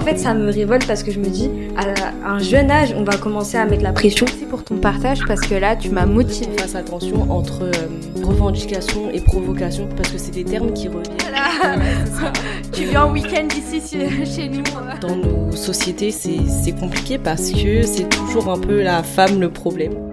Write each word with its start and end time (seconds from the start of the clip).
en 0.00 0.02
fait, 0.02 0.18
ça 0.18 0.32
me 0.32 0.50
révolte 0.50 0.86
parce 0.86 1.02
que 1.02 1.12
je 1.12 1.18
me 1.18 1.26
dis, 1.26 1.50
à 1.76 2.30
un 2.30 2.38
jeune 2.38 2.70
âge, 2.70 2.94
on 2.96 3.04
va 3.04 3.18
commencer 3.18 3.58
à 3.58 3.66
mettre 3.66 3.82
la 3.82 3.92
pression. 3.92 4.24
Merci 4.26 4.46
pour 4.46 4.64
ton 4.64 4.78
partage 4.78 5.20
parce 5.26 5.42
que 5.42 5.54
là, 5.54 5.76
tu 5.76 5.90
m'as 5.90 6.06
motivé. 6.06 6.56
Fasse 6.56 6.74
attention 6.74 7.30
entre 7.30 7.64
euh, 7.64 8.24
revendication 8.24 9.10
et 9.10 9.20
provocation 9.20 9.86
parce 9.94 10.08
que 10.08 10.16
c'est 10.16 10.30
des 10.30 10.44
termes 10.44 10.72
qui 10.72 10.88
reviennent. 10.88 11.18
tu 12.72 12.84
viens 12.84 13.04
en 13.04 13.12
week-end 13.12 13.46
ici 13.54 13.82
chez 14.24 14.48
nous. 14.48 14.62
Dans 15.02 15.16
nos 15.16 15.52
sociétés, 15.52 16.12
c'est 16.12 16.72
compliqué 16.72 17.18
parce 17.18 17.50
que 17.50 17.82
c'est 17.82 18.08
toujours 18.08 18.48
un 18.50 18.58
peu 18.58 18.80
la 18.80 19.02
femme 19.02 19.38
le 19.38 19.50
problème. 19.50 20.09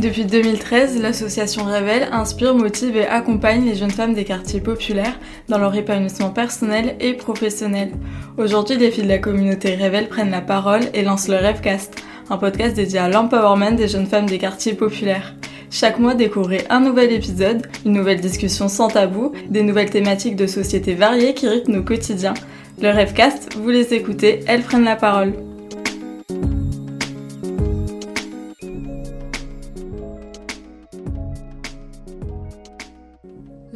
Depuis 0.00 0.24
2013, 0.24 1.02
l'association 1.02 1.64
Révèle 1.64 2.08
inspire, 2.10 2.54
motive 2.54 2.96
et 2.96 3.06
accompagne 3.06 3.66
les 3.66 3.74
jeunes 3.74 3.90
femmes 3.90 4.14
des 4.14 4.24
quartiers 4.24 4.62
populaires 4.62 5.20
dans 5.50 5.58
leur 5.58 5.74
épanouissement 5.74 6.30
personnel 6.30 6.96
et 7.00 7.12
professionnel. 7.12 7.92
Aujourd'hui, 8.38 8.78
les 8.78 8.90
filles 8.90 9.04
de 9.04 9.08
la 9.08 9.18
communauté 9.18 9.74
Révèle 9.74 10.08
prennent 10.08 10.30
la 10.30 10.40
parole 10.40 10.84
et 10.94 11.02
lancent 11.02 11.28
le 11.28 11.36
Rêvecast, 11.36 12.02
un 12.30 12.38
podcast 12.38 12.74
dédié 12.74 12.98
à 12.98 13.10
l'empowerment 13.10 13.76
des 13.76 13.88
jeunes 13.88 14.06
femmes 14.06 14.24
des 14.24 14.38
quartiers 14.38 14.72
populaires. 14.72 15.34
Chaque 15.70 15.98
mois, 15.98 16.14
découvrez 16.14 16.64
un 16.70 16.80
nouvel 16.80 17.12
épisode, 17.12 17.66
une 17.84 17.92
nouvelle 17.92 18.22
discussion 18.22 18.68
sans 18.68 18.88
tabou, 18.88 19.32
des 19.50 19.62
nouvelles 19.62 19.90
thématiques 19.90 20.36
de 20.36 20.46
société 20.46 20.94
variées 20.94 21.34
qui 21.34 21.46
rythment 21.46 21.74
nos 21.74 21.82
quotidiens. 21.82 22.34
Le 22.80 22.88
Rêvecast, 22.88 23.54
vous 23.54 23.68
les 23.68 23.92
écoutez, 23.92 24.40
elles 24.46 24.62
prennent 24.62 24.84
la 24.84 24.96
parole. 24.96 25.34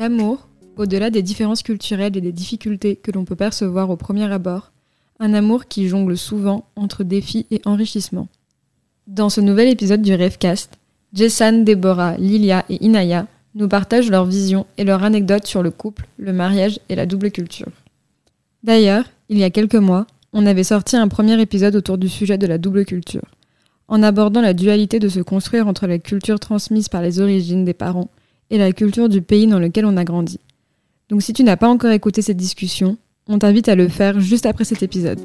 L'amour, 0.05 0.49
au-delà 0.77 1.09
des 1.09 1.23
différences 1.23 1.63
culturelles 1.63 2.15
et 2.15 2.21
des 2.21 2.31
difficultés 2.31 2.95
que 2.95 3.11
l'on 3.11 3.25
peut 3.25 3.37
percevoir 3.37 3.89
au 3.89 3.97
premier 3.97 4.31
abord, 4.31 4.71
un 5.19 5.33
amour 5.33 5.65
qui 5.65 5.89
jongle 5.89 6.19
souvent 6.19 6.67
entre 6.77 7.05
défis 7.05 7.47
et 7.51 7.63
enrichissement. 7.65 8.29
Dans 9.07 9.31
ce 9.31 9.41
nouvel 9.41 9.67
épisode 9.67 10.03
du 10.03 10.13
Rêvecast, 10.13 10.73
Jessan, 11.15 11.65
Deborah, 11.65 12.19
Lilia 12.19 12.67
et 12.69 12.85
Inaya 12.85 13.27
nous 13.55 13.67
partagent 13.67 14.11
leurs 14.11 14.27
visions 14.27 14.67
et 14.77 14.85
leurs 14.85 15.05
anecdotes 15.05 15.47
sur 15.47 15.63
le 15.63 15.71
couple, 15.71 16.07
le 16.19 16.35
mariage 16.35 16.81
et 16.91 16.97
la 16.97 17.07
double 17.07 17.31
culture. 17.31 17.73
D'ailleurs, 18.63 19.07
il 19.31 19.39
y 19.39 19.45
a 19.45 19.49
quelques 19.49 19.75
mois, 19.75 20.07
on 20.35 20.45
avait 20.45 20.65
sorti 20.65 20.97
un 20.97 21.09
premier 21.09 21.41
épisode 21.41 21.77
autour 21.77 21.97
du 21.97 22.11
sujet 22.11 22.37
de 22.37 22.47
la 22.47 22.59
double 22.59 22.85
culture, 22.85 23.35
en 23.89 24.03
abordant 24.03 24.43
la 24.43 24.53
dualité 24.53 24.99
de 24.99 25.09
se 25.09 25.21
construire 25.21 25.67
entre 25.67 25.87
la 25.87 25.99
culture 25.99 26.41
transmise 26.41 26.91
par 26.91 27.01
les 27.01 27.21
origines 27.21 27.65
des 27.65 27.73
parents 27.73 28.11
et 28.51 28.59
la 28.59 28.73
culture 28.73 29.09
du 29.09 29.23
pays 29.23 29.47
dans 29.47 29.59
lequel 29.59 29.85
on 29.87 29.97
a 29.97 30.05
grandi. 30.05 30.39
Donc 31.09 31.23
si 31.23 31.33
tu 31.33 31.43
n'as 31.45 31.57
pas 31.57 31.69
encore 31.69 31.91
écouté 31.91 32.23
cette 32.23 32.37
discussion, 32.37 32.97
on 33.29 33.39
t'invite 33.39 33.69
à 33.69 33.75
le 33.75 33.89
faire 33.89 34.21
juste 34.21 34.47
après 34.47 34.65
cet 34.65 34.83
épisode. 34.83 35.21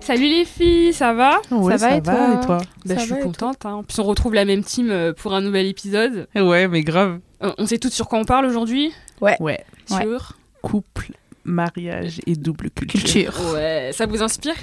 Salut 0.00 0.28
les 0.28 0.44
filles, 0.44 0.92
ça 0.92 1.12
va? 1.12 1.40
Ouais, 1.50 1.76
Ça 1.78 1.88
va 1.88 1.96
et 1.96 2.02
toi 2.02 2.34
et 2.40 2.46
toi? 2.46 2.58
Bah, 2.84 2.94
Je 2.96 3.00
suis 3.00 3.20
contente. 3.22 3.66
hein. 3.66 3.72
En 3.74 3.82
plus, 3.82 3.98
on 3.98 4.04
retrouve 4.04 4.34
la 4.34 4.44
même 4.44 4.62
team 4.62 4.90
euh, 4.90 5.12
pour 5.12 5.34
un 5.34 5.40
nouvel 5.40 5.66
épisode. 5.66 6.28
Ouais, 6.36 6.68
mais 6.68 6.82
grave. 6.82 7.18
Euh, 7.42 7.52
on 7.58 7.66
sait 7.66 7.78
toutes 7.78 7.92
sur 7.92 8.06
quoi 8.08 8.20
on 8.20 8.24
parle 8.24 8.46
aujourd'hui? 8.46 8.92
Ouais. 9.20 9.36
Ouais. 9.40 9.64
Sur 9.86 10.36
Couple, 10.62 11.10
mariage 11.44 12.20
et 12.26 12.36
double 12.36 12.70
culture. 12.70 13.34
Ouais, 13.52 13.90
ça 13.92 14.06
vous 14.06 14.22
inspire? 14.22 14.54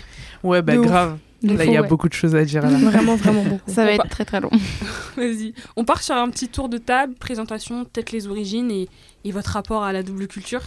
Ouais, 0.44 0.62
bah 0.62 0.76
De 0.76 0.82
grave. 0.82 1.18
De 1.42 1.58
Là, 1.58 1.66
il 1.66 1.74
y 1.74 1.78
a 1.78 1.82
ouais. 1.82 1.88
beaucoup 1.90 2.08
de 2.08 2.14
choses 2.14 2.36
à 2.36 2.46
dire 2.46 2.62
là. 2.62 2.70
Vraiment, 2.70 3.16
vraiment 3.16 3.44
beaucoup. 3.44 3.70
Ça 3.70 3.84
va 3.84 3.92
On 3.92 3.96
être 3.96 4.10
très 4.10 4.24
très 4.24 4.40
long. 4.40 4.50
Vas-y. 5.18 5.54
On 5.76 5.84
part 5.84 6.02
sur 6.02 6.16
un 6.16 6.30
petit 6.30 6.48
tour 6.48 6.70
de 6.70 6.78
table, 6.78 7.16
présentation, 7.16 7.84
peut-être 7.84 8.14
les 8.14 8.28
origines 8.28 8.72
et, 8.72 8.88
et 9.26 9.32
votre 9.32 9.52
rapport 9.52 9.84
à 9.84 9.92
la 9.92 10.04
double 10.04 10.28
culture. 10.28 10.62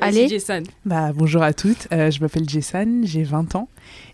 Allez. 0.00 0.28
Jason. 0.28 0.62
Bah, 0.86 1.12
bonjour 1.14 1.42
à 1.42 1.52
toutes, 1.52 1.86
euh, 1.92 2.10
je 2.10 2.20
m'appelle 2.20 2.48
Jessan, 2.48 3.02
j'ai 3.04 3.24
20 3.24 3.54
ans. 3.56 3.68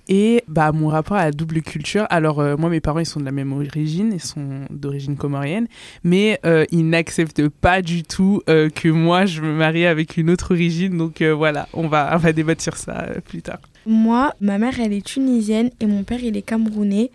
Et 0.08 0.42
bah, 0.48 0.72
mon 0.72 0.88
rapport 0.88 1.16
à 1.16 1.26
la 1.26 1.30
double 1.30 1.62
culture, 1.62 2.06
alors 2.10 2.40
euh, 2.40 2.56
moi 2.56 2.68
mes 2.68 2.80
parents 2.80 2.98
ils 2.98 3.06
sont 3.06 3.20
de 3.20 3.24
la 3.24 3.30
même 3.30 3.52
origine, 3.52 4.10
ils 4.12 4.20
sont 4.20 4.62
d'origine 4.70 5.16
comorienne, 5.16 5.68
mais 6.02 6.40
euh, 6.44 6.64
ils 6.72 6.88
n'acceptent 6.88 7.48
pas 7.48 7.80
du 7.80 8.02
tout 8.02 8.42
euh, 8.48 8.70
que 8.70 8.88
moi 8.88 9.24
je 9.26 9.40
me 9.40 9.52
marie 9.52 9.86
avec 9.86 10.16
une 10.16 10.30
autre 10.30 10.52
origine, 10.54 10.98
donc 10.98 11.22
euh, 11.22 11.32
voilà, 11.34 11.68
on 11.74 11.88
va, 11.88 12.10
on 12.14 12.18
va 12.18 12.32
débattre 12.32 12.62
sur 12.62 12.76
ça 12.76 13.06
euh, 13.08 13.20
plus 13.20 13.42
tard. 13.42 13.60
Moi, 13.86 14.34
ma 14.40 14.58
mère, 14.58 14.78
elle 14.80 14.92
est 14.92 15.04
tunisienne 15.04 15.70
et 15.80 15.86
mon 15.86 16.02
père, 16.02 16.22
il 16.22 16.36
est 16.36 16.42
camerounais. 16.42 17.10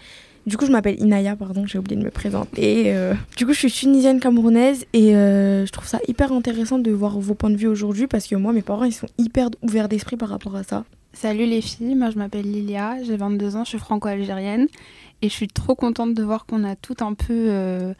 Du 0.45 0.57
coup, 0.57 0.65
je 0.65 0.71
m'appelle 0.71 0.99
Inaya, 0.99 1.37
pardon, 1.37 1.65
j'ai 1.65 1.79
oublié 1.79 1.95
de 1.95 2.03
me 2.03 2.11
présenter. 2.11 2.93
Euh, 2.93 3.13
du 3.37 3.45
coup, 3.45 3.53
je 3.53 3.59
suis 3.59 3.71
tunisienne 3.71 4.19
camerounaise 4.19 4.85
et 4.91 5.15
euh, 5.15 5.65
je 5.65 5.71
trouve 5.71 5.87
ça 5.87 5.99
hyper 6.07 6.33
intéressant 6.33 6.79
de 6.79 6.91
voir 6.91 7.17
vos 7.17 7.33
points 7.33 7.49
de 7.49 7.55
vue 7.55 7.67
aujourd'hui 7.67 8.07
parce 8.07 8.27
que 8.27 8.35
moi, 8.35 8.51
mes 8.51 8.61
parents, 8.61 8.83
ils 8.83 8.93
sont 8.93 9.07
hyper 9.17 9.49
ouverts 9.61 9.87
d'esprit 9.87 10.17
par 10.17 10.27
rapport 10.27 10.55
à 10.57 10.63
ça. 10.63 10.83
Salut 11.13 11.45
les 11.45 11.61
filles, 11.61 11.93
moi 11.93 12.09
je 12.09 12.17
m'appelle 12.17 12.51
Lilia, 12.51 12.95
j'ai 13.03 13.15
22 13.15 13.55
ans, 13.55 13.63
je 13.63 13.69
suis 13.69 13.77
franco-algérienne 13.77 14.65
et 15.21 15.29
je 15.29 15.33
suis 15.33 15.47
trop 15.47 15.75
contente 15.75 16.15
de 16.15 16.23
voir 16.23 16.47
qu'on 16.47 16.63
a 16.63 16.75
tout 16.75 16.95
un 17.01 17.13
peu 17.13 17.49
euh, 17.49 17.93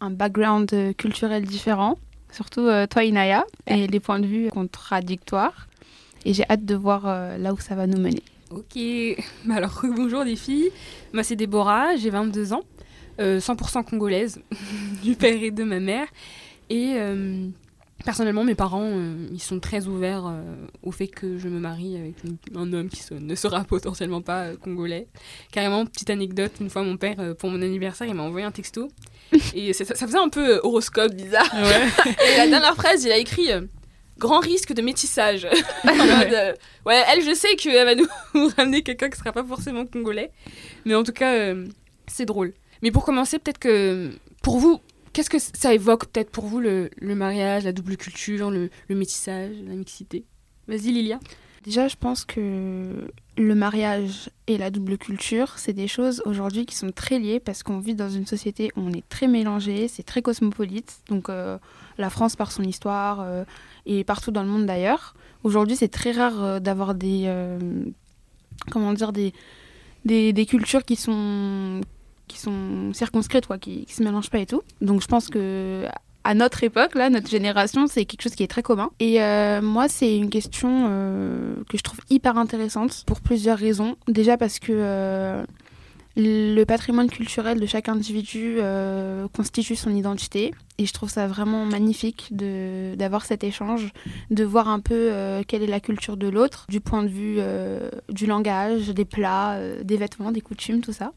un 0.00 0.08
background 0.08 0.70
culturel 0.96 1.44
différent, 1.44 1.98
surtout 2.32 2.66
toi 2.88 3.04
Inaya, 3.04 3.44
et 3.66 3.86
les 3.86 4.00
points 4.00 4.18
de 4.18 4.26
vue 4.26 4.48
contradictoires. 4.48 5.68
Et 6.24 6.32
j'ai 6.34 6.44
hâte 6.48 6.64
de 6.64 6.74
voir 6.74 7.02
euh, 7.06 7.36
là 7.38 7.52
où 7.52 7.58
ça 7.58 7.74
va 7.74 7.86
nous 7.86 7.98
mener. 7.98 8.22
Ok. 8.50 8.76
Bah 9.44 9.56
alors, 9.56 9.80
bonjour 9.96 10.24
les 10.24 10.36
filles. 10.36 10.70
Moi, 11.12 11.22
c'est 11.22 11.36
Déborah, 11.36 11.96
j'ai 11.96 12.10
22 12.10 12.52
ans, 12.52 12.62
euh, 13.20 13.38
100% 13.40 13.84
congolaise, 13.84 14.40
du 15.02 15.14
père 15.16 15.42
et 15.42 15.50
de 15.50 15.64
ma 15.64 15.80
mère. 15.80 16.06
Et 16.70 16.94
euh, 16.96 17.46
personnellement, 18.04 18.42
mes 18.44 18.54
parents, 18.54 18.88
euh, 18.90 19.26
ils 19.32 19.42
sont 19.42 19.60
très 19.60 19.86
ouverts 19.86 20.26
euh, 20.26 20.42
au 20.82 20.92
fait 20.92 21.08
que 21.08 21.36
je 21.38 21.48
me 21.48 21.58
marie 21.60 21.96
avec 21.96 22.14
une- 22.24 22.36
un 22.56 22.72
homme 22.72 22.88
qui 22.88 23.02
se- 23.02 23.12
ne 23.14 23.34
sera 23.34 23.64
potentiellement 23.64 24.22
pas 24.22 24.44
euh, 24.44 24.56
congolais. 24.56 25.06
Carrément, 25.52 25.84
petite 25.84 26.08
anecdote, 26.10 26.52
une 26.60 26.70
fois 26.70 26.82
mon 26.82 26.96
père, 26.96 27.16
euh, 27.18 27.34
pour 27.34 27.50
mon 27.50 27.60
anniversaire, 27.60 28.06
il 28.06 28.14
m'a 28.14 28.22
envoyé 28.22 28.46
un 28.46 28.50
texto. 28.52 28.88
et 29.54 29.72
ça, 29.74 29.84
ça 29.84 30.06
faisait 30.06 30.18
un 30.18 30.28
peu 30.30 30.56
euh, 30.56 30.60
horoscope 30.62 31.12
bizarre. 31.14 31.50
et 31.54 32.36
la 32.38 32.46
dernière 32.48 32.74
phrase, 32.76 33.04
il 33.04 33.12
a 33.12 33.18
écrit... 33.18 33.50
Grand 34.18 34.40
risque 34.40 34.72
de 34.72 34.82
métissage. 34.82 35.46
Mode, 35.84 36.32
euh, 36.32 36.52
ouais, 36.86 37.02
elle, 37.12 37.22
je 37.22 37.34
sais 37.34 37.56
qu'elle 37.56 37.84
va 37.84 37.94
nous, 37.94 38.06
nous 38.34 38.48
ramener 38.56 38.82
quelqu'un 38.82 39.10
qui 39.10 39.18
sera 39.18 39.32
pas 39.32 39.44
forcément 39.44 39.84
congolais. 39.86 40.30
Mais 40.84 40.94
en 40.94 41.02
tout 41.02 41.12
cas, 41.12 41.34
euh, 41.34 41.66
c'est 42.06 42.26
drôle. 42.26 42.54
Mais 42.82 42.90
pour 42.90 43.04
commencer, 43.04 43.38
peut-être 43.38 43.58
que 43.58 44.10
pour 44.42 44.58
vous, 44.58 44.80
qu'est-ce 45.12 45.30
que 45.30 45.38
ça 45.38 45.74
évoque 45.74 46.06
peut-être 46.06 46.30
pour 46.30 46.46
vous 46.46 46.60
le, 46.60 46.90
le 46.96 47.14
mariage, 47.14 47.64
la 47.64 47.72
double 47.72 47.96
culture, 47.96 48.50
le, 48.50 48.70
le 48.88 48.94
métissage, 48.94 49.52
la 49.66 49.74
mixité? 49.74 50.24
Vas-y, 50.68 50.92
Lilia. 50.92 51.18
Déjà, 51.64 51.88
je 51.88 51.96
pense 51.96 52.24
que 52.24 53.08
le 53.36 53.54
mariage 53.54 54.30
et 54.46 54.58
la 54.58 54.70
double 54.70 54.96
culture, 54.96 55.58
c'est 55.58 55.72
des 55.72 55.88
choses 55.88 56.22
aujourd'hui 56.24 56.66
qui 56.66 56.76
sont 56.76 56.90
très 56.92 57.18
liées 57.18 57.40
parce 57.40 57.62
qu'on 57.62 57.78
vit 57.78 57.94
dans 57.94 58.08
une 58.08 58.26
société 58.26 58.70
où 58.76 58.80
on 58.80 58.92
est 58.92 59.08
très 59.08 59.26
mélangé, 59.26 59.88
c'est 59.88 60.04
très 60.04 60.22
cosmopolite. 60.22 61.00
Donc 61.08 61.28
euh, 61.28 61.58
la 61.98 62.10
France 62.10 62.36
par 62.36 62.52
son 62.52 62.62
histoire 62.62 63.20
euh, 63.20 63.44
et 63.86 64.04
partout 64.04 64.30
dans 64.30 64.42
le 64.42 64.48
monde 64.48 64.66
d'ailleurs. 64.66 65.14
Aujourd'hui, 65.42 65.76
c'est 65.76 65.88
très 65.88 66.12
rare 66.12 66.42
euh, 66.42 66.60
d'avoir 66.60 66.94
des 66.94 67.28
comment 68.70 68.92
dire 68.92 69.12
des, 69.12 69.32
des 70.04 70.32
des 70.32 70.46
cultures 70.46 70.84
qui 70.84 70.96
sont 70.96 71.80
qui 72.28 72.38
sont 72.38 72.92
circonscrites 72.92 73.46
quoi, 73.46 73.58
qui, 73.58 73.84
qui 73.84 73.94
se 73.94 74.02
mélangent 74.02 74.30
pas 74.30 74.38
et 74.38 74.46
tout. 74.46 74.62
Donc 74.80 75.02
je 75.02 75.08
pense 75.08 75.28
que 75.28 75.86
à 76.24 76.32
notre 76.32 76.64
époque, 76.64 76.94
là, 76.94 77.10
notre 77.10 77.28
génération, 77.28 77.86
c'est 77.86 78.06
quelque 78.06 78.22
chose 78.22 78.34
qui 78.34 78.42
est 78.42 78.48
très 78.48 78.62
commun. 78.62 78.90
Et 78.98 79.22
euh, 79.22 79.60
moi, 79.60 79.88
c'est 79.88 80.16
une 80.16 80.30
question 80.30 80.86
euh, 80.88 81.54
que 81.68 81.76
je 81.76 81.82
trouve 81.82 82.00
hyper 82.08 82.38
intéressante 82.38 83.04
pour 83.06 83.20
plusieurs 83.20 83.58
raisons. 83.58 83.96
Déjà 84.08 84.38
parce 84.38 84.58
que 84.58 84.72
euh, 84.72 85.44
le 86.16 86.64
patrimoine 86.64 87.10
culturel 87.10 87.60
de 87.60 87.66
chaque 87.66 87.90
individu 87.90 88.58
constitue 89.34 89.76
son 89.76 89.94
identité. 89.94 90.54
Et 90.78 90.86
je 90.86 90.92
trouve 90.92 91.10
ça 91.10 91.26
vraiment 91.26 91.66
magnifique 91.66 92.28
d'avoir 92.32 93.24
cet 93.26 93.44
échange, 93.44 93.92
de 94.30 94.44
voir 94.44 94.68
un 94.68 94.80
peu 94.80 95.10
quelle 95.46 95.62
est 95.62 95.68
la 95.68 95.80
culture 95.80 96.16
de 96.16 96.28
l'autre, 96.28 96.66
du 96.68 96.80
point 96.80 97.02
de 97.02 97.08
vue 97.08 97.40
du 98.10 98.26
langage, 98.26 98.88
des 98.90 99.04
plats, 99.04 99.58
des 99.82 99.96
vêtements, 99.96 100.30
des 100.30 100.40
coutumes, 100.40 100.80
tout 100.80 100.92
ça. 100.92 101.12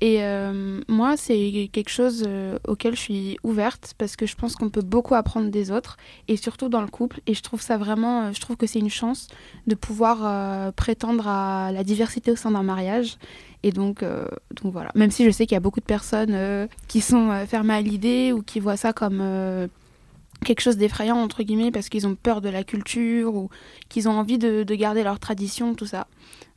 Et 0.00 0.22
euh, 0.22 0.80
moi, 0.88 1.16
c'est 1.16 1.68
quelque 1.72 1.90
chose 1.90 2.24
euh, 2.26 2.58
auquel 2.66 2.94
je 2.94 3.00
suis 3.00 3.38
ouverte 3.42 3.94
parce 3.98 4.14
que 4.14 4.26
je 4.26 4.36
pense 4.36 4.54
qu'on 4.54 4.70
peut 4.70 4.82
beaucoup 4.82 5.14
apprendre 5.14 5.50
des 5.50 5.72
autres 5.72 5.96
et 6.28 6.36
surtout 6.36 6.68
dans 6.68 6.80
le 6.80 6.86
couple. 6.86 7.20
Et 7.26 7.34
je 7.34 7.42
trouve 7.42 7.60
ça 7.60 7.76
vraiment, 7.78 8.22
euh, 8.22 8.32
je 8.32 8.40
trouve 8.40 8.56
que 8.56 8.66
c'est 8.66 8.78
une 8.78 8.90
chance 8.90 9.26
de 9.66 9.74
pouvoir 9.74 10.72
prétendre 10.74 11.26
à 11.26 11.72
la 11.72 11.82
diversité 11.84 12.30
au 12.30 12.36
sein 12.36 12.52
d'un 12.52 12.62
mariage. 12.62 13.18
Et 13.64 13.72
donc, 13.72 14.04
donc 14.04 14.72
voilà. 14.72 14.90
Même 14.94 15.10
si 15.10 15.24
je 15.24 15.30
sais 15.30 15.46
qu'il 15.46 15.54
y 15.54 15.56
a 15.56 15.60
beaucoup 15.60 15.80
de 15.80 15.84
personnes 15.84 16.68
qui 16.86 17.00
sont 17.00 17.44
fermées 17.46 17.74
à 17.74 17.80
l'idée 17.80 18.32
ou 18.32 18.42
qui 18.42 18.60
voient 18.60 18.76
ça 18.76 18.92
comme 18.92 19.22
quelque 20.44 20.60
chose 20.60 20.76
d'effrayant 20.76 21.16
entre 21.16 21.42
guillemets 21.42 21.70
parce 21.70 21.88
qu'ils 21.88 22.06
ont 22.06 22.14
peur 22.14 22.40
de 22.40 22.48
la 22.48 22.62
culture 22.62 23.34
ou 23.34 23.50
qu'ils 23.88 24.08
ont 24.08 24.12
envie 24.12 24.38
de, 24.38 24.62
de 24.62 24.74
garder 24.74 25.02
leur 25.02 25.18
tradition, 25.18 25.74
tout 25.74 25.86
ça. 25.86 26.06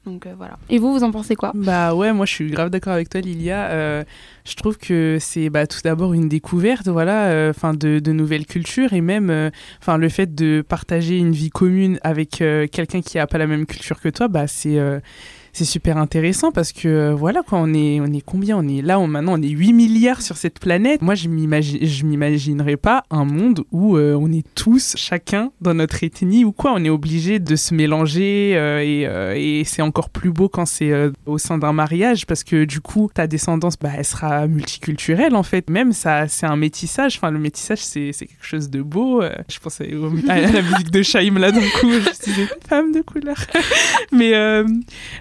Donc 0.06 0.26
euh, 0.26 0.34
voilà. 0.36 0.58
Et 0.70 0.80
vous, 0.80 0.94
vous 0.94 1.04
en 1.04 1.12
pensez 1.12 1.36
quoi? 1.36 1.52
Bah 1.54 1.94
ouais, 1.94 2.12
moi 2.12 2.26
je 2.26 2.34
suis 2.34 2.50
grave 2.50 2.70
d'accord 2.70 2.94
avec 2.94 3.10
toi, 3.10 3.22
Lilia. 3.22 3.70
Euh, 3.70 4.04
je 4.46 4.56
trouve 4.56 4.78
que 4.78 5.18
c'est 5.20 5.50
bah, 5.50 5.68
tout 5.68 5.82
d'abord 5.84 6.14
une 6.14 6.28
découverte, 6.28 6.88
voilà, 6.88 7.50
enfin 7.50 7.74
de, 7.74 8.00
de, 8.00 8.12
nouvelles 8.12 8.48
cultures 8.48 8.94
et 8.94 9.02
même, 9.02 9.52
enfin 9.80 9.98
le 9.98 10.10
fait 10.10 10.34
de 10.34 10.64
partager 10.68 11.18
une 11.18 11.34
vie 11.34 11.52
commune 11.52 12.00
avec 12.02 12.44
quelqu'un 12.72 13.02
qui 13.02 13.20
a 13.20 13.28
pas 13.28 13.38
la 13.38 13.46
même 13.46 13.68
culture 13.68 14.00
que 14.00 14.10
toi, 14.10 14.28
bah 14.28 14.48
c'est 14.48 14.80
c'est 15.54 15.66
super 15.66 15.98
intéressant 15.98 16.52
parce 16.52 16.72
que 16.72 16.88
euh, 16.88 17.14
voilà 17.14 17.42
quoi, 17.44 17.60
on 17.60 17.74
est, 17.74 18.00
on 18.00 18.06
est 18.06 18.22
combien? 18.22 18.58
On 18.58 18.68
est 18.68 18.82
là, 18.82 19.00
on, 19.00 19.08
maintenant 19.08 19.34
on 19.38 19.42
est 19.42 19.50
8 19.50 19.74
milliards 19.74 20.22
sur 20.22 20.38
cette 20.38 20.60
planète. 20.60 21.02
Moi 21.02 21.16
je 21.16 21.28
m'imagine, 21.28 21.86
je 21.86 22.06
m'imaginerais 22.06 22.78
pas 22.78 23.04
un 23.10 23.26
monde 23.26 23.64
où 23.72 23.98
euh, 23.98 24.16
on 24.20 24.32
est 24.32 24.46
tous, 24.56 24.96
chacun 24.98 25.52
dans 25.60 25.74
notre 25.74 26.04
ethnie 26.04 26.46
ou 26.46 26.52
quoi. 26.52 26.74
On 26.74 26.84
est 26.84 26.90
obligé 26.90 27.40
de 27.40 27.56
se 27.56 27.74
mélanger 27.74 28.54
euh, 28.56 29.34
et, 29.36 29.64
c'est 29.66 29.82
encore 29.82 30.10
plus 30.10 30.32
beau 30.32 30.50
quand 30.50 30.66
c'est 30.66 30.92
au 31.26 31.38
sein 31.38 31.58
d'un 31.58 31.72
mariage 31.72 32.26
parce 32.26 32.44
que 32.44 32.66
du 32.66 32.82
coup 32.82 33.10
ta 33.14 33.28
descendance, 33.28 33.78
bah, 33.80 33.92
elle 33.98 34.06
sera 34.06 34.48
multiculturelle 34.48 35.36
en 35.36 35.44
fait. 35.44 35.70
Même 35.70 35.94
ça, 35.94 36.28
c'est 36.28 36.46
un 36.46 36.56
métissage. 36.56 37.18
Enfin 37.18 37.32
le 37.32 37.40
métissage 37.40 37.80
c'est, 37.80 38.12
quelque 38.12 38.36
chose 38.42 38.70
de 38.70 38.82
beau. 38.82 39.22
je 39.50 39.60
pense 39.60 39.82
à, 39.82 39.86
la 39.86 40.62
musique 40.62 40.92
de 40.92 41.04
Shaim 41.04 41.38
là 41.38 41.52
d'un 41.52 41.60
coup. 41.60 41.92
Je 41.92 42.24
disais 42.24 42.48
femme 42.68 42.92
de 42.92 43.02
couleur. 43.02 43.38
Mais 44.12 44.34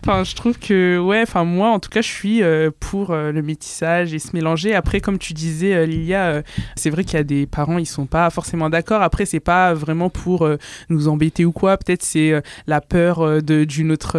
enfin 0.05 0.20
je 0.25 0.35
trouve 0.35 0.59
que, 0.59 0.99
ouais, 0.99 1.23
enfin, 1.23 1.45
moi, 1.45 1.71
en 1.71 1.79
tout 1.79 1.91
cas, 1.91 2.03
je 2.03 2.09
suis 2.09 2.43
euh, 2.43 2.71
pour 2.79 3.11
euh, 3.11 3.33
le 3.33 3.43
métissage 3.43 4.15
et 4.15 4.19
se 4.19 4.31
mélanger. 4.35 4.75
Après, 4.75 5.01
comme 5.01 5.19
tu 5.19 5.33
disais, 5.33 5.75
euh, 5.75 5.87
Lilia, 5.87 6.43
c'est 6.77 6.91
vrai 6.91 7.05
qu'il 7.05 7.15
y 7.15 7.21
a 7.21 7.25
des 7.25 7.47
parents, 7.47 7.79
ils 7.79 7.87
sont 7.87 8.07
pas 8.07 8.29
forcément 8.31 8.71
d'accord. 8.71 9.03
Après, 9.03 9.27
c'est 9.27 9.41
pas 9.41 9.75
vraiment 9.75 10.11
pour 10.11 10.49
nous 10.89 11.09
embêter 11.09 11.45
ou 11.45 11.53
quoi. 11.53 11.77
Peut-être 11.77 12.03
c'est 12.03 12.43
la 12.67 12.81
peur 12.81 13.43
d'une 13.43 13.93
autre 13.93 14.19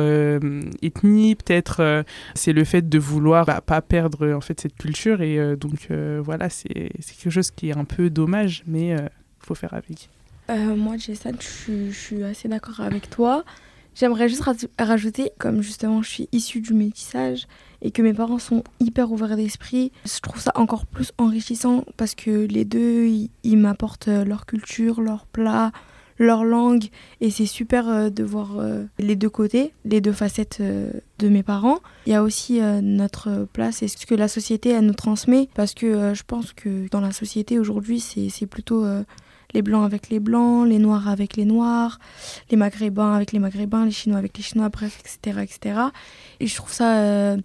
ethnie. 0.81 1.35
Peut-être 1.35 2.03
c'est 2.35 2.53
le 2.53 2.63
fait 2.63 2.87
de 2.87 2.99
vouloir 2.99 3.45
bah, 3.45 3.61
pas 3.61 3.81
perdre 3.81 4.31
en 4.33 4.41
fait 4.41 4.59
cette 4.59 4.75
culture. 4.75 5.21
Et 5.21 5.55
donc, 5.55 5.89
voilà, 6.23 6.49
c'est 6.49 6.91
quelque 7.21 7.29
chose 7.29 7.51
qui 7.51 7.69
est 7.69 7.77
un 7.77 7.85
peu 7.85 8.09
dommage, 8.09 8.63
mais 8.67 8.95
faut 9.39 9.55
faire 9.55 9.73
avec. 9.73 10.09
moi, 10.49 10.97
Jason, 10.97 11.33
je 11.39 11.91
suis 11.91 12.23
assez 12.23 12.47
d'accord 12.47 12.79
avec 12.81 13.09
toi. 13.09 13.43
J'aimerais 13.93 14.29
juste 14.29 14.43
rajouter, 14.79 15.31
comme 15.37 15.61
justement 15.61 16.01
je 16.01 16.09
suis 16.09 16.29
issue 16.31 16.61
du 16.61 16.73
métissage 16.73 17.47
et 17.81 17.91
que 17.91 18.01
mes 18.01 18.13
parents 18.13 18.39
sont 18.39 18.63
hyper 18.79 19.11
ouverts 19.11 19.35
d'esprit, 19.35 19.91
je 20.05 20.19
trouve 20.19 20.39
ça 20.39 20.51
encore 20.55 20.85
plus 20.85 21.11
enrichissant 21.17 21.83
parce 21.97 22.15
que 22.15 22.45
les 22.45 22.65
deux, 22.65 23.07
ils, 23.43 23.57
m'apportent 23.57 24.07
euh, 24.07 24.23
leur 24.23 24.45
culture, 24.45 25.01
leur 25.01 25.25
plat, 25.25 25.71
leur 26.17 26.43
langue 26.43 26.85
et 27.19 27.31
c'est 27.31 27.45
super 27.45 27.89
euh, 27.89 28.09
de 28.09 28.23
voir 28.23 28.59
euh, 28.59 28.85
les 28.99 29.15
deux 29.15 29.29
côtés, 29.29 29.73
les 29.83 29.99
deux 29.99 30.13
facettes 30.13 30.61
de 30.61 31.29
mes 31.29 31.43
parents. 31.43 31.79
Il 32.05 32.13
y 32.13 32.15
a 32.15 32.23
aussi 32.23 32.61
notre 32.81 33.47
place 33.51 33.83
et 33.83 33.87
ce 33.87 34.05
que 34.05 34.15
la 34.15 34.27
société 34.27 34.69
elle 34.69 34.85
nous 34.85 34.93
transmet 34.93 35.49
parce 35.53 35.73
que 35.73 36.13
je 36.13 36.23
pense 36.25 36.53
que 36.53 36.87
dans 36.89 37.01
la 37.01 37.11
société 37.11 37.59
aujourd'hui 37.59 37.99
c'est 37.99 38.45
plutôt 38.45 38.85
les 39.53 39.61
blancs 39.61 39.85
avec 39.85 40.09
les 40.09 40.19
blancs, 40.19 40.67
les 40.67 40.79
noirs 40.79 41.07
avec 41.07 41.35
les 41.35 41.45
noirs, 41.45 41.99
les 42.49 42.57
maghrébins 42.57 43.13
avec 43.13 43.31
les 43.31 43.39
maghrébins, 43.39 43.85
les 43.85 43.91
chinois 43.91 44.17
avec 44.17 44.37
les 44.37 44.43
chinois, 44.43 44.69
bref, 44.69 44.99
etc. 44.99 45.39
etc. 45.41 45.79
Et 46.39 46.47
je 46.47 46.55
trouve 46.55 46.71
ça 46.71 46.97
euh, 46.97 47.37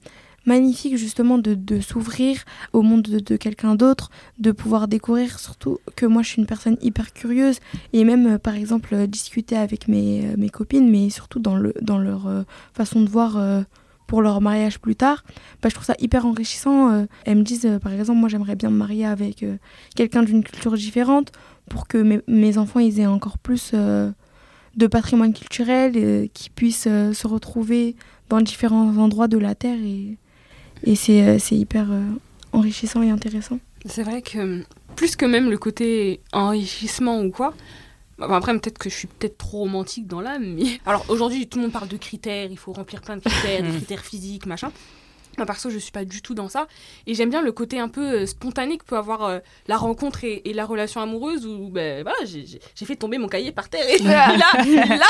magnifique 0.44 0.96
justement 0.96 1.38
de, 1.38 1.80
s'ouvrir 1.80 2.44
au 2.72 2.82
monde 2.82 3.02
de, 3.02 3.36
quelqu'un 3.36 3.74
d'autre, 3.74 4.10
de 4.38 4.52
pouvoir 4.52 4.88
découvrir, 4.88 5.38
surtout 5.38 5.78
que 5.96 6.06
moi 6.06 6.22
je 6.22 6.28
suis 6.28 6.40
une 6.40 6.46
personne 6.46 6.76
hyper 6.80 7.12
curieuse, 7.12 7.58
et 7.92 8.04
même 8.04 8.34
euh, 8.34 8.38
par 8.38 8.54
exemple 8.54 8.94
euh, 8.94 9.06
discuter 9.06 9.56
avec 9.56 9.88
mes, 9.88 10.34
mes, 10.36 10.48
copines, 10.48 10.90
mais 10.90 11.10
surtout 11.10 11.40
dans, 11.40 11.56
le, 11.56 11.74
dans 11.80 11.98
leur 11.98 12.44
façon 12.72 13.00
de 13.00 13.08
voir 13.08 13.38
pour 14.06 14.22
leur 14.22 14.40
mariage 14.40 14.78
plus 14.78 14.94
tard, 14.94 15.24
bah, 15.60 15.68
je 15.68 15.74
trouve 15.74 15.84
ça 15.84 15.96
hyper 15.98 16.26
enrichissant. 16.26 17.06
elles 17.24 17.36
me 17.36 17.42
disent, 17.42 17.68
par 17.82 17.92
exemple, 17.92 18.20
moi 18.20 18.28
j'aimerais 18.28 18.54
bien 18.54 18.70
me 18.70 18.76
marier 18.76 19.04
avec 19.04 19.44
quelqu'un 19.96 20.22
d'une 20.22 20.44
culture 20.44 20.74
différente 20.74 21.32
pour 21.70 21.86
que 21.86 21.98
mes, 21.98 22.20
mes, 22.26 22.58
enfants 22.58 22.80
ils 22.80 23.00
aient 23.00 23.06
encore 23.06 23.38
plus 23.38 23.72
euh, 23.74 24.10
de 24.76 24.86
patrimoine 24.86 25.32
culturel, 25.32 25.96
et 25.96 26.30
qu'ils 26.32 26.52
puissent 26.52 26.88
euh, 26.88 27.12
se 27.12 27.26
retrouver 27.26 27.96
dans 28.28 28.40
différents 28.40 28.96
endroits 28.96 29.28
de 29.28 29.38
la 29.38 29.54
Terre. 29.54 29.78
Et, 29.82 30.16
et 30.84 30.94
c'est 30.94 31.22
euh, 31.26 31.38
hyper 31.50 31.86
enrichissant 32.52 33.02
et 33.02 33.10
intéressant. 33.10 33.58
C'est 33.84 34.02
vrai 34.02 34.22
que 34.22 34.64
plus 34.96 35.16
que 35.16 35.26
même 35.26 35.50
le 35.50 35.58
côté 35.58 36.20
enrichissement 36.32 37.20
ou 37.20 37.30
quoi, 37.30 37.54
après, 38.18 38.52
peut-être 38.58 38.78
que 38.78 38.88
je 38.88 38.94
suis 38.94 39.08
peut-être 39.08 39.36
trop 39.36 39.58
romantique 39.58 40.06
dans 40.06 40.20
l'âme, 40.20 40.54
mais... 40.54 40.80
Alors, 40.86 41.04
aujourd'hui, 41.08 41.46
tout 41.46 41.58
le 41.58 41.64
monde 41.64 41.72
parle 41.72 41.88
de 41.88 41.96
critères, 41.96 42.50
il 42.50 42.56
faut 42.56 42.72
remplir 42.72 43.02
plein 43.02 43.16
de 43.16 43.22
critères, 43.22 43.62
des 43.62 43.70
critères 43.76 44.04
physiques, 44.04 44.46
machin. 44.46 44.72
Moi, 45.36 45.46
perso, 45.46 45.70
je 45.70 45.78
suis 45.78 45.92
pas 45.92 46.04
du 46.04 46.22
tout 46.22 46.34
dans 46.34 46.48
ça. 46.48 46.66
Et 47.06 47.14
j'aime 47.14 47.30
bien 47.30 47.42
le 47.42 47.52
côté 47.52 47.78
un 47.78 47.88
peu 47.88 48.22
euh, 48.22 48.26
spontané 48.26 48.78
que 48.78 48.84
peut 48.84 48.96
avoir 48.96 49.24
euh, 49.24 49.38
la 49.68 49.76
rencontre 49.76 50.24
et, 50.24 50.42
la 50.56 50.64
relation 50.64 51.02
amoureuse 51.02 51.46
où 51.46 51.68
ben, 51.68 52.02
voilà, 52.02 52.16
j'ai 52.24 52.86
fait 52.86 52.96
tomber 52.96 53.18
mon 53.18 53.28
cahier 53.28 53.52
par 53.52 53.68
terre 53.68 53.86
et 53.86 53.96
il 54.00 54.06
l'a 54.06 54.24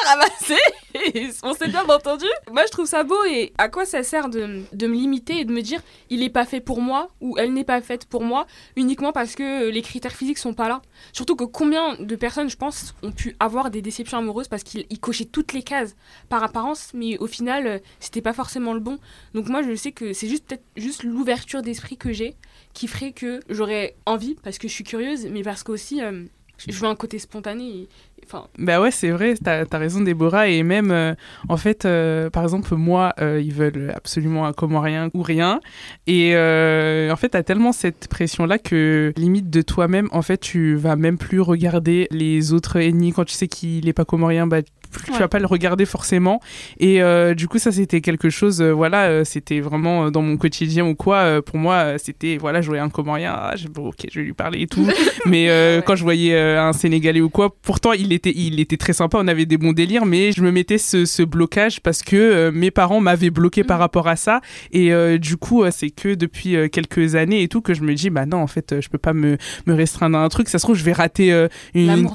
ramassé. 0.07 0.57
Et 0.95 1.29
on 1.43 1.55
s'est 1.55 1.69
bien 1.69 1.85
entendu. 1.89 2.27
Moi, 2.51 2.65
je 2.67 2.73
trouve 2.73 2.87
ça 2.87 3.05
beau. 3.05 3.23
Et 3.25 3.53
à 3.59 3.69
quoi 3.69 3.85
ça 3.85 4.03
sert 4.03 4.29
de, 4.29 4.63
de 4.73 4.87
me 4.87 4.95
limiter 4.95 5.41
et 5.41 5.45
de 5.45 5.53
me 5.53 5.63
dire 5.63 5.81
il 6.11 6.23
est 6.23 6.31
pas 6.31 6.45
fait 6.45 6.61
pour 6.61 6.81
moi 6.81 7.11
ou 7.21 7.37
elle 7.39 7.53
n'est 7.53 7.65
pas 7.65 7.81
faite 7.81 8.07
pour 8.07 8.23
moi 8.23 8.47
uniquement 8.75 9.13
parce 9.13 9.35
que 9.35 9.69
les 9.69 9.83
critères 9.83 10.15
physiques 10.15 10.39
sont 10.39 10.55
pas 10.55 10.69
là? 10.69 10.83
Surtout 11.13 11.37
que 11.37 11.45
combien 11.45 11.95
de 11.95 12.17
personnes, 12.17 12.51
je 12.51 12.57
pense, 12.57 12.95
ont 13.03 13.13
pu 13.13 13.37
avoir 13.41 13.71
des 13.71 13.83
déceptions 13.83 14.19
amoureuses 14.19 14.49
parce 14.49 14.63
qu'ils 14.63 15.01
cochaient 15.01 15.25
toutes 15.25 15.53
les 15.53 15.63
cases 15.63 15.97
par 16.29 16.43
apparence, 16.43 16.91
mais 16.95 17.19
au 17.19 17.27
final, 17.27 17.67
euh, 17.67 17.79
c'était 18.01 18.23
pas 18.23 18.33
forcément 18.33 18.75
le 18.75 18.81
bon. 18.81 18.99
Donc 19.35 19.49
moi, 19.49 19.63
je 19.63 19.75
sais 19.75 19.93
que 19.93 20.13
c'est 20.17 20.29
juste 20.29 20.47
peut-être 20.47 20.65
juste 20.77 21.05
l'ouverture 21.05 21.63
d'esprit 21.63 21.97
que 21.97 22.13
j'ai 22.13 22.35
qui 22.73 22.89
ferait 22.89 23.13
que 23.13 23.41
j'aurais 23.49 23.95
envie 24.07 24.37
parce 24.43 24.59
que 24.59 24.69
je 24.69 24.73
suis 24.73 24.85
curieuse, 24.85 25.27
mais 25.31 25.43
parce 25.43 25.63
qu'aussi 25.63 26.03
euh, 26.03 26.25
je 26.67 26.73
veux 26.73 26.89
un 26.89 26.95
côté 26.95 27.19
spontané. 27.19 27.87
Enfin... 28.25 28.47
Bah 28.59 28.81
ouais, 28.81 28.91
c'est 28.91 29.11
vrai, 29.11 29.35
t'as 29.35 29.65
as 29.71 29.79
raison, 29.79 30.01
Déborah. 30.01 30.49
Et 30.49 30.63
même, 30.63 30.91
euh, 30.91 31.15
en 31.51 31.59
fait, 31.59 31.85
euh, 31.85 32.31
par 32.31 32.43
exemple, 32.45 32.75
moi, 32.75 33.15
ils 33.21 33.53
veulent 33.53 33.93
absolument 33.95 34.47
un 34.47 34.55
comorien 34.55 35.11
ou 35.13 35.23
rien. 35.23 35.61
Et 36.07 36.33
en 36.35 37.17
fait, 37.17 37.29
t'as 37.31 37.43
tellement 37.43 37.73
cette 37.73 38.09
pression-là 38.09 38.59
que, 38.59 39.13
limite 39.19 39.51
de 39.51 39.61
toi-même, 39.61 40.09
en 40.13 40.23
fait, 40.23 40.39
tu 40.39 40.77
vas 40.77 40.97
même 40.97 41.19
plus 41.19 41.41
regarder 41.41 42.09
les 42.11 42.55
autres 42.55 42.79
ennemis. 42.79 43.13
Quand 43.13 43.27
tu 43.27 43.35
sais 43.35 43.49
qu'il 43.49 43.87
est 43.87 43.93
pas 43.93 44.07
comorien, 44.07 44.47
bah, 44.47 44.63
tu 45.05 45.19
vas 45.19 45.29
pas 45.29 45.39
le 45.39 45.47
regarder 45.47 45.87
forcément. 45.87 46.41
Et 46.79 47.03
euh, 47.03 47.35
du 47.35 47.49
coup, 47.49 47.59
ça, 47.59 47.73
c'était 47.73 48.01
quelque 48.01 48.31
chose, 48.31 48.61
euh, 48.61 48.73
voilà, 48.73 49.05
euh, 49.05 49.25
c'était 49.25 49.61
vraiment 49.61 50.11
dans 50.11 50.23
mon 50.23 50.37
quotidien 50.37 50.87
ou 50.87 50.95
quoi. 50.95 51.43
pour 51.43 51.59
moi, 51.59 51.99
c'était, 51.99 52.37
voilà, 52.39 52.61
je 52.61 52.67
voyais 52.67 52.83
un 52.83 52.89
Comorien, 52.89 53.35
ah, 53.37 53.55
bon, 53.71 53.89
ok, 53.89 54.07
je 54.11 54.21
vais 54.21 54.27
lui 54.27 54.33
parler 54.33 54.63
et 54.63 54.67
tout. 54.67 54.87
mais 55.27 55.49
quand 55.87 55.97
je 55.97 56.03
voyais 56.03 56.39
un 56.39 56.73
Sénégalais 56.73 57.21
ou 57.21 57.31
quoi, 57.31 57.55
pourtant, 57.63 57.93
il 57.93 58.13
était, 58.13 58.33
il 58.35 58.61
était 58.61 58.77
très 58.77 58.93
sympa, 58.93 59.19
on 59.21 59.29
avait 59.29 59.47
des 59.47 59.59
bons 59.59 59.73
délires, 59.73 60.07
mais 60.07 60.33
je 60.33 60.43
me 60.43 60.51
mettais 60.51 60.79
ce, 60.79 61.25
blocage 61.27 61.81
parce 61.81 62.03
que 62.03 62.51
mes 62.51 62.71
parents 62.71 63.01
m'avaient 63.01 63.31
bloqué 63.31 63.65
par 63.65 63.79
mm. 63.79 63.81
rapport 63.81 64.09
à 64.09 64.17
ça. 64.17 64.41
Et 64.73 65.19
du 65.19 65.37
coup, 65.37 65.65
c'est 65.71 65.91
que 65.91 66.15
depuis 66.15 66.57
quelques 66.71 67.15
années 67.15 67.43
et 67.43 67.49
tout 67.49 67.61
que 67.61 67.75
je 67.75 67.83
me 67.83 67.95
dis, 67.95 68.11
bah 68.11 68.27
non, 68.27 68.39
en 68.39 68.47
fait, 68.47 68.81
je 68.81 68.89
peux 68.89 68.99
pas 68.99 69.13
me, 69.13 69.37
me 69.67 69.75
restreindre 69.75 70.19
à 70.19 70.23
un 70.23 70.29
truc. 70.29 70.49
Ça 70.49 70.59
se 70.59 70.65
trouve, 70.65 70.77
je 70.77 70.85
vais 70.85 70.93
rater 70.93 71.47
une. 71.75 72.09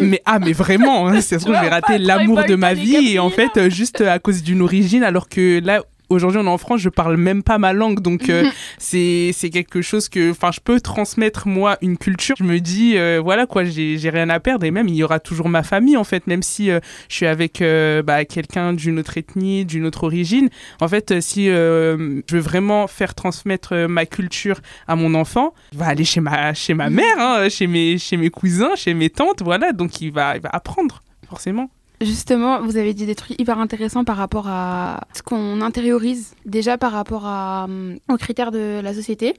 mais 0.00 0.20
ah, 0.24 0.38
mais 0.38 0.52
vraiment, 0.52 1.08
hein, 1.08 1.20
ça 1.20 1.38
se 1.38 1.44
trouve, 1.44 1.56
je 1.56 1.60
vais 1.60 1.68
rater 1.80 1.98
l'amour 2.18 2.44
de 2.44 2.54
ma 2.54 2.74
vie 2.74 3.14
et 3.14 3.18
en 3.18 3.30
fait 3.30 3.56
euh, 3.56 3.70
juste 3.70 4.00
à 4.00 4.18
cause 4.18 4.42
d'une 4.42 4.62
origine 4.62 5.02
alors 5.02 5.28
que 5.28 5.60
là 5.64 5.82
aujourd'hui 6.08 6.40
on 6.42 6.46
est 6.46 6.48
en 6.48 6.58
France, 6.58 6.80
je 6.80 6.88
parle 6.88 7.16
même 7.16 7.44
pas 7.44 7.58
ma 7.58 7.72
langue, 7.72 8.00
donc 8.00 8.28
euh, 8.30 8.50
c'est 8.78 9.30
c'est 9.32 9.48
quelque 9.48 9.80
chose 9.80 10.08
que, 10.08 10.32
enfin, 10.32 10.50
je 10.50 10.58
peux 10.58 10.80
transmettre 10.80 11.46
moi 11.46 11.78
une 11.82 11.96
culture. 11.96 12.34
Je 12.36 12.42
me 12.42 12.58
dis, 12.58 12.98
euh, 12.98 13.20
voilà 13.22 13.46
quoi, 13.46 13.62
j'ai 13.62 14.10
rien 14.10 14.28
à 14.28 14.40
perdre 14.40 14.66
et 14.66 14.72
même 14.72 14.88
il 14.88 14.96
y 14.96 15.04
aura 15.04 15.20
toujours 15.20 15.48
ma 15.48 15.62
famille 15.62 15.96
en 15.96 16.02
fait, 16.02 16.26
même 16.26 16.42
si 16.42 16.66
je 16.66 16.80
suis 17.08 17.26
avec 17.26 17.62
bah, 18.04 18.24
quelqu'un 18.24 18.72
d'une 18.72 18.98
autre 18.98 19.16
ethnie, 19.16 19.64
d'une 19.64 19.86
autre 19.86 20.02
origine. 20.02 20.48
En 20.80 20.88
fait, 20.88 21.20
si 21.20 21.46
je 21.46 22.22
veux 22.28 22.40
vraiment 22.40 22.88
faire 22.88 23.14
transmettre 23.14 23.86
ma 23.88 24.04
culture 24.04 24.58
à 24.88 24.96
mon 24.96 25.14
enfant, 25.14 25.54
il 25.70 25.78
va 25.78 25.86
aller 25.86 26.04
chez 26.04 26.20
ma 26.20 26.54
chez 26.54 26.74
ma 26.74 26.90
mère, 26.90 27.20
hein, 27.20 27.48
chez 27.48 27.68
mes 27.68 27.98
chez 27.98 28.16
mes 28.16 28.30
cousins, 28.30 28.74
chez 28.74 28.94
mes 28.94 29.10
tantes, 29.10 29.42
voilà, 29.42 29.72
donc 29.72 30.00
il 30.00 30.10
va 30.10 30.34
il 30.34 30.42
va 30.42 30.50
apprendre 30.52 31.04
forcément. 31.28 31.70
Justement, 32.00 32.62
vous 32.62 32.78
avez 32.78 32.94
dit 32.94 33.04
des 33.04 33.14
trucs 33.14 33.38
hyper 33.38 33.58
intéressants 33.58 34.04
par 34.04 34.16
rapport 34.16 34.48
à 34.48 35.00
ce 35.12 35.22
qu'on 35.22 35.60
intériorise, 35.60 36.34
déjà 36.46 36.78
par 36.78 36.92
rapport 36.92 37.26
à, 37.26 37.66
euh, 37.68 37.96
aux 38.08 38.16
critères 38.16 38.52
de 38.52 38.80
la 38.82 38.94
société 38.94 39.34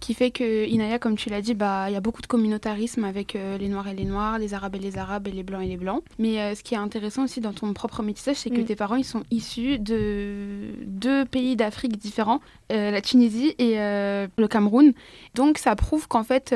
qui 0.00 0.14
fait 0.14 0.30
que 0.30 0.66
Inaya, 0.66 0.98
comme 0.98 1.16
tu 1.16 1.30
l'as 1.30 1.40
dit, 1.40 1.54
bah 1.54 1.86
il 1.88 1.92
y 1.92 1.96
a 1.96 2.00
beaucoup 2.00 2.22
de 2.22 2.26
communautarisme 2.26 3.04
avec 3.04 3.34
euh, 3.34 3.58
les 3.58 3.68
Noirs 3.68 3.88
et 3.88 3.94
les 3.94 4.04
Noirs, 4.04 4.38
les 4.38 4.54
Arabes 4.54 4.74
et 4.76 4.78
les 4.78 4.98
Arabes 4.98 5.26
et 5.28 5.30
les 5.30 5.42
Blancs 5.42 5.62
et 5.62 5.68
les 5.68 5.76
Blancs. 5.76 6.02
Mais 6.18 6.40
euh, 6.40 6.54
ce 6.54 6.62
qui 6.62 6.74
est 6.74 6.78
intéressant 6.78 7.24
aussi 7.24 7.40
dans 7.40 7.52
ton 7.52 7.72
propre 7.72 8.02
métissage, 8.02 8.36
c'est 8.36 8.50
que 8.50 8.60
mm. 8.60 8.64
tes 8.64 8.76
parents 8.76 8.96
ils 8.96 9.04
sont 9.04 9.22
issus 9.30 9.78
de 9.78 10.70
deux 10.84 11.24
pays 11.24 11.56
d'Afrique 11.56 11.96
différents, 11.96 12.40
euh, 12.72 12.90
la 12.90 13.00
Tunisie 13.00 13.54
et 13.58 13.76
le 13.76 14.46
Cameroun. 14.48 14.92
Donc 15.34 15.58
ça 15.58 15.74
prouve 15.76 16.08
qu'en 16.08 16.22
fait, 16.24 16.54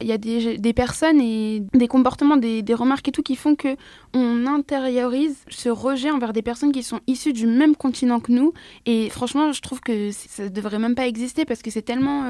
il 0.00 0.06
y 0.06 0.12
a 0.12 0.18
des, 0.18 0.58
des, 0.58 0.72
personnes 0.72 1.20
et 1.20 1.62
des 1.74 1.88
comportements, 1.88 2.36
des, 2.36 2.62
des, 2.62 2.74
remarques 2.74 3.08
et 3.08 3.12
tout 3.12 3.22
qui 3.22 3.36
font 3.36 3.54
que 3.54 3.76
on 4.14 4.46
intériorise 4.46 5.36
ce 5.48 5.68
rejet 5.68 6.10
envers 6.10 6.32
des 6.32 6.42
personnes 6.42 6.72
qui 6.72 6.82
sont 6.82 7.00
issues 7.06 7.32
du 7.32 7.46
même 7.46 7.76
continent 7.76 8.20
que 8.20 8.32
nous. 8.32 8.52
Et 8.86 9.10
franchement, 9.10 9.52
je 9.52 9.60
trouve 9.60 9.80
que 9.80 10.10
ça 10.12 10.48
devrait 10.48 10.78
même 10.78 10.94
pas 10.94 11.06
exister 11.06 11.44
parce 11.44 11.62
que 11.62 11.70
c'est 11.70 11.82
tellement 11.82 12.24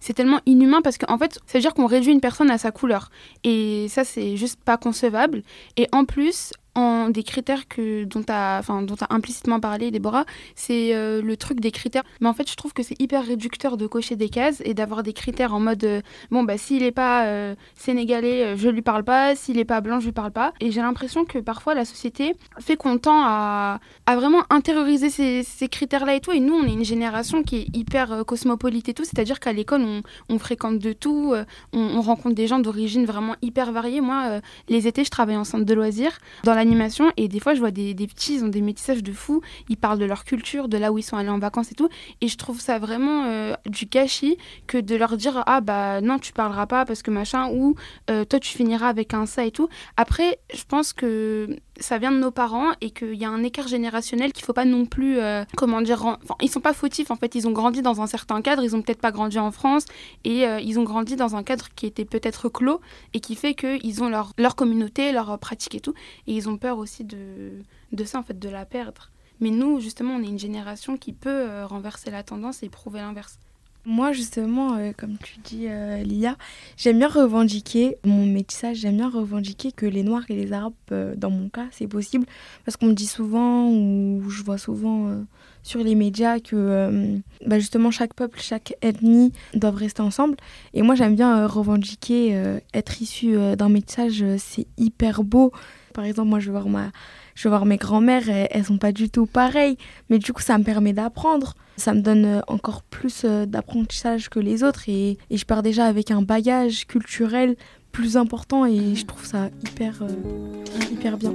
c'est 0.00 0.14
tellement 0.14 0.40
inhumain 0.46 0.80
parce 0.82 0.98
qu'en 0.98 1.18
fait, 1.18 1.34
ça 1.46 1.58
veut 1.58 1.60
dire 1.60 1.74
qu'on 1.74 1.86
réduit 1.86 2.12
une 2.12 2.20
personne 2.20 2.50
à 2.50 2.58
sa 2.58 2.70
couleur. 2.70 3.10
Et 3.44 3.86
ça, 3.88 4.04
c'est 4.04 4.36
juste 4.36 4.58
pas 4.64 4.76
concevable. 4.76 5.42
Et 5.76 5.86
en 5.92 6.04
plus, 6.04 6.52
en 6.74 7.10
des 7.10 7.22
critères 7.22 7.68
que, 7.68 8.04
dont 8.04 8.22
tu 8.22 8.32
as, 8.32 8.62
implicitement 9.10 9.60
parlé, 9.60 9.90
Déborah, 9.90 10.24
c'est 10.54 10.94
euh, 10.94 11.22
le 11.22 11.36
truc 11.36 11.60
des 11.60 11.70
critères. 11.70 12.02
Mais 12.20 12.28
en 12.28 12.34
fait, 12.34 12.48
je 12.48 12.56
trouve 12.56 12.72
que 12.72 12.82
c'est 12.82 13.00
hyper 13.00 13.24
réducteur 13.24 13.76
de 13.76 13.86
cocher 13.86 14.16
des 14.16 14.28
cases 14.28 14.62
et 14.64 14.74
d'avoir 14.74 15.02
des 15.02 15.12
critères 15.12 15.54
en 15.54 15.60
mode 15.60 15.82
euh, 15.84 16.00
bon, 16.30 16.44
bah, 16.44 16.58
s'il 16.58 16.82
n'est 16.82 16.92
pas 16.92 17.26
euh, 17.26 17.54
sénégalais, 17.74 18.56
je 18.56 18.68
lui 18.68 18.82
parle 18.82 19.04
pas, 19.04 19.34
s'il 19.34 19.56
n'est 19.56 19.64
pas 19.64 19.80
blanc, 19.80 20.00
je 20.00 20.06
lui 20.06 20.12
parle 20.12 20.30
pas. 20.30 20.52
Et 20.60 20.70
j'ai 20.70 20.80
l'impression 20.80 21.24
que 21.24 21.38
parfois 21.38 21.74
la 21.74 21.84
société 21.84 22.36
fait 22.60 22.76
qu'on 22.76 22.98
tend 22.98 23.22
à, 23.24 23.80
à, 24.06 24.16
vraiment 24.16 24.42
intérioriser 24.50 25.10
ces, 25.10 25.42
ces 25.42 25.68
critères-là 25.68 26.14
et 26.16 26.20
tout. 26.20 26.32
Et 26.32 26.40
nous, 26.40 26.54
on 26.54 26.64
est 26.64 26.72
une 26.72 26.84
génération 26.84 27.42
qui 27.42 27.56
est 27.56 27.76
hyper 27.76 28.24
cosmopolite 28.26 28.88
et 28.88 28.94
tout, 28.94 29.04
c'est-à-dire 29.04 29.40
qu'à 29.40 29.52
l'école, 29.52 29.82
on, 29.82 30.02
on, 30.28 30.38
fréquente 30.38 30.78
de 30.78 30.92
tout, 30.92 31.34
on, 31.72 31.78
on, 31.78 32.00
rencontre 32.00 32.34
des 32.34 32.46
gens 32.46 32.58
d'origine 32.58 33.04
vraiment 33.04 33.36
hyper 33.42 33.72
variée. 33.72 34.00
Moi, 34.00 34.40
les 34.68 34.86
étés, 34.86 35.04
je 35.04 35.10
travaille 35.10 35.36
en 35.36 35.44
centre 35.44 35.64
de 35.64 35.74
loisirs. 35.74 36.18
L'animation 36.60 37.10
et 37.16 37.28
des 37.28 37.40
fois 37.40 37.54
je 37.54 37.60
vois 37.60 37.70
des, 37.70 37.94
petits, 37.94 38.34
ils 38.36 38.44
ont 38.44 38.48
des 38.48 38.60
métissages 38.60 39.02
de 39.02 39.12
fou, 39.12 39.40
ils 39.68 39.76
parlent 39.76 39.98
de 39.98 40.04
leur 40.04 40.24
culture, 40.24 40.68
de 40.68 40.76
là 40.76 40.92
où 40.92 40.98
ils 40.98 41.02
sont 41.02 41.16
allés 41.16 41.28
en 41.28 41.38
vacances 41.38 41.72
et 41.72 41.74
tout, 41.74 41.88
et 42.20 42.28
je 42.28 42.36
trouve 42.36 42.60
ça 42.60 42.78
vraiment 42.78 43.24
euh, 43.24 43.54
du 43.66 43.86
gâchis 43.86 44.36
que 44.66 44.78
de 44.78 44.94
leur 44.94 45.16
dire 45.16 45.42
ah 45.46 45.60
bah 45.60 46.00
non 46.00 46.18
tu 46.18 46.32
parleras 46.32 46.66
pas 46.66 46.84
parce 46.84 47.02
que 47.02 47.10
machin 47.10 47.48
ou 47.52 47.74
euh, 48.10 48.24
toi 48.24 48.38
tu 48.38 48.56
finiras 48.56 48.88
avec 48.88 49.14
un 49.14 49.26
ça 49.26 49.44
et 49.44 49.50
tout. 49.50 49.68
Après 49.96 50.38
je 50.54 50.64
pense 50.64 50.92
que 50.92 51.56
ça 51.80 51.98
vient 51.98 52.12
de 52.12 52.18
nos 52.18 52.30
parents 52.30 52.72
et 52.80 52.90
qu'il 52.90 53.14
y 53.14 53.24
a 53.24 53.30
un 53.30 53.42
écart 53.42 53.68
générationnel 53.68 54.32
qu'il 54.32 54.44
faut 54.44 54.52
pas 54.52 54.64
non 54.64 54.86
plus 54.86 55.18
euh, 55.18 55.44
comment 55.56 55.80
dire 55.80 56.04
enfin, 56.04 56.36
ils 56.40 56.50
sont 56.50 56.60
pas 56.60 56.72
fautifs 56.72 57.10
en 57.10 57.16
fait 57.16 57.34
ils 57.34 57.48
ont 57.48 57.52
grandi 57.52 57.82
dans 57.82 58.00
un 58.00 58.06
certain 58.06 58.42
cadre 58.42 58.62
ils 58.62 58.76
ont 58.76 58.82
peut-être 58.82 59.00
pas 59.00 59.12
grandi 59.12 59.38
en 59.38 59.50
France 59.50 59.86
et 60.24 60.44
ils 60.62 60.78
ont 60.78 60.84
grandi 60.84 61.16
dans 61.16 61.36
un 61.36 61.42
cadre 61.42 61.68
qui 61.74 61.86
était 61.86 62.04
peut-être 62.04 62.48
clos 62.48 62.80
et 63.14 63.20
qui 63.20 63.34
fait 63.34 63.54
qu'ils 63.54 64.02
ont 64.02 64.08
leur, 64.08 64.32
leur 64.38 64.56
communauté 64.56 65.12
leur 65.12 65.38
pratique 65.38 65.74
et 65.74 65.80
tout 65.80 65.94
et 66.26 66.34
ils 66.34 66.48
ont 66.48 66.56
peur 66.56 66.78
aussi 66.78 67.04
de, 67.04 67.62
de 67.92 68.04
ça, 68.04 68.18
en 68.18 68.22
fait, 68.22 68.38
de 68.38 68.48
la 68.48 68.64
perdre. 68.64 69.10
Mais 69.40 69.50
nous, 69.50 69.80
justement, 69.80 70.14
on 70.14 70.22
est 70.22 70.28
une 70.28 70.38
génération 70.38 70.96
qui 70.96 71.12
peut 71.12 71.48
euh, 71.48 71.66
renverser 71.66 72.10
la 72.10 72.22
tendance 72.22 72.62
et 72.62 72.68
prouver 72.68 73.00
l'inverse. 73.00 73.38
Moi, 73.86 74.12
justement, 74.12 74.76
euh, 74.76 74.92
comme 74.94 75.16
tu 75.16 75.38
dis, 75.42 75.66
euh, 75.66 76.02
Lia, 76.02 76.36
j'aime 76.76 76.98
bien 76.98 77.08
revendiquer 77.08 77.96
mon 78.04 78.26
métissage, 78.26 78.78
j'aime 78.78 78.96
bien 78.96 79.08
revendiquer 79.08 79.72
que 79.72 79.86
les 79.86 80.02
Noirs 80.02 80.24
et 80.28 80.34
les 80.34 80.52
Arabes, 80.52 80.74
dans 81.16 81.30
mon 81.30 81.48
cas, 81.48 81.66
c'est 81.70 81.86
possible. 81.86 82.26
Parce 82.64 82.76
qu'on 82.76 82.86
me 82.86 82.92
dit 82.92 83.06
souvent, 83.06 83.70
ou 83.70 84.28
je 84.28 84.42
vois 84.42 84.58
souvent 84.58 85.24
sur 85.62 85.82
les 85.82 85.94
médias, 85.94 86.40
que 86.40 87.20
bah, 87.46 87.58
justement 87.58 87.90
chaque 87.90 88.12
peuple, 88.14 88.38
chaque 88.40 88.74
ethnie 88.82 89.32
doivent 89.54 89.76
rester 89.76 90.02
ensemble. 90.02 90.36
Et 90.74 90.82
moi, 90.82 90.94
j'aime 90.94 91.14
bien 91.14 91.46
revendiquer 91.46 92.58
être 92.74 93.00
issu 93.00 93.34
d'un 93.56 93.68
métissage, 93.68 94.24
c'est 94.38 94.66
hyper 94.76 95.24
beau. 95.24 95.52
Par 95.92 96.04
exemple, 96.04 96.28
moi, 96.28 96.38
je 96.38 96.46
vais 96.46 96.52
voir, 96.52 96.68
ma, 96.68 96.90
je 97.34 97.48
vais 97.48 97.64
mes 97.64 97.76
grands-mères, 97.76 98.28
elles, 98.28 98.48
elles 98.50 98.64
sont 98.64 98.78
pas 98.78 98.92
du 98.92 99.10
tout 99.10 99.26
pareilles. 99.26 99.76
Mais 100.08 100.18
du 100.18 100.32
coup, 100.32 100.42
ça 100.42 100.58
me 100.58 100.64
permet 100.64 100.92
d'apprendre. 100.92 101.54
Ça 101.76 101.94
me 101.94 102.00
donne 102.00 102.24
euh, 102.24 102.40
encore 102.46 102.82
plus 102.82 103.22
euh, 103.24 103.46
d'apprentissage 103.46 104.28
que 104.28 104.38
les 104.38 104.62
autres. 104.62 104.88
Et, 104.88 105.18
et, 105.30 105.36
je 105.36 105.44
pars 105.44 105.62
déjà 105.62 105.86
avec 105.86 106.10
un 106.10 106.22
bagage 106.22 106.86
culturel 106.86 107.56
plus 107.92 108.16
important. 108.16 108.66
Et 108.66 108.94
je 108.94 109.04
trouve 109.06 109.24
ça 109.24 109.48
hyper, 109.64 110.02
euh, 110.02 110.92
hyper 110.92 111.16
bien. 111.16 111.32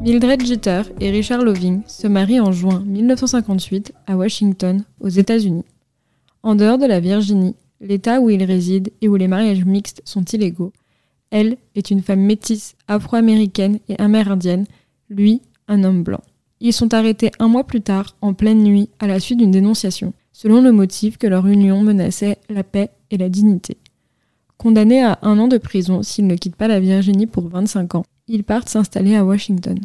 Mildred 0.00 0.46
Jeter 0.46 0.82
et 1.00 1.10
Richard 1.10 1.42
Loving 1.42 1.82
se 1.86 2.06
marient 2.06 2.40
en 2.40 2.52
juin 2.52 2.82
1958 2.86 3.92
à 4.06 4.16
Washington, 4.16 4.82
aux 4.98 5.10
États-Unis. 5.10 5.66
En 6.42 6.54
dehors 6.54 6.78
de 6.78 6.86
la 6.86 7.00
Virginie, 7.00 7.54
l'État 7.80 8.20
où 8.20 8.30
il 8.30 8.44
réside 8.44 8.92
et 9.00 9.08
où 9.08 9.16
les 9.16 9.28
mariages 9.28 9.64
mixtes 9.64 10.02
sont 10.04 10.24
illégaux. 10.24 10.72
Elle 11.30 11.56
est 11.74 11.90
une 11.90 12.02
femme 12.02 12.20
métisse, 12.20 12.74
afro-américaine 12.88 13.78
et 13.88 13.98
amérindienne, 13.98 14.66
lui, 15.08 15.42
un 15.68 15.84
homme 15.84 16.02
blanc. 16.02 16.20
Ils 16.60 16.72
sont 16.72 16.92
arrêtés 16.92 17.30
un 17.38 17.48
mois 17.48 17.64
plus 17.64 17.80
tard, 17.80 18.16
en 18.20 18.34
pleine 18.34 18.62
nuit, 18.62 18.90
à 18.98 19.06
la 19.06 19.20
suite 19.20 19.38
d'une 19.38 19.50
dénonciation, 19.50 20.12
selon 20.32 20.60
le 20.60 20.72
motif 20.72 21.16
que 21.16 21.26
leur 21.26 21.46
union 21.46 21.82
menaçait 21.82 22.38
la 22.48 22.64
paix 22.64 22.90
et 23.10 23.16
la 23.16 23.28
dignité. 23.28 23.78
Condamnés 24.58 25.02
à 25.02 25.18
un 25.22 25.38
an 25.38 25.48
de 25.48 25.56
prison 25.56 26.02
s'ils 26.02 26.26
ne 26.26 26.36
quittent 26.36 26.56
pas 26.56 26.68
la 26.68 26.80
Virginie 26.80 27.26
pour 27.26 27.48
25 27.48 27.94
ans, 27.94 28.04
ils 28.28 28.44
partent 28.44 28.68
s'installer 28.68 29.16
à 29.16 29.24
Washington. 29.24 29.78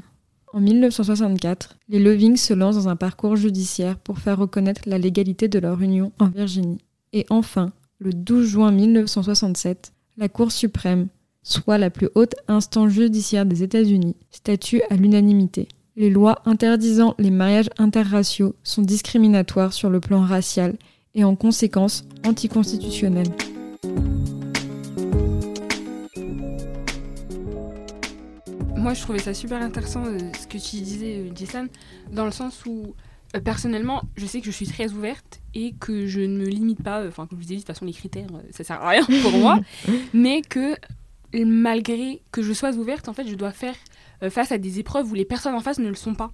En 0.51 0.59
1964, 0.59 1.77
les 1.89 1.99
Lovings 1.99 2.37
se 2.37 2.53
lancent 2.53 2.75
dans 2.75 2.89
un 2.89 2.95
parcours 2.95 3.35
judiciaire 3.35 3.97
pour 3.97 4.19
faire 4.19 4.37
reconnaître 4.37 4.81
la 4.85 4.97
légalité 4.97 5.47
de 5.47 5.59
leur 5.59 5.81
union 5.81 6.11
en 6.19 6.27
Virginie. 6.27 6.79
Et 7.13 7.25
enfin, 7.29 7.71
le 7.99 8.11
12 8.11 8.47
juin 8.47 8.71
1967, 8.71 9.93
la 10.17 10.27
Cour 10.27 10.51
suprême, 10.51 11.07
soit 11.43 11.77
la 11.77 11.89
plus 11.89 12.09
haute 12.15 12.35
instance 12.47 12.91
judiciaire 12.91 13.45
des 13.45 13.63
États-Unis, 13.63 14.15
statue 14.31 14.81
à 14.89 14.95
l'unanimité. 14.95 15.67
Les 15.95 16.09
lois 16.09 16.41
interdisant 16.45 17.15
les 17.17 17.31
mariages 17.31 17.69
interraciaux 17.77 18.55
sont 18.63 18.81
discriminatoires 18.81 19.71
sur 19.71 19.89
le 19.89 20.01
plan 20.01 20.21
racial 20.21 20.75
et 21.13 21.23
en 21.23 21.35
conséquence 21.37 22.05
anticonstitutionnelles. 22.25 23.31
Moi, 28.75 28.93
je 28.93 29.01
trouvais 29.01 29.19
ça 29.19 29.33
super 29.33 29.61
intéressant 29.61 30.05
euh, 30.05 30.17
ce 30.39 30.47
que 30.47 30.57
tu 30.57 30.81
disais, 30.81 31.17
euh, 31.17 31.31
Jason, 31.33 31.69
dans 32.11 32.25
le 32.25 32.31
sens 32.31 32.65
où 32.65 32.93
personnellement, 33.39 34.03
je 34.15 34.25
sais 34.25 34.39
que 34.39 34.45
je 34.45 34.51
suis 34.51 34.67
très 34.67 34.91
ouverte 34.91 35.41
et 35.53 35.73
que 35.79 36.07
je 36.07 36.21
ne 36.21 36.37
me 36.37 36.45
limite 36.45 36.83
pas, 36.83 37.01
euh, 37.01 37.09
enfin, 37.09 37.27
comme 37.27 37.39
je 37.39 37.45
vous 37.45 37.51
ai 37.51 37.55
dit, 37.55 37.61
de 37.61 37.61
toute 37.61 37.67
façon, 37.67 37.85
les 37.85 37.93
critères, 37.93 38.29
euh, 38.33 38.41
ça 38.51 38.63
sert 38.63 38.81
à 38.81 38.89
rien 38.89 39.05
pour 39.21 39.31
moi, 39.33 39.59
mais 40.13 40.41
que 40.41 40.75
malgré 41.33 42.21
que 42.31 42.41
je 42.41 42.53
sois 42.53 42.73
ouverte, 42.75 43.09
en 43.09 43.13
fait, 43.13 43.27
je 43.27 43.35
dois 43.35 43.51
faire 43.51 43.75
face 44.29 44.53
à 44.53 44.57
des 44.57 44.79
épreuves 44.79 45.11
où 45.11 45.13
les 45.13 45.25
personnes 45.25 45.53
en 45.53 45.59
face 45.59 45.77
ne 45.77 45.89
le 45.89 45.95
sont 45.95 46.15
pas. 46.15 46.31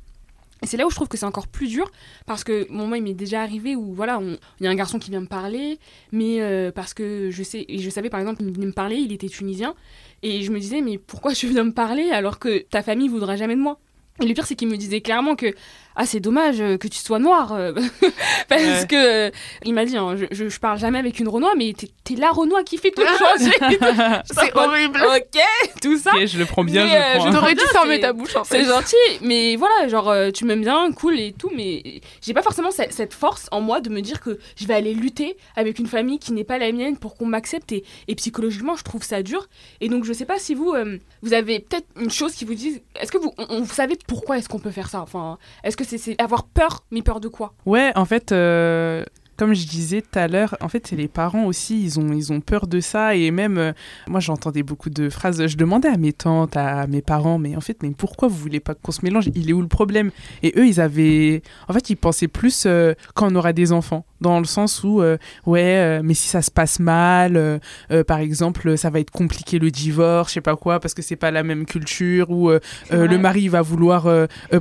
Et 0.62 0.68
c'est 0.68 0.78
là 0.78 0.86
où 0.86 0.92
je 0.92 0.96
trouve 0.96 1.08
que 1.08 1.18
c'est 1.18 1.26
encore 1.26 1.48
plus 1.48 1.68
dur, 1.68 1.92
parce 2.28 2.44
que 2.44 2.68
bon, 2.72 2.86
moi, 2.86 3.00
il 3.00 3.04
m'est 3.04 3.16
déjà 3.16 3.42
arrivé 3.42 3.76
où, 3.76 3.96
voilà, 3.96 4.22
il 4.22 4.64
y 4.64 4.68
a 4.68 4.70
un 4.70 4.76
garçon 4.76 5.00
qui 5.00 5.10
vient 5.10 5.22
me 5.22 5.28
parler, 5.28 5.80
mais 6.12 6.72
parce 6.76 6.94
que 6.94 7.32
je 7.32 7.42
sais, 7.42 7.66
et 7.68 7.80
je 7.80 7.90
savais 7.90 8.12
par 8.12 8.20
exemple, 8.20 8.44
il 8.44 8.54
venait 8.54 8.68
me 8.68 8.74
parler, 8.74 8.98
il 8.98 9.12
était 9.12 9.28
tunisien, 9.28 9.74
et 10.22 10.44
je 10.44 10.52
me 10.52 10.60
disais, 10.60 10.82
mais 10.82 11.00
pourquoi 11.00 11.34
tu 11.34 11.48
viens 11.48 11.64
me 11.64 11.74
parler 11.74 12.12
alors 12.12 12.38
que 12.38 12.60
ta 12.60 12.84
famille 12.84 13.08
voudra 13.08 13.36
jamais 13.36 13.56
de 13.56 13.62
moi? 13.62 13.80
Et 14.22 14.26
le 14.28 14.34
pire, 14.34 14.46
c'est 14.46 14.56
qu'il 14.56 14.68
me 14.68 14.78
disait 14.78 15.02
clairement 15.02 15.36
que 15.36 15.54
ah 15.96 16.06
c'est 16.06 16.20
dommage 16.20 16.62
euh, 16.62 16.78
que 16.78 16.88
tu 16.88 17.00
sois 17.00 17.20
noir 17.20 17.52
euh, 17.54 17.74
parce 18.50 18.62
ouais. 18.62 18.88
que 18.88 19.28
euh, 19.28 19.32
il 19.66 19.74
m'a 19.74 19.86
dit 19.86 19.98
hein, 19.98 20.16
je, 20.16 20.26
je, 20.32 20.48
je, 20.50 20.60
parle 20.60 20.80
jamais 20.80 21.00
avec 21.00 21.20
une 21.20 21.28
Renoir 21.28 21.54
mais 21.58 21.74
t'es 21.74 21.90
es 22.14 22.16
la 22.18 22.32
Renoir 22.32 22.64
qui 22.64 22.78
fait 22.78 22.92
tout 22.92 23.02
changer. 23.02 23.52
C'est 24.26 24.56
horrible. 24.56 25.02
Ok 25.16 25.42
tout 25.82 25.98
ça. 25.98 26.12
Okay, 26.16 26.28
je 26.28 26.38
le 26.38 26.46
prends 26.46 26.64
bien 26.64 26.86
mais, 26.86 27.20
je, 27.20 27.28
je 27.28 27.34
t'aurais 27.34 27.56
dû 27.56 27.64
fermer 27.72 28.00
ta 28.00 28.14
bouche 28.14 28.36
en 28.36 28.44
fait. 28.44 28.60
c'est 28.60 28.66
gentil. 28.66 28.96
Mais 29.22 29.56
voilà 29.56 29.88
genre 29.88 30.14
tu 30.34 30.46
m'aimes 30.46 30.62
bien 30.62 30.92
cool 30.94 31.20
et 31.20 31.34
tout 31.34 31.52
mais 31.56 32.02
j'ai 32.22 32.34
pas 32.34 32.42
forcément 32.42 32.72
cette, 32.72 32.94
cette, 32.94 33.14
force 33.14 33.48
en 33.52 33.62
moi 33.62 33.82
de 33.82 33.90
me 33.90 34.02
dire 34.02 34.22
que 34.22 34.40
je 34.56 34.66
vais 34.66 34.74
aller 34.74 34.94
lutter 34.94 35.36
avec 35.56 35.80
une 35.80 35.88
famille 35.88 36.20
qui 36.20 36.32
n'est 36.32 36.44
pas 36.44 36.58
la 36.58 36.72
mienne 36.72 36.98
pour 36.98 37.16
qu'on 37.16 37.26
m'accepte 37.26 37.72
et, 37.72 37.84
et, 38.08 38.16
psychologiquement 38.16 38.76
je 38.76 38.84
trouve 38.84 39.04
ça 39.04 39.24
dur. 39.24 39.48
Et 39.82 39.90
donc 39.90 40.06
je 40.06 40.14
sais 40.14 40.26
pas 40.26 40.40
si 40.40 40.54
vous 40.54 40.74
vous 41.22 41.34
avez 41.34 41.60
peut-être 41.60 41.88
une 42.00 42.12
chose 42.12 42.34
qui 42.34 42.46
vous 42.46 42.54
dit 42.54 42.82
est-ce 43.00 43.12
que 43.12 43.18
vous 43.18 43.34
on, 43.38 43.46
on, 43.50 43.62
vous 43.62 43.74
savez 43.74 43.98
pourquoi 44.08 44.38
est-ce 44.38 44.48
qu'on 44.48 44.60
peut 44.60 44.72
faire 44.72 44.90
ça? 44.90 45.02
Enfin 45.02 45.38
est-ce 45.64 45.78
c'est 45.84 46.22
avoir 46.22 46.44
peur, 46.46 46.86
mais 46.92 47.02
peur 47.02 47.20
de 47.20 47.28
quoi? 47.28 47.54
Ouais, 47.66 47.92
en 47.96 48.06
fait, 48.06 48.32
euh, 48.32 49.04
comme 49.42 49.56
je 49.56 49.66
disais 49.66 50.04
tout 50.04 50.20
à 50.20 50.28
l'heure, 50.28 50.56
en 50.62 50.68
fait, 50.68 50.86
c'est 50.86 50.96
les 50.96 51.08
parents 51.08 51.46
aussi, 51.46 51.84
ils 51.84 52.00
ont, 52.00 52.14
ils 52.14 52.32
ont 52.32 52.42
peur 52.42 52.68
de 52.68 52.80
ça. 52.80 53.16
Et 53.16 53.32
même, 53.32 53.58
euh, 53.58 53.74
moi, 54.08 54.20
j'entendais 54.20 54.62
beaucoup 54.62 54.92
de 54.92 55.10
phrases. 55.10 55.48
Je 55.48 55.58
demandais 55.58 55.88
à 55.88 55.98
mes 55.98 56.14
tantes, 56.14 56.56
à 56.56 56.86
mes 56.86 57.02
parents, 57.02 57.40
mais 57.40 57.56
en 57.56 57.60
fait, 57.60 57.82
mais 57.82 57.90
pourquoi 57.90 58.28
vous 58.28 58.36
voulez 58.36 58.60
pas 58.60 58.76
qu'on 58.76 58.92
se 58.92 59.00
mélange? 59.02 59.32
Il 59.34 59.50
est 59.50 59.54
où 59.54 59.64
le 59.64 59.68
problème? 59.68 60.12
Et 60.44 60.54
eux, 60.58 60.68
ils 60.68 60.80
avaient. 60.80 61.42
En 61.68 61.74
fait, 61.74 61.90
ils 61.90 61.96
pensaient 61.96 62.28
plus 62.28 62.66
euh, 62.68 62.94
quand 63.16 63.32
on 63.32 63.36
aura 63.36 63.52
des 63.52 63.72
enfants 63.72 64.06
dans 64.22 64.38
le 64.38 64.46
sens 64.46 64.84
où 64.84 65.02
euh, 65.02 65.18
ouais 65.48 66.00
mais 66.04 66.14
si 66.14 66.28
ça 66.28 66.44
se 66.44 66.52
passe 66.52 66.80
mal 66.80 67.60
par 68.06 68.20
exemple 68.20 68.78
ça 68.78 68.92
va 68.92 69.00
être 69.00 69.10
compliqué 69.10 69.58
le 69.58 69.72
divorce 69.72 70.30
je 70.30 70.36
sais 70.36 70.42
pas 70.42 70.56
quoi 70.56 70.80
parce 70.80 70.94
que 70.94 71.02
c'est 71.02 71.16
pas 71.16 71.32
la 71.32 71.42
même 71.42 71.66
culture 71.66 72.30
ou 72.30 72.52
le 72.52 73.18
mari 73.18 73.48
va 73.48 73.64
vouloir 73.64 74.08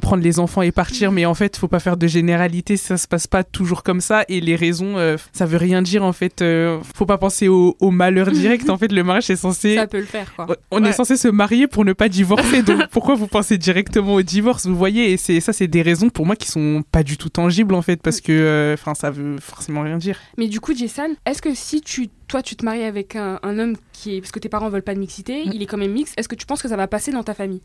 prendre 0.00 0.22
les 0.22 0.38
enfants 0.38 0.62
et 0.62 0.72
partir 0.72 1.12
mais 1.12 1.26
en 1.26 1.34
fait 1.34 1.58
faut 1.58 1.68
pas 1.68 1.78
faire 1.78 1.98
de 1.98 2.06
généralité 2.06 2.78
ça 2.78 2.96
se 2.96 3.06
passe 3.06 3.26
pas 3.26 3.44
toujours 3.44 3.82
comme 3.82 4.00
ça 4.00 4.24
et 4.30 4.40
les 4.40 4.56
euh, 4.96 5.16
ça 5.32 5.46
veut 5.46 5.56
rien 5.58 5.82
dire 5.82 6.04
en 6.04 6.12
fait. 6.12 6.42
euh, 6.42 6.78
faut 6.94 7.06
pas 7.06 7.18
penser 7.18 7.48
au, 7.48 7.76
au 7.80 7.90
malheur 7.90 8.30
direct. 8.30 8.68
en 8.70 8.78
fait, 8.78 8.92
le 8.92 9.02
mariage 9.04 9.30
est 9.30 9.36
censé. 9.36 9.74
Ça 9.76 9.86
peut 9.86 9.98
le 10.00 10.04
faire, 10.06 10.34
quoi. 10.34 10.46
On 10.70 10.82
Ouais. 10.82 10.90
est 10.90 10.92
censé 10.92 11.16
se 11.16 11.28
marier 11.28 11.66
pour 11.66 11.84
ne 11.84 11.92
pas 11.92 12.08
divorcer. 12.08 12.62
donc 12.64 12.88
pourquoi 12.90 13.14
vous 13.14 13.26
pensez 13.26 13.58
directement 13.58 14.14
au 14.14 14.22
divorce 14.22 14.66
Vous 14.66 14.76
voyez, 14.76 15.12
et 15.12 15.16
c'est 15.16 15.40
ça, 15.40 15.52
c'est 15.52 15.68
des 15.68 15.82
raisons 15.82 16.10
pour 16.10 16.26
moi 16.26 16.36
qui 16.36 16.48
sont 16.48 16.82
pas 16.90 17.02
du 17.02 17.16
tout 17.16 17.28
tangibles 17.28 17.74
en 17.74 17.82
fait, 17.82 18.00
parce 18.02 18.20
que, 18.20 18.32
euh, 18.32 18.74
enfin, 18.74 18.94
ça 18.94 19.10
veut 19.10 19.36
forcément 19.40 19.82
rien 19.82 19.98
dire. 19.98 20.18
Mais 20.38 20.46
du 20.48 20.60
coup, 20.60 20.74
Jason, 20.74 21.14
est-ce 21.26 21.42
que 21.42 21.54
si 21.54 21.80
tu, 21.80 22.08
toi, 22.30 22.42
tu 22.42 22.54
te 22.56 22.64
maries 22.64 22.84
avec 22.84 23.16
un, 23.16 23.40
un 23.42 23.58
homme 23.58 23.74
qui 23.92 24.16
est, 24.16 24.20
parce 24.20 24.30
que 24.32 24.38
tes 24.38 24.48
parents 24.48 24.68
veulent 24.70 24.82
pas 24.82 24.94
de 24.94 25.00
mixité, 25.00 25.42
Mm. 25.44 25.50
il 25.52 25.62
est 25.62 25.66
quand 25.66 25.76
même 25.76 25.92
mix, 25.92 26.12
est-ce 26.16 26.28
que 26.28 26.34
tu 26.36 26.46
penses 26.46 26.62
que 26.62 26.68
ça 26.68 26.76
va 26.76 26.86
passer 26.86 27.10
dans 27.12 27.22
ta 27.24 27.34
famille? 27.34 27.60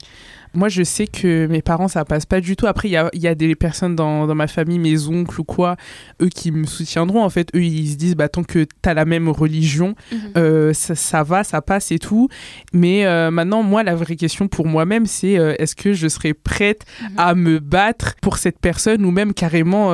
Moi, 0.54 0.70
je 0.70 0.84
sais 0.84 1.08
que 1.08 1.46
mes 1.48 1.62
parents, 1.62 1.88
ça 1.88 2.04
passe 2.06 2.26
pas 2.26 2.42
du 2.42 2.56
tout. 2.56 2.66
Après, 2.66 2.88
il 2.88 2.92
y 2.92 2.98
a, 2.98 3.10
il 3.14 3.22
y 3.22 3.28
a 3.28 3.36
des 3.36 3.54
personnes 3.56 3.96
dans, 3.96 4.26
dans 4.26 4.36
ma 4.36 4.48
famille, 4.48 4.80
mes 4.80 5.08
oncles 5.08 5.40
ou 5.42 5.44
quoi, 5.44 5.76
eux 6.22 6.30
qui 6.30 6.52
me 6.52 6.66
soutiendront. 6.66 7.24
En 7.24 7.30
fait, 7.30 7.50
eux, 7.56 7.62
ils 7.64 7.92
se 7.92 7.96
disent, 7.96 8.16
bah, 8.16 8.28
tant 8.30 8.44
que 8.44 8.66
t'as 8.82 8.94
la 8.94 9.06
même 9.06 9.30
religion, 9.30 9.96
Mhm. 10.12 10.18
euh, 10.38 10.74
ça, 10.74 10.96
ça 10.96 11.24
va, 11.24 11.44
ça 11.44 11.62
passe 11.62 11.92
et 11.92 12.00
tout. 12.00 12.28
Mais 12.74 13.06
euh, 13.06 13.32
maintenant, 13.32 13.64
moi, 13.64 13.84
la 13.84 13.96
vraie 13.96 14.16
question 14.16 14.48
pour 14.48 14.66
moi-même, 14.66 15.06
c'est 15.06 15.38
euh, 15.38 15.54
est-ce 15.60 15.76
que 15.76 15.94
je 15.94 16.08
serais 16.08 16.34
prête 16.34 16.86
Mhm. 17.02 17.08
à 17.18 17.36
me 17.36 17.60
battre 17.60 18.16
pour 18.22 18.38
cette 18.38 18.60
personne 18.60 19.06
ou 19.06 19.12
même 19.12 19.34
carrément, 19.34 19.92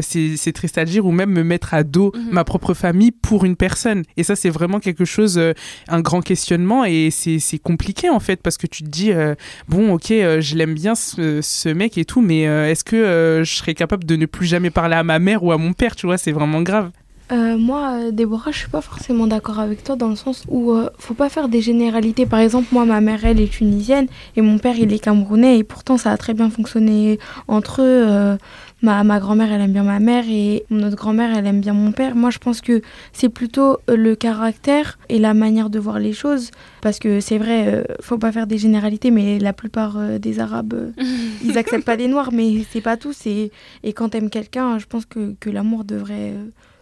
c'est 0.00 0.36
c'est 0.36 0.52
triste 0.52 0.78
à 0.78 0.84
dire, 0.84 1.04
ou 1.06 1.10
même 1.12 1.30
me 1.30 1.42
mettre 1.44 1.74
à 1.74 1.82
dos 1.82 2.12
Mhm. 2.14 2.28
ma 2.32 2.44
propre 2.44 2.72
famille 2.74 3.10
pour 3.12 3.44
une 3.44 3.56
personne? 3.56 4.02
Et 4.16 4.22
ça, 4.22 4.36
c'est 4.36 4.50
vraiment 4.50 4.80
quelque 4.80 5.04
chose, 5.04 5.38
euh, 5.38 5.52
un 5.88 6.00
grand 6.00 6.20
questionnement 6.20 6.84
et 6.84 7.10
c'est 7.10 7.58
compliqué 7.58 8.08
en 8.10 8.20
fait 8.20 8.40
parce 8.40 8.56
que 8.56 8.66
tu 8.66 8.82
te 8.82 8.88
dis, 8.88 9.12
euh, 9.12 9.34
bon, 9.68 9.92
ok, 9.94 10.10
euh, 10.10 10.40
je 10.40 10.56
l'aime 10.56 10.74
bien 10.74 10.94
ce, 10.94 11.40
ce 11.42 11.68
mec 11.68 11.98
et 11.98 12.04
tout, 12.04 12.20
mais 12.20 12.42
est-ce 12.42 12.84
que 12.84 13.42
je 13.44 13.54
serais 13.54 13.74
capable 13.74 14.04
de 14.04 14.16
ne 14.16 14.26
plus 14.26 14.46
jamais 14.46 14.70
parler 14.70 14.96
à 14.96 15.02
ma 15.02 15.18
mère 15.18 15.42
ou 15.42 15.52
à 15.52 15.58
mon 15.58 15.72
père, 15.72 15.96
tu 15.96 16.06
vois, 16.06 16.18
c'est 16.18 16.32
vraiment 16.32 16.62
grave. 16.62 16.90
Moi, 17.30 18.12
Déborah, 18.12 18.52
je 18.52 18.58
suis 18.58 18.68
pas 18.68 18.80
forcément 18.80 19.26
d'accord 19.26 19.58
avec 19.58 19.82
toi 19.82 19.96
dans 19.96 20.08
le 20.08 20.14
sens 20.14 20.44
où 20.48 20.72
faut 20.98 21.14
pas 21.14 21.28
faire 21.28 21.48
des 21.48 21.60
généralités. 21.60 22.26
Par 22.26 22.38
exemple, 22.38 22.68
moi, 22.70 22.84
ma 22.84 23.00
mère, 23.00 23.24
elle 23.24 23.40
est 23.40 23.50
tunisienne 23.50 24.06
et 24.36 24.40
mon 24.40 24.58
père, 24.58 24.76
il 24.78 24.92
est 24.92 24.98
camerounais 24.98 25.58
et 25.58 25.64
pourtant, 25.64 25.96
ça 25.98 26.12
a 26.12 26.16
très 26.16 26.34
bien 26.34 26.50
fonctionné 26.50 27.18
entre 27.48 27.82
eux. 27.82 28.36
Ma 28.84 29.02
ma 29.02 29.18
grand-mère, 29.18 29.50
elle 29.50 29.62
aime 29.62 29.72
bien 29.72 29.82
ma 29.82 29.98
mère 29.98 30.24
et 30.28 30.66
notre 30.68 30.94
grand-mère, 30.96 31.34
elle 31.34 31.46
aime 31.46 31.60
bien 31.62 31.72
mon 31.72 31.90
père. 31.90 32.14
Moi, 32.14 32.28
je 32.28 32.36
pense 32.38 32.60
que 32.60 32.82
c'est 33.14 33.30
plutôt 33.30 33.78
euh, 33.88 33.96
le 33.96 34.14
caractère 34.14 34.98
et 35.08 35.18
la 35.18 35.32
manière 35.32 35.70
de 35.70 35.78
voir 35.78 35.98
les 35.98 36.12
choses. 36.12 36.50
Parce 36.82 36.98
que 36.98 37.18
c'est 37.20 37.38
vrai, 37.38 37.66
euh, 37.66 37.84
faut 38.02 38.18
pas 38.18 38.30
faire 38.30 38.46
des 38.46 38.58
généralités, 38.58 39.10
mais 39.10 39.38
la 39.38 39.54
plupart 39.54 39.96
euh, 39.96 40.18
des 40.18 40.38
Arabes, 40.38 40.92
ils 41.42 41.56
acceptent 41.56 41.86
pas 41.86 41.96
des 41.96 42.08
Noirs, 42.08 42.28
mais 42.30 42.62
c'est 42.70 42.82
pas 42.82 42.98
tout. 42.98 43.14
c'est- 43.14 43.50
Et 43.84 43.92
quand 43.94 44.10
t'aimes 44.10 44.28
quelqu'un, 44.28 44.78
je 44.78 44.84
pense 44.84 45.06
que, 45.06 45.34
que 45.40 45.48
l'amour 45.48 45.84
devrait 45.84 46.34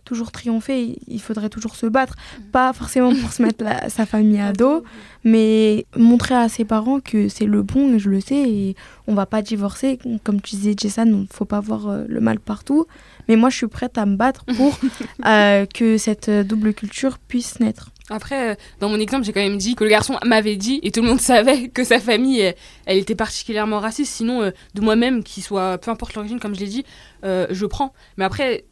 toujours 0.05 0.33
triompher. 0.33 0.99
Il 1.09 1.21
faudrait 1.21 1.49
toujours 1.49 1.77
se 1.77 1.87
battre. 1.87 2.15
Pas 2.53 2.73
forcément 2.73 3.15
pour 3.15 3.33
se 3.33 3.43
mettre 3.45 3.65
la- 3.65 3.89
sa 3.89 4.07
famille 4.07 4.41
à 4.41 4.53
dos, 4.53 4.83
mais 5.25 5.87
montrer 5.97 6.35
à 6.35 6.49
ses 6.49 6.65
parents 6.65 7.01
que 7.01 7.29
c'est 7.29 7.47
le 7.47 7.63
bon, 7.63 7.95
et 7.95 7.99
je 7.99 8.09
le 8.11 8.21
sais, 8.21 8.43
et 8.49 8.77
on 9.07 9.15
va 9.15 9.27
pas 9.27 9.43
divorcer. 9.43 9.99
Comme 10.25 10.41
tu 10.41 10.57
disais, 10.57 10.75
Jason, 10.77 11.27
il 11.31 11.35
faut 11.35 11.45
pas 11.45 11.61
voir 11.61 11.89
euh, 11.89 12.05
le 12.09 12.21
mal 12.21 12.41
partout. 12.41 12.87
Mais 13.29 13.37
moi, 13.37 13.51
je 13.51 13.57
suis 13.57 13.69
prête 13.69 13.99
à 13.99 14.07
me 14.07 14.17
battre 14.17 14.45
pour 14.57 14.79
euh, 15.27 15.67
que 15.67 15.97
cette 15.99 16.29
euh, 16.29 16.45
double 16.45 16.75
culture 16.75 17.19
puisse 17.19 17.61
naître. 17.61 17.91
Après, 18.11 18.59
dans 18.81 18.89
mon 18.89 18.99
exemple, 18.99 19.25
j'ai 19.25 19.33
quand 19.33 19.41
même 19.41 19.57
dit 19.59 19.75
que 19.75 19.85
le 19.85 19.91
garçon 19.91 20.19
m'avait 20.25 20.57
dit, 20.57 20.81
et 20.83 20.91
tout 20.91 21.03
le 21.03 21.09
monde 21.09 21.21
savait 21.33 21.69
que 21.69 21.85
sa 21.85 22.01
famille, 22.01 22.53
elle, 22.85 22.99
était 22.99 23.15
particulièrement 23.15 23.79
raciste. 23.79 24.13
Sinon, 24.13 24.43
euh, 24.43 24.51
de 24.75 24.81
moi-même, 24.81 25.23
qu'il 25.23 25.43
soit, 25.43 25.79
peu 25.79 25.91
importe 25.91 26.15
l'origine, 26.15 26.41
comme 26.41 26.55
je 26.55 26.61
l'ai 26.61 26.67
dit, 26.67 26.85
euh, 27.25 27.47
je 27.51 27.65
prends. 27.65 27.95
Mais 28.17 28.25
après, 28.25 28.65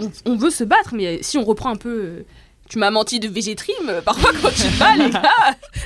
on, 0.00 0.10
on 0.26 0.36
veut 0.36 0.50
se 0.50 0.64
battre, 0.64 0.94
mais 0.94 1.22
si 1.22 1.38
on 1.38 1.44
reprend 1.44 1.70
un 1.70 1.76
peu. 1.76 1.88
euh, 2.02 2.22
tu 2.68 2.80
m'as 2.80 2.90
menti 2.90 3.20
de 3.20 3.28
végétrim, 3.28 3.74
euh, 3.88 4.00
parfois 4.02 4.32
quand 4.42 4.48
tu 4.50 4.62
te 4.62 4.78
bats, 4.80 4.96
les 4.96 5.10
gars, 5.10 5.22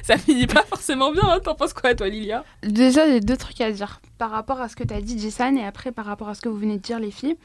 ça 0.02 0.16
finit 0.16 0.46
pas 0.46 0.62
forcément 0.62 1.12
bien. 1.12 1.22
hein. 1.28 1.38
T'en 1.44 1.54
penses 1.54 1.74
quoi, 1.74 1.94
toi, 1.94 2.08
Lilia? 2.08 2.42
Déjà, 2.62 3.06
j'ai 3.06 3.20
deux 3.20 3.36
trucs 3.36 3.60
à 3.60 3.70
dire 3.70 4.00
par 4.16 4.30
rapport 4.30 4.60
à 4.62 4.68
ce 4.70 4.76
que 4.76 4.84
tu 4.84 4.94
as 4.94 5.00
dit, 5.02 5.18
Jessan, 5.18 5.58
et 5.58 5.64
après 5.66 5.92
par 5.92 6.06
rapport 6.06 6.30
à 6.30 6.34
ce 6.34 6.40
que 6.40 6.48
vous 6.48 6.56
venez 6.56 6.76
de 6.78 6.82
dire, 6.82 6.98
les 6.98 7.10
filles. 7.10 7.36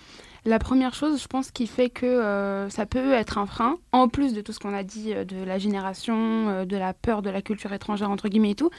La 0.45 0.57
première 0.59 0.93
chose, 0.93 1.21
je 1.21 1.27
pense, 1.27 1.51
qui 1.51 1.67
fait 1.67 1.89
que 1.89 2.05
euh, 2.05 2.69
ça 2.69 2.85
peut 2.85 3.11
être 3.13 3.37
un 3.37 3.45
frein, 3.45 3.77
en 3.91 4.07
plus 4.07 4.33
de 4.33 4.39
tout 4.41 4.53
ce 4.53 4.59
qu'on 4.59 4.73
a 4.73 4.83
dit 4.83 5.11
euh, 5.13 5.25
de 5.25 5.43
la 5.43 5.57
génération, 5.57 6.47
euh, 6.49 6.65
de 6.65 6.77
la 6.77 6.93
peur 6.93 7.21
de 7.21 7.29
la 7.29 7.41
culture 7.41 7.73
étrangère, 7.73 8.09
entre 8.11 8.29
guillemets 8.29 8.51
et 8.51 8.55
tout, 8.55 8.69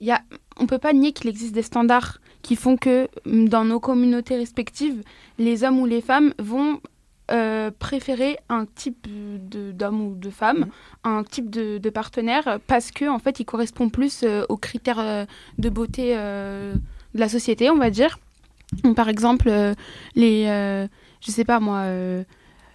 il 0.00 0.06
y 0.06 0.12
a, 0.12 0.20
on 0.58 0.66
peut 0.66 0.78
pas 0.78 0.92
nier 0.92 1.12
qu'il 1.12 1.28
existe 1.30 1.54
des 1.54 1.62
standards 1.62 2.18
qui 2.42 2.54
font 2.54 2.76
que 2.76 3.08
dans 3.24 3.64
nos 3.64 3.80
communautés 3.80 4.36
respectives, 4.36 5.02
les 5.38 5.64
hommes 5.64 5.80
ou 5.80 5.86
les 5.86 6.02
femmes 6.02 6.32
vont 6.38 6.80
euh, 7.30 7.70
préférer 7.76 8.38
un 8.48 8.66
type 8.66 9.06
d'homme 9.08 10.00
ou 10.00 10.14
de 10.14 10.30
femme, 10.30 10.66
un 11.04 11.24
type 11.24 11.50
de, 11.50 11.78
de 11.78 11.90
partenaire, 11.90 12.60
parce 12.66 12.90
que 12.90 13.08
en 13.08 13.18
fait, 13.18 13.40
il 13.40 13.44
correspond 13.44 13.88
plus 13.88 14.22
euh, 14.22 14.44
aux 14.48 14.56
critères 14.56 15.00
euh, 15.00 15.26
de 15.58 15.68
beauté 15.68 16.14
de 16.14 16.78
la 17.20 17.28
société, 17.28 17.70
on 17.70 17.76
va 17.76 17.90
dire. 17.90 18.18
Donc, 18.82 18.96
par 18.96 19.08
exemple, 19.08 19.50
les, 20.14 20.44
je 20.44 21.30
sais 21.30 21.44
pas 21.44 21.60
moi, 21.60 21.86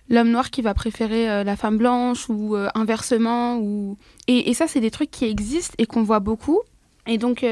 l'homme 0.10 0.32
noir 0.32 0.50
qui 0.50 0.62
va 0.62 0.74
préférer 0.74 1.44
la 1.44 1.56
femme 1.56 1.78
blanche 1.78 2.30
ou 2.30 2.56
inversement, 2.76 3.58
ou 3.58 3.98
et, 4.28 4.50
et 4.50 4.54
ça, 4.54 4.68
c'est 4.68 4.80
des 4.80 4.92
trucs 4.92 5.12
qui 5.12 5.26
existent 5.26 5.76
et 5.78 5.86
qu'on 5.86 6.04
voit 6.04 6.20
beaucoup. 6.22 6.60
Et 7.08 7.18
donc, 7.18 7.44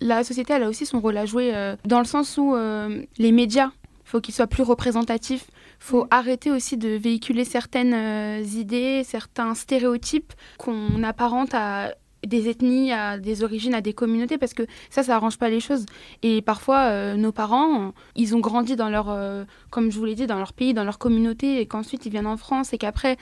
la 0.00 0.24
société, 0.24 0.52
elle 0.52 0.62
a 0.62 0.68
aussi 0.68 0.86
son 0.86 1.00
rôle 1.00 1.16
à 1.16 1.26
jouer 1.26 1.54
euh, 1.54 1.76
dans 1.84 1.98
le 1.98 2.04
sens 2.04 2.36
où 2.36 2.54
euh, 2.54 3.02
les 3.18 3.32
médias, 3.32 3.70
faut 4.06 4.20
qu'ils 4.22 4.34
soient 4.34 4.46
plus 4.46 4.62
représentatifs. 4.62 5.46
faut 5.78 6.06
arrêter 6.10 6.50
aussi 6.50 6.78
de 6.78 6.88
véhiculer 6.88 7.44
certaines 7.44 7.92
euh, 7.92 8.42
idées, 8.42 9.02
certains 9.04 9.54
stéréotypes 9.54 10.32
qu'on 10.56 11.02
apparente 11.02 11.52
à 11.52 11.92
des 12.26 12.48
ethnies, 12.48 12.92
à 12.92 13.18
des 13.18 13.44
origines, 13.44 13.74
à 13.74 13.80
des 13.82 13.92
communautés, 13.92 14.38
parce 14.38 14.54
que 14.54 14.62
ça, 14.90 15.02
ça 15.02 15.14
arrange 15.14 15.36
pas 15.38 15.48
les 15.50 15.60
choses. 15.60 15.84
Et 16.22 16.40
parfois, 16.40 16.84
euh, 16.86 17.14
nos 17.16 17.30
parents, 17.30 17.92
ils 18.16 18.34
ont 18.34 18.40
grandi 18.40 18.74
dans 18.74 18.88
leur, 18.88 19.10
euh, 19.10 19.44
comme 19.70 19.92
je 19.92 19.98
vous 19.98 20.04
l'ai 20.06 20.14
dit, 20.14 20.26
dans 20.26 20.38
leur 20.38 20.52
pays, 20.54 20.72
dans 20.74 20.82
leur 20.84 20.98
communauté, 20.98 21.60
et 21.60 21.66
qu'ensuite 21.66 22.06
ils 22.06 22.10
viennent 22.10 22.26
en 22.26 22.36
France, 22.38 22.72
et 22.72 22.78
qu'après, 22.78 23.16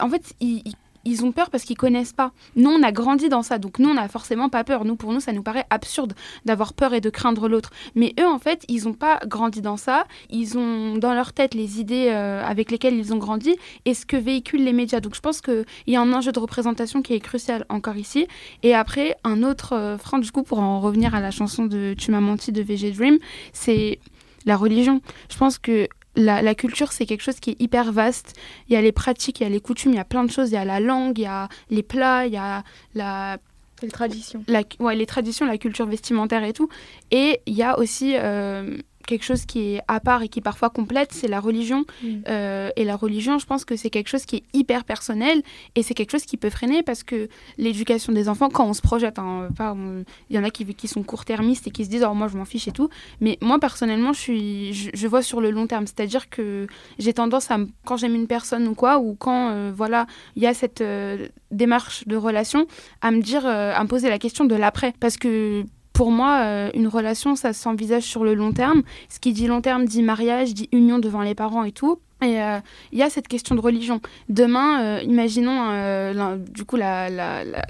en 0.00 0.08
fait, 0.08 0.34
ils, 0.40 0.62
ils- 0.64 0.74
ils 1.06 1.24
ont 1.24 1.32
peur 1.32 1.50
parce 1.50 1.64
qu'ils 1.64 1.76
connaissent 1.76 2.12
pas. 2.12 2.32
Nous, 2.56 2.68
on 2.68 2.82
a 2.82 2.92
grandi 2.92 3.28
dans 3.28 3.42
ça, 3.42 3.58
donc 3.58 3.78
nous, 3.78 3.88
on 3.88 3.94
n'a 3.94 4.08
forcément 4.08 4.48
pas 4.48 4.64
peur. 4.64 4.84
Nous, 4.84 4.96
pour 4.96 5.12
nous, 5.12 5.20
ça 5.20 5.32
nous 5.32 5.42
paraît 5.42 5.64
absurde 5.70 6.14
d'avoir 6.44 6.74
peur 6.74 6.92
et 6.94 7.00
de 7.00 7.10
craindre 7.10 7.48
l'autre. 7.48 7.70
Mais 7.94 8.12
eux, 8.20 8.26
en 8.26 8.38
fait, 8.38 8.64
ils 8.68 8.84
n'ont 8.84 8.92
pas 8.92 9.20
grandi 9.24 9.62
dans 9.62 9.76
ça. 9.76 10.06
Ils 10.30 10.58
ont 10.58 10.96
dans 10.96 11.14
leur 11.14 11.32
tête 11.32 11.54
les 11.54 11.80
idées 11.80 12.08
euh, 12.10 12.44
avec 12.44 12.70
lesquelles 12.70 12.94
ils 12.94 13.14
ont 13.14 13.18
grandi 13.18 13.54
et 13.84 13.94
ce 13.94 14.04
que 14.04 14.16
véhiculent 14.16 14.64
les 14.64 14.72
médias. 14.72 15.00
Donc, 15.00 15.14
je 15.14 15.20
pense 15.20 15.40
qu'il 15.40 15.64
y 15.86 15.96
a 15.96 16.00
un 16.00 16.12
enjeu 16.12 16.32
de 16.32 16.40
représentation 16.40 17.02
qui 17.02 17.14
est 17.14 17.20
crucial 17.20 17.64
encore 17.68 17.96
ici. 17.96 18.26
Et 18.64 18.74
après, 18.74 19.16
un 19.22 19.44
autre 19.44 19.74
euh, 19.74 19.98
frein, 19.98 20.18
du 20.18 20.32
coup, 20.32 20.42
pour 20.42 20.58
en 20.58 20.80
revenir 20.80 21.14
à 21.14 21.20
la 21.20 21.30
chanson 21.30 21.66
de 21.66 21.94
Tu 21.96 22.10
m'as 22.10 22.20
menti 22.20 22.50
de 22.50 22.62
VG 22.62 22.90
Dream, 22.90 23.18
c'est 23.52 24.00
la 24.44 24.56
religion. 24.56 25.00
Je 25.30 25.36
pense 25.36 25.58
que 25.58 25.88
la, 26.16 26.42
la 26.42 26.54
culture, 26.54 26.92
c'est 26.92 27.06
quelque 27.06 27.22
chose 27.22 27.40
qui 27.40 27.50
est 27.50 27.60
hyper 27.60 27.92
vaste. 27.92 28.34
Il 28.68 28.74
y 28.74 28.76
a 28.76 28.80
les 28.80 28.92
pratiques, 28.92 29.40
il 29.40 29.44
y 29.44 29.46
a 29.46 29.50
les 29.50 29.60
coutumes, 29.60 29.92
il 29.92 29.96
y 29.96 30.00
a 30.00 30.04
plein 30.04 30.24
de 30.24 30.30
choses. 30.30 30.50
Il 30.50 30.54
y 30.54 30.58
a 30.58 30.64
la 30.64 30.80
langue, 30.80 31.18
il 31.18 31.22
y 31.22 31.26
a 31.26 31.48
les 31.70 31.82
plats, 31.82 32.26
il 32.26 32.32
y 32.32 32.36
a 32.36 32.64
la, 32.94 33.38
Les 33.82 33.88
traditions. 33.88 34.42
la, 34.48 34.62
ouais, 34.80 34.96
les 34.96 35.06
traditions, 35.06 35.46
la 35.46 35.58
culture 35.58 35.86
vestimentaire 35.86 36.42
et 36.44 36.52
tout. 36.52 36.68
Et 37.10 37.40
il 37.46 37.54
y 37.54 37.62
a 37.62 37.78
aussi 37.78 38.14
euh, 38.16 38.78
quelque 39.06 39.24
chose 39.24 39.46
qui 39.46 39.74
est 39.74 39.80
à 39.88 40.00
part 40.00 40.22
et 40.22 40.28
qui 40.28 40.40
parfois 40.40 40.68
complète, 40.70 41.12
c'est 41.12 41.28
la 41.28 41.40
religion. 41.40 41.84
Mm. 42.02 42.08
Euh, 42.28 42.70
et 42.76 42.84
la 42.84 42.96
religion, 42.96 43.38
je 43.38 43.46
pense 43.46 43.64
que 43.64 43.76
c'est 43.76 43.90
quelque 43.90 44.08
chose 44.08 44.24
qui 44.26 44.36
est 44.36 44.42
hyper 44.52 44.84
personnel 44.84 45.42
et 45.74 45.82
c'est 45.82 45.94
quelque 45.94 46.10
chose 46.10 46.24
qui 46.24 46.36
peut 46.36 46.50
freiner 46.50 46.82
parce 46.82 47.02
que 47.02 47.28
l'éducation 47.58 48.12
des 48.12 48.28
enfants, 48.28 48.48
quand 48.50 48.66
on 48.66 48.74
se 48.74 48.82
projette, 48.82 49.18
hein, 49.18 49.48
on- 49.60 50.04
il 50.30 50.36
y 50.36 50.38
en 50.38 50.44
a 50.44 50.50
qui, 50.50 50.64
qui 50.74 50.88
sont 50.88 51.02
court-termistes 51.02 51.66
et 51.66 51.70
qui 51.70 51.84
se 51.84 51.90
disent 51.90 52.04
oh, 52.08 52.14
moi 52.14 52.28
je 52.28 52.36
m'en 52.36 52.44
fiche 52.44 52.68
et 52.68 52.72
tout. 52.72 52.88
Mais 53.20 53.38
moi 53.40 53.58
personnellement, 53.58 54.12
je, 54.12 54.20
suis, 54.20 54.72
je, 54.74 54.90
je 54.92 55.06
vois 55.08 55.22
sur 55.22 55.40
le 55.40 55.50
long 55.50 55.66
terme. 55.66 55.86
C'est-à-dire 55.86 56.28
que 56.28 56.66
j'ai 56.98 57.12
tendance 57.12 57.50
à, 57.50 57.58
quand 57.84 57.96
j'aime 57.96 58.14
une 58.14 58.26
personne 58.26 58.66
ou 58.68 58.74
quoi, 58.74 58.98
ou 58.98 59.14
quand 59.14 59.50
euh, 59.50 59.72
voilà, 59.74 60.06
il 60.34 60.42
y 60.42 60.46
a 60.46 60.54
cette 60.54 60.80
euh, 60.80 61.28
démarche 61.50 62.06
de 62.06 62.16
relation, 62.16 62.66
à 63.00 63.10
me 63.10 63.20
dire, 63.22 63.46
euh, 63.46 63.72
à 63.74 63.82
me 63.82 63.88
poser 63.88 64.08
la 64.08 64.18
question 64.18 64.44
de 64.44 64.54
l'après. 64.54 64.92
Parce 65.00 65.16
que 65.16 65.64
pour 65.96 66.10
moi, 66.10 66.40
euh, 66.42 66.70
une 66.74 66.88
relation, 66.88 67.36
ça 67.36 67.54
s'envisage 67.54 68.02
sur 68.02 68.22
le 68.22 68.34
long 68.34 68.52
terme. 68.52 68.82
Ce 69.08 69.18
qui 69.18 69.32
dit 69.32 69.46
long 69.46 69.62
terme 69.62 69.86
dit 69.86 70.02
mariage, 70.02 70.52
dit 70.52 70.68
union 70.70 70.98
devant 70.98 71.22
les 71.22 71.34
parents 71.34 71.64
et 71.64 71.72
tout. 71.72 72.00
Et 72.20 72.42
euh, 72.42 72.58
il 72.92 72.98
y 72.98 73.02
a 73.02 73.08
cette 73.08 73.28
question 73.28 73.54
de 73.54 73.60
religion. 73.62 74.02
Demain, 74.28 74.82
euh, 74.82 75.02
imaginons, 75.04 76.36
du 76.50 76.64
coup, 76.66 76.76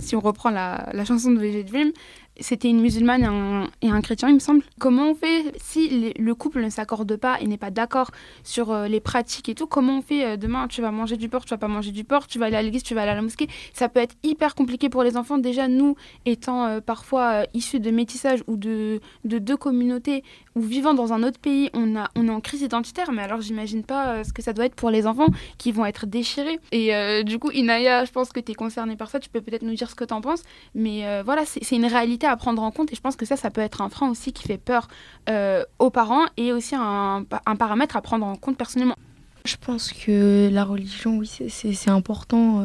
si 0.00 0.16
on 0.16 0.20
reprend 0.20 0.50
la, 0.50 0.88
la 0.92 1.04
chanson 1.04 1.30
de 1.30 1.38
VG 1.38 1.62
Dream, 1.62 1.92
c'était 2.40 2.68
une 2.68 2.80
musulmane 2.80 3.68
et 3.82 3.88
un, 3.88 4.00
chrétien, 4.00 4.28
il 4.28 4.34
me 4.34 4.40
semble. 4.40 4.62
Comment 4.78 5.10
on 5.10 5.14
fait 5.14 5.52
si 5.56 6.12
le 6.18 6.34
couple 6.34 6.62
ne 6.62 6.70
s'accorde 6.70 7.16
pas 7.16 7.40
et 7.40 7.46
n'est 7.46 7.56
pas 7.56 7.70
d'accord 7.70 8.10
sur 8.44 8.70
euh, 8.70 8.88
les 8.88 9.00
pratiques 9.00 9.48
et 9.48 9.54
tout 9.54 9.66
Comment 9.66 9.98
on 9.98 10.02
fait 10.02 10.24
euh, 10.24 10.36
demain 10.36 10.68
Tu 10.68 10.82
vas 10.82 10.90
manger 10.90 11.16
du 11.16 11.28
porc, 11.28 11.44
tu 11.44 11.50
vas 11.50 11.58
pas 11.58 11.68
manger 11.68 11.92
du 11.92 12.04
porc, 12.04 12.26
tu 12.26 12.38
vas 12.38 12.46
aller 12.46 12.56
à 12.56 12.62
l'église, 12.62 12.82
tu 12.82 12.94
vas 12.94 13.02
aller 13.02 13.12
à 13.12 13.14
la 13.14 13.22
mosquée. 13.22 13.48
Ça 13.72 13.88
peut 13.88 14.00
être 14.00 14.16
hyper 14.22 14.54
compliqué 14.54 14.88
pour 14.88 15.02
les 15.02 15.16
enfants. 15.16 15.38
Déjà, 15.38 15.68
nous, 15.68 15.96
étant 16.24 16.66
euh, 16.66 16.80
parfois 16.80 17.44
issus 17.54 17.80
de 17.80 17.90
métissage 17.90 18.42
ou 18.46 18.56
de, 18.56 19.00
de, 19.24 19.38
deux 19.38 19.56
communautés 19.56 20.22
ou 20.56 20.60
vivant 20.60 20.94
dans 20.94 21.12
un 21.12 21.22
autre 21.22 21.38
pays, 21.38 21.70
on, 21.74 21.96
a, 21.96 22.10
on 22.16 22.26
est 22.26 22.32
en 22.32 22.40
crise 22.40 22.62
identitaire. 22.62 23.12
Mais 23.12 23.22
alors, 23.22 23.40
j'imagine 23.40 23.84
pas 23.84 24.24
ce 24.24 24.32
que 24.32 24.42
ça 24.42 24.52
doit 24.52 24.64
être 24.66 24.74
pour 24.74 24.90
les 24.90 25.06
enfants 25.06 25.28
qui 25.58 25.70
vont 25.70 25.86
être 25.86 26.06
déchirés. 26.06 26.58
Et 26.72 27.22
du 27.24 27.38
coup, 27.38 27.50
Inaya, 27.52 28.04
je 28.04 28.10
pense 28.10 28.32
que 28.32 28.40
tu 28.40 28.52
es 28.52 28.54
concernée 28.54 28.96
par 28.96 29.10
ça. 29.10 29.20
Tu 29.20 29.28
peux 29.28 29.40
peut-être 29.40 29.62
nous 29.62 29.74
dire 29.74 29.90
ce 29.90 29.94
que 29.94 30.04
tu 30.04 30.14
en 30.14 30.20
penses. 30.20 30.42
Mais 30.74 31.22
voilà, 31.22 31.44
c'est 31.44 31.76
une 31.76 31.86
réalité 31.86 32.26
à 32.26 32.36
prendre 32.36 32.62
en 32.62 32.70
compte 32.70 32.92
et 32.92 32.96
je 32.96 33.00
pense 33.00 33.16
que 33.16 33.26
ça, 33.26 33.36
ça 33.36 33.50
peut 33.50 33.60
être 33.60 33.82
un 33.82 33.88
frein 33.88 34.10
aussi 34.10 34.32
qui 34.32 34.42
fait 34.42 34.58
peur 34.58 34.88
euh, 35.28 35.64
aux 35.78 35.90
parents 35.90 36.26
et 36.36 36.52
aussi 36.52 36.74
un, 36.74 37.24
paramètre 37.58 37.96
à 37.96 38.02
prendre 38.02 38.26
en 38.26 38.36
compte 38.36 38.56
personnellement. 38.56 38.96
Je 39.44 39.56
pense 39.56 39.92
que 39.92 40.48
la 40.52 40.64
religion, 40.64 41.18
oui, 41.18 41.30
c'est 41.48 41.90
important. 41.90 42.62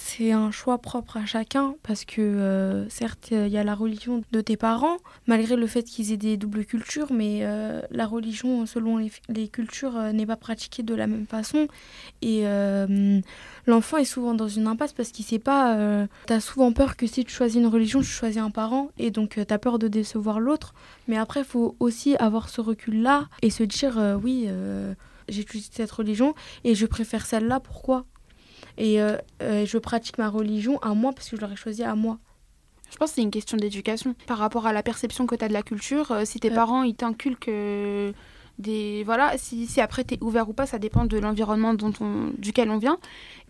C'est 0.00 0.30
un 0.30 0.52
choix 0.52 0.78
propre 0.78 1.16
à 1.16 1.26
chacun 1.26 1.74
parce 1.82 2.04
que 2.04 2.20
euh, 2.20 2.88
certes 2.88 3.28
il 3.32 3.48
y 3.48 3.58
a 3.58 3.64
la 3.64 3.74
religion 3.74 4.22
de 4.30 4.40
tes 4.40 4.56
parents 4.56 4.96
malgré 5.26 5.56
le 5.56 5.66
fait 5.66 5.82
qu'ils 5.82 6.12
aient 6.12 6.16
des 6.16 6.36
doubles 6.36 6.64
cultures 6.64 7.12
mais 7.12 7.40
euh, 7.42 7.82
la 7.90 8.06
religion 8.06 8.64
selon 8.64 8.98
les, 9.28 9.48
cultures 9.48 9.96
euh, 9.96 10.12
n'est 10.12 10.24
pas 10.24 10.36
pratiquée 10.36 10.84
de 10.84 10.94
la 10.94 11.08
même 11.08 11.26
façon. 11.26 11.66
Et 12.22 12.44
l'enfant 13.66 13.96
est 13.96 14.04
souvent 14.04 14.34
dans 14.34 14.46
une 14.46 14.68
impasse 14.68 14.92
parce 14.92 15.10
qu'il 15.10 15.24
sait 15.24 15.40
pas 15.40 15.76
tu 16.26 16.32
as 16.32 16.40
souvent 16.40 16.72
peur 16.72 16.96
que 16.96 17.06
si 17.06 17.24
tu 17.24 17.32
choisis 17.34 17.56
une 17.56 17.66
religion 17.66 18.00
tu 18.00 18.06
choisis 18.06 18.40
un 18.40 18.50
parent 18.50 18.90
et 18.98 19.10
donc 19.10 19.30
tu 19.30 19.52
as 19.52 19.58
peur 19.58 19.80
de 19.80 19.88
décevoir 19.88 20.38
l'autre. 20.38 20.74
Mais 21.08 21.18
après 21.18 21.40
il 21.40 21.46
faut 21.46 21.76
aussi 21.80 22.14
avoir 22.16 22.48
ce 22.48 22.60
recul 22.60 23.02
là 23.02 23.28
et 23.42 23.50
se 23.50 23.64
dire 23.64 24.18
oui 24.22 24.48
j'ai 25.28 25.44
choisi 25.44 25.68
cette 25.72 25.90
religion 25.90 26.34
et 26.64 26.74
je 26.74 26.86
préfère 26.86 27.26
celle-là. 27.26 27.58
Pourquoi? 27.60 28.06
Et 28.78 29.02
euh, 29.02 29.16
euh, 29.42 29.66
je 29.66 29.76
pratique 29.76 30.18
ma 30.18 30.30
religion 30.30 30.78
à 30.78 30.94
moi 30.94 31.12
parce 31.12 31.28
que 31.28 31.36
je 31.36 31.42
l'aurais 31.42 31.56
choisi 31.56 31.82
à 31.82 31.94
moi. 31.94 32.18
Je 32.90 32.96
pense 32.96 33.10
que 33.10 33.16
c'est 33.16 33.22
une 33.22 33.30
question 33.30 33.58
d'éducation. 33.58 34.14
Par 34.26 34.38
rapport 34.38 34.66
à 34.66 34.72
la 34.72 34.82
perception 34.82 35.26
que 35.26 35.34
tu 35.34 35.44
as 35.44 35.48
de 35.48 35.52
la 35.52 35.62
culture, 35.62 36.12
euh, 36.12 36.24
si 36.24 36.40
tes 36.40 36.50
parents 36.50 36.84
ils 36.84 36.94
t'inculquent 36.94 37.50
des. 38.58 39.02
Voilà, 39.04 39.36
si, 39.36 39.66
si 39.66 39.80
après 39.80 40.04
tu 40.04 40.14
es 40.14 40.22
ouvert 40.22 40.48
ou 40.48 40.52
pas, 40.52 40.64
ça 40.64 40.78
dépend 40.78 41.04
de 41.04 41.18
l'environnement 41.18 41.74
dont 41.74 41.92
on, 42.00 42.30
duquel 42.38 42.70
on 42.70 42.78
vient. 42.78 42.98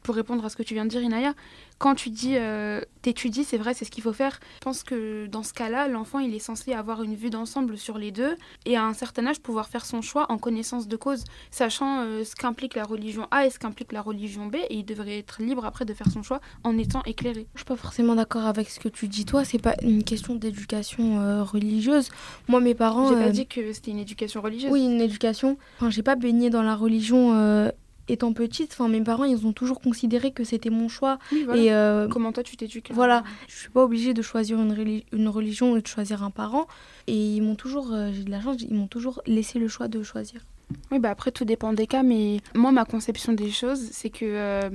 Pour 0.02 0.14
répondre 0.14 0.44
à 0.44 0.48
ce 0.48 0.56
que 0.56 0.62
tu 0.62 0.74
viens 0.74 0.84
de 0.84 0.90
dire, 0.90 1.02
Inaya, 1.02 1.34
quand 1.78 1.94
tu 1.94 2.10
dis 2.10 2.34
euh, 2.36 2.80
t'étudies, 3.02 3.44
c'est 3.44 3.56
vrai, 3.56 3.72
c'est 3.72 3.84
ce 3.84 3.90
qu'il 3.90 4.02
faut 4.02 4.12
faire. 4.12 4.40
Je 4.56 4.64
pense 4.64 4.82
que 4.82 5.26
dans 5.26 5.44
ce 5.44 5.52
cas-là, 5.52 5.86
l'enfant, 5.86 6.18
il 6.18 6.34
est 6.34 6.40
censé 6.40 6.72
avoir 6.72 7.02
une 7.02 7.14
vue 7.14 7.30
d'ensemble 7.30 7.78
sur 7.78 7.98
les 7.98 8.10
deux 8.10 8.36
et 8.66 8.76
à 8.76 8.84
un 8.84 8.94
certain 8.94 9.26
âge 9.26 9.40
pouvoir 9.40 9.68
faire 9.68 9.86
son 9.86 10.02
choix 10.02 10.26
en 10.30 10.38
connaissance 10.38 10.88
de 10.88 10.96
cause, 10.96 11.24
sachant 11.50 12.00
euh, 12.00 12.24
ce 12.24 12.34
qu'implique 12.34 12.74
la 12.74 12.84
religion 12.84 13.28
A 13.30 13.46
et 13.46 13.50
ce 13.50 13.58
qu'implique 13.58 13.92
la 13.92 14.02
religion 14.02 14.46
B 14.46 14.56
et 14.56 14.74
il 14.74 14.84
devrait 14.84 15.18
être 15.18 15.40
libre 15.40 15.64
après 15.64 15.84
de 15.84 15.94
faire 15.94 16.10
son 16.10 16.22
choix 16.22 16.40
en 16.64 16.76
étant 16.78 17.02
éclairé. 17.04 17.46
Je 17.54 17.60
suis 17.60 17.64
pas 17.64 17.76
forcément 17.76 18.16
d'accord 18.16 18.46
avec 18.46 18.68
ce 18.70 18.80
que 18.80 18.88
tu 18.88 19.06
dis 19.06 19.24
toi, 19.24 19.44
c'est 19.44 19.62
pas 19.62 19.74
une 19.82 20.02
question 20.02 20.34
d'éducation 20.34 21.20
euh, 21.20 21.44
religieuse. 21.44 22.10
Moi, 22.48 22.60
mes 22.60 22.74
parents. 22.74 23.08
J'ai 23.08 23.24
pas 23.24 23.30
dit 23.30 23.46
que 23.46 23.72
c'était 23.72 23.92
une 23.92 24.00
éducation 24.00 24.40
religieuse. 24.40 24.72
Oui, 24.72 24.84
une 24.84 25.00
éducation. 25.00 25.58
Enfin, 25.76 25.90
j'ai 25.90 26.02
pas 26.02 26.16
baigné 26.16 26.50
dans 26.50 26.62
la 26.62 26.74
religion 26.74 27.70
étant 28.08 28.32
petite, 28.32 28.70
enfin 28.72 28.88
mes 28.88 29.00
parents 29.00 29.24
ils 29.24 29.46
ont 29.46 29.52
toujours 29.52 29.80
considéré 29.80 30.30
que 30.30 30.44
c'était 30.44 30.70
mon 30.70 30.88
choix. 30.88 31.18
Et 31.32 31.72
euh, 31.72 32.08
comment 32.08 32.32
toi 32.32 32.42
tu 32.42 32.56
t'éduques 32.56 32.90
Voilà, 32.92 33.22
je 33.46 33.56
suis 33.56 33.70
pas 33.70 33.84
obligée 33.84 34.14
de 34.14 34.22
choisir 34.22 34.58
une, 34.58 35.02
une 35.12 35.28
religion 35.28 35.72
ou 35.72 35.80
de 35.80 35.86
choisir 35.86 36.22
un 36.22 36.30
parent. 36.30 36.66
Et 37.06 37.14
ils 37.14 37.42
m'ont 37.42 37.54
toujours, 37.54 37.92
euh, 37.92 38.10
j'ai 38.12 38.24
de 38.24 38.30
la 38.30 38.40
chance, 38.40 38.56
ils 38.60 38.74
m'ont 38.74 38.86
toujours 38.86 39.22
laissé 39.26 39.58
le 39.58 39.68
choix 39.68 39.88
de 39.88 40.02
choisir. 40.02 40.42
Oui, 40.90 40.98
bah 40.98 41.10
après 41.10 41.30
tout 41.30 41.44
dépend 41.44 41.72
des 41.72 41.86
cas, 41.86 42.02
mais 42.02 42.40
moi 42.54 42.72
ma 42.72 42.84
conception 42.84 43.32
des 43.32 43.50
choses, 43.50 43.88
c'est 43.90 44.10
que 44.10 44.24
euh, 44.24 44.70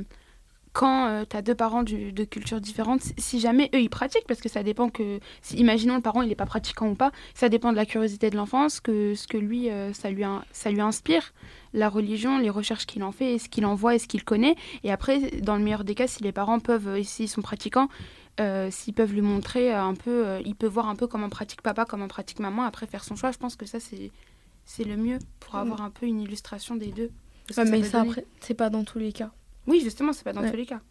quand 0.71 1.23
tu 1.29 1.37
as 1.37 1.43
deux 1.43 1.53
parents 1.53 1.83
de 1.83 2.23
cultures 2.23 2.59
différentes, 2.59 3.01
si 3.19 3.39
jamais 3.39 3.69
eux 3.75 3.79
ils 3.79 3.91
pratiquent, 3.91 4.25
parce 4.27 4.41
que 4.41 4.49
ça 4.49 4.63
dépend 4.63 4.89
que, 4.89 5.19
si, 5.43 5.57
imaginons 5.57 5.95
le 5.95 6.01
parent 6.01 6.23
il 6.23 6.29
n'est 6.29 6.35
pas 6.35 6.47
pratiquant 6.47 6.87
ou 6.87 6.95
pas, 6.95 7.11
ça 7.35 7.47
dépend 7.47 7.71
de 7.71 7.75
la 7.75 7.85
curiosité 7.85 8.31
de 8.31 8.35
l'enfance, 8.35 8.79
que 8.79 9.13
ce 9.13 9.27
que 9.27 9.37
lui 9.37 9.69
ça 9.93 10.09
lui 10.09 10.23
ça 10.51 10.71
lui 10.71 10.81
inspire 10.81 11.31
la 11.73 11.89
religion, 11.89 12.37
les 12.37 12.49
recherches 12.49 12.85
qu'il 12.85 13.03
en 13.03 13.11
fait, 13.11 13.37
ce 13.39 13.49
qu'il 13.49 13.65
en 13.65 13.75
voit 13.75 13.95
et 13.95 13.99
ce 13.99 14.07
qu'il 14.07 14.23
connaît. 14.23 14.55
Et 14.83 14.91
après, 14.91 15.19
dans 15.41 15.55
le 15.55 15.63
meilleur 15.63 15.83
des 15.83 15.95
cas, 15.95 16.07
si 16.07 16.23
les 16.23 16.31
parents 16.31 16.59
peuvent, 16.59 16.87
euh, 16.87 17.03
s'ils 17.03 17.27
sont 17.29 17.41
pratiquants, 17.41 17.89
euh, 18.39 18.69
s'ils 18.71 18.93
peuvent 18.93 19.13
lui 19.13 19.21
montrer 19.21 19.73
un 19.73 19.95
peu, 19.95 20.25
euh, 20.27 20.41
il 20.45 20.55
peut 20.55 20.67
voir 20.67 20.87
un 20.87 20.95
peu 20.95 21.07
comment 21.07 21.29
pratique 21.29 21.61
papa, 21.61 21.85
comment 21.85 22.07
pratique 22.07 22.39
maman, 22.39 22.63
après 22.63 22.87
faire 22.87 23.03
son 23.03 23.15
choix. 23.15 23.31
Je 23.31 23.37
pense 23.37 23.55
que 23.55 23.65
ça, 23.65 23.79
c'est, 23.79 24.11
c'est 24.65 24.83
le 24.83 24.97
mieux 24.97 25.19
pour 25.39 25.55
avoir 25.55 25.81
un 25.81 25.89
peu 25.89 26.05
une 26.05 26.21
illustration 26.21 26.75
des 26.75 26.91
deux. 26.91 27.09
mais 27.57 27.83
ça, 27.83 28.01
après, 28.01 28.25
c'est 28.39 28.53
pas 28.53 28.69
dans 28.69 28.83
tous 28.83 28.99
les 28.99 29.11
cas. 29.11 29.31
Oui, 29.67 29.81
justement, 29.81 30.13
c'est 30.13 30.23
pas 30.23 30.33
dans 30.33 30.47
tous 30.49 30.57
les 30.57 30.65
cas. 30.65 30.81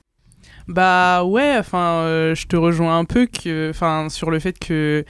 Bah 0.66 1.22
ouais, 1.24 1.56
enfin, 1.56 2.32
je 2.34 2.46
te 2.46 2.56
rejoins 2.56 2.98
un 2.98 3.04
peu 3.04 3.26
que, 3.26 3.70
enfin, 3.70 4.08
sur 4.08 4.30
le 4.30 4.40
fait 4.40 4.58
que 4.58 5.04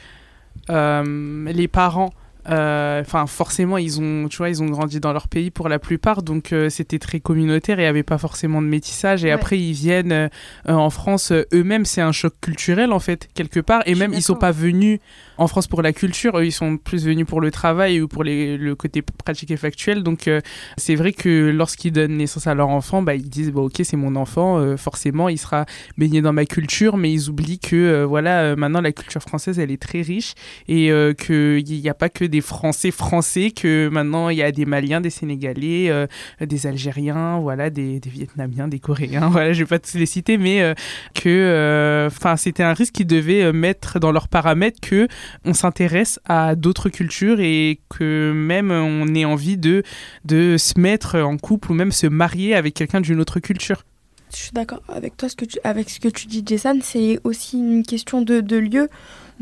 les 0.68 1.68
parents 1.68 2.12
euh, 2.48 3.00
enfin, 3.00 3.26
forcément, 3.26 3.78
ils 3.78 4.00
ont, 4.00 4.28
tu 4.28 4.38
vois, 4.38 4.48
ils 4.48 4.62
ont 4.62 4.66
grandi 4.66 5.00
dans 5.00 5.12
leur 5.12 5.28
pays 5.28 5.50
pour 5.50 5.68
la 5.68 5.78
plupart, 5.78 6.22
donc 6.22 6.52
euh, 6.52 6.68
c'était 6.70 6.98
très 6.98 7.20
communautaire. 7.20 7.78
Il 7.78 7.82
n'y 7.82 7.86
avait 7.86 8.02
pas 8.02 8.18
forcément 8.18 8.60
de 8.60 8.66
métissage. 8.66 9.24
Et 9.24 9.30
après, 9.30 9.58
ils 9.58 9.72
viennent 9.72 10.12
euh, 10.12 10.28
en 10.66 10.90
France 10.90 11.32
eux-mêmes. 11.52 11.84
C'est 11.84 12.00
un 12.00 12.12
choc 12.12 12.34
culturel 12.40 12.92
en 12.92 12.98
fait 12.98 13.28
quelque 13.34 13.60
part. 13.60 13.82
Et 13.86 13.94
même, 13.94 14.12
ils 14.12 14.22
sont 14.22 14.34
pas 14.34 14.50
venus 14.50 14.98
en 15.38 15.46
France 15.46 15.66
pour 15.66 15.82
la 15.82 15.92
culture. 15.92 16.38
Eux, 16.38 16.46
ils 16.46 16.52
sont 16.52 16.76
plus 16.76 17.04
venus 17.04 17.26
pour 17.26 17.40
le 17.40 17.50
travail 17.50 18.00
ou 18.00 18.08
pour 18.08 18.24
les, 18.24 18.56
le 18.56 18.74
côté 18.74 19.02
pratique 19.02 19.50
et 19.50 19.56
factuel. 19.56 20.02
Donc, 20.02 20.28
c'est 20.76 20.94
vrai 20.94 21.12
que 21.12 21.50
lorsqu'ils 21.50 21.92
donnent 21.92 22.16
naissance 22.16 22.46
à 22.46 22.54
leur 22.54 22.68
enfant, 22.68 23.02
bah, 23.02 23.14
ils 23.14 23.28
disent, 23.28 23.52
bon, 23.52 23.66
ok, 23.66 23.80
c'est 23.84 23.96
mon 23.96 24.16
enfant. 24.16 24.76
forcément, 24.76 25.28
il 25.28 25.38
sera 25.38 25.66
baigné 25.96 26.22
dans 26.22 26.32
ma 26.32 26.44
culture, 26.44 26.96
mais 26.96 27.12
ils 27.12 27.28
oublient 27.28 27.58
que, 27.58 28.04
voilà, 28.04 28.56
maintenant 28.56 28.80
la 28.80 28.92
culture 28.92 29.22
française, 29.22 29.58
elle 29.58 29.70
est 29.70 29.80
très 29.80 30.02
riche 30.02 30.34
et 30.68 30.90
qu'il 31.18 31.64
n'y 31.64 31.88
a 31.88 31.94
pas 31.94 32.08
que 32.08 32.24
des 32.32 32.40
Français 32.40 32.90
français 32.90 33.50
que 33.50 33.88
maintenant 33.88 34.30
il 34.30 34.38
y 34.38 34.42
a 34.42 34.50
des 34.50 34.64
Maliens, 34.64 35.00
des 35.00 35.10
Sénégalais, 35.10 35.90
euh, 35.90 36.06
des 36.40 36.66
Algériens, 36.66 37.38
voilà, 37.38 37.68
des, 37.70 38.00
Vietnamiens, 38.04 38.68
des 38.68 38.80
Coréens, 38.80 39.28
voilà, 39.30 39.52
je 39.52 39.60
vais 39.60 39.68
pas 39.68 39.78
tous 39.78 39.98
les 39.98 40.06
citer, 40.06 40.38
mais 40.38 40.62
euh, 40.62 40.74
que, 41.14 41.28
euh, 41.28 42.06
enfin, 42.08 42.36
c'était 42.36 42.62
un 42.62 42.72
risque 42.72 42.94
qu'ils 42.94 43.06
devaient 43.06 43.52
mettre 43.52 44.00
dans 44.00 44.12
leurs 44.12 44.28
paramètres 44.28 44.80
que 44.80 45.06
on 45.44 45.52
s'intéresse 45.52 46.18
à 46.24 46.56
d'autres 46.56 46.88
cultures 46.88 47.38
et 47.38 47.80
que 47.90 48.32
même 48.34 48.70
on 48.70 49.14
ait 49.14 49.26
envie 49.26 49.58
de 49.58 49.82
de 50.24 50.56
se 50.56 50.80
mettre 50.80 51.18
en 51.18 51.36
couple 51.36 51.72
ou 51.72 51.74
même 51.74 51.92
se 51.92 52.06
marier 52.06 52.54
avec 52.54 52.72
quelqu'un 52.74 53.02
d'une 53.02 53.20
autre 53.20 53.40
culture. 53.40 53.84
Je 54.32 54.38
suis 54.38 54.52
d'accord 54.52 54.82
avec 54.88 55.16
toi, 55.18 55.28
ce 55.28 55.36
que 55.36 55.44
tu, 55.44 55.58
avec 55.62 55.90
ce 55.90 56.00
que 56.00 56.08
tu 56.08 56.26
dis, 56.26 56.42
Jason. 56.44 56.78
C'est 56.82 57.20
aussi 57.22 57.58
une 57.58 57.82
question 57.82 58.22
de, 58.22 58.40
de 58.40 58.56
lieu 58.56 58.88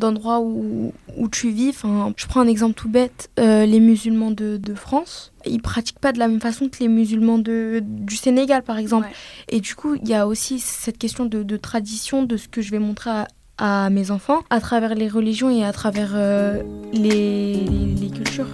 d'endroits 0.01 0.41
où, 0.41 0.93
où, 1.17 1.29
tu 1.29 1.51
vis. 1.51 1.69
Enfin, 1.69 2.13
je 2.17 2.27
prends 2.27 2.41
un 2.41 2.49
exemple 2.49 2.75
tout 2.75 2.89
bête, 2.89 3.31
euh, 3.39 3.65
les 3.67 3.79
musulmans 3.79 4.33
de, 4.33 4.57
de, 4.57 4.75
France, 4.75 5.33
ils 5.47 5.63
pratiquent 5.63 6.01
pas 6.01 6.13
de 6.13 6.19
la 6.19 6.27
même 6.27 6.41
façon 6.41 6.69
que 6.69 6.79
les 6.81 6.89
musulmans 6.89 7.39
de, 7.39 7.81
du 7.85 8.17
Sénégal, 8.17 8.63
par 8.63 8.79
exemple. 8.79 9.09
Et 9.49 9.61
du 9.61 9.75
coup, 9.77 9.95
il 9.95 10.09
y 10.09 10.15
a 10.15 10.27
aussi 10.27 10.59
cette 10.59 10.99
question 10.99 11.27
de, 11.27 11.45
de, 11.45 11.57
tradition, 11.57 12.25
de 12.25 12.37
ce 12.37 12.49
que 12.49 12.63
je 12.63 12.71
vais 12.73 12.81
montrer 12.81 13.11
à, 13.11 13.29
à, 13.59 13.91
mes 13.91 14.11
enfants, 14.11 14.41
à 14.51 14.61
travers 14.61 14.95
les 14.95 15.09
religions 15.09 15.51
et 15.51 15.65
à 15.65 15.73
travers 15.73 16.13
euh, 16.15 16.63
les, 16.93 17.55
les, 17.55 17.95
les 17.95 18.11
cultures. 18.11 18.49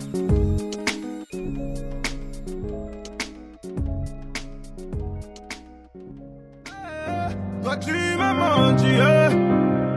Toi 7.62 7.76
tu 7.78 7.92
m'as 8.16 8.32
menti, 8.32 8.86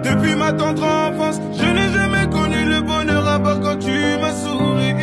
depuis 0.10 0.36
ma 0.36 0.52
tendre 0.54 0.84
enfance, 0.84 1.40
je 1.54 1.66
n'ai 1.66 1.90
jamais 1.94 2.28
connu 2.30 2.66
le 2.66 2.82
bonheur 2.82 3.28
à 3.28 3.40
part 3.40 3.60
quand 3.60 3.78
tu 3.78 3.92
m'as 4.22 4.34
souri. 4.34 4.94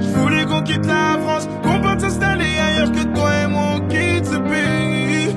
Je 0.00 0.08
voulais 0.18 0.44
qu'on 0.44 0.62
quitte 0.62 0.86
la 0.86 1.18
France, 1.22 1.48
qu'on 1.62 1.80
parte 1.80 2.00
s'installer 2.00 2.56
ailleurs 2.58 2.92
que 2.92 3.02
toi 3.14 3.30
et 3.42 3.46
moi 3.46 3.62
on 3.76 3.80
quitte 3.88 4.26
ce 4.26 4.36
pays. 4.36 5.34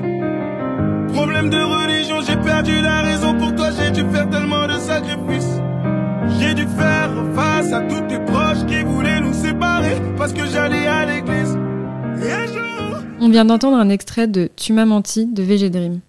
Problème 1.12 1.50
de 1.50 1.58
religion, 1.58 2.20
j'ai 2.26 2.36
perdu 2.36 2.80
la 2.80 3.02
raison 3.02 3.34
pour 3.36 3.48
j'ai 3.76 3.90
dû 3.90 4.10
faire 4.10 4.28
tellement 4.30 4.66
de 4.66 4.74
sacrifices? 4.74 5.60
J'ai 6.38 6.54
dû 6.54 6.62
faire 6.62 7.10
face 7.34 7.72
à 7.72 7.80
tous 7.82 8.00
tes 8.08 8.18
proches 8.20 8.64
qui 8.66 8.82
voulaient 8.82 9.20
nous 9.20 9.34
séparer 9.34 9.96
parce 10.16 10.32
que 10.32 10.46
j'allais 10.46 10.86
à 10.86 11.04
l'église. 11.04 11.58
On 13.20 13.28
vient 13.28 13.44
d'entendre 13.44 13.76
un 13.76 13.88
extrait 13.88 14.28
de 14.28 14.48
Tu 14.56 14.72
m'as 14.72 14.84
menti 14.84 15.26
de 15.26 15.42
VG 15.42 15.70
Dream. 15.70 16.00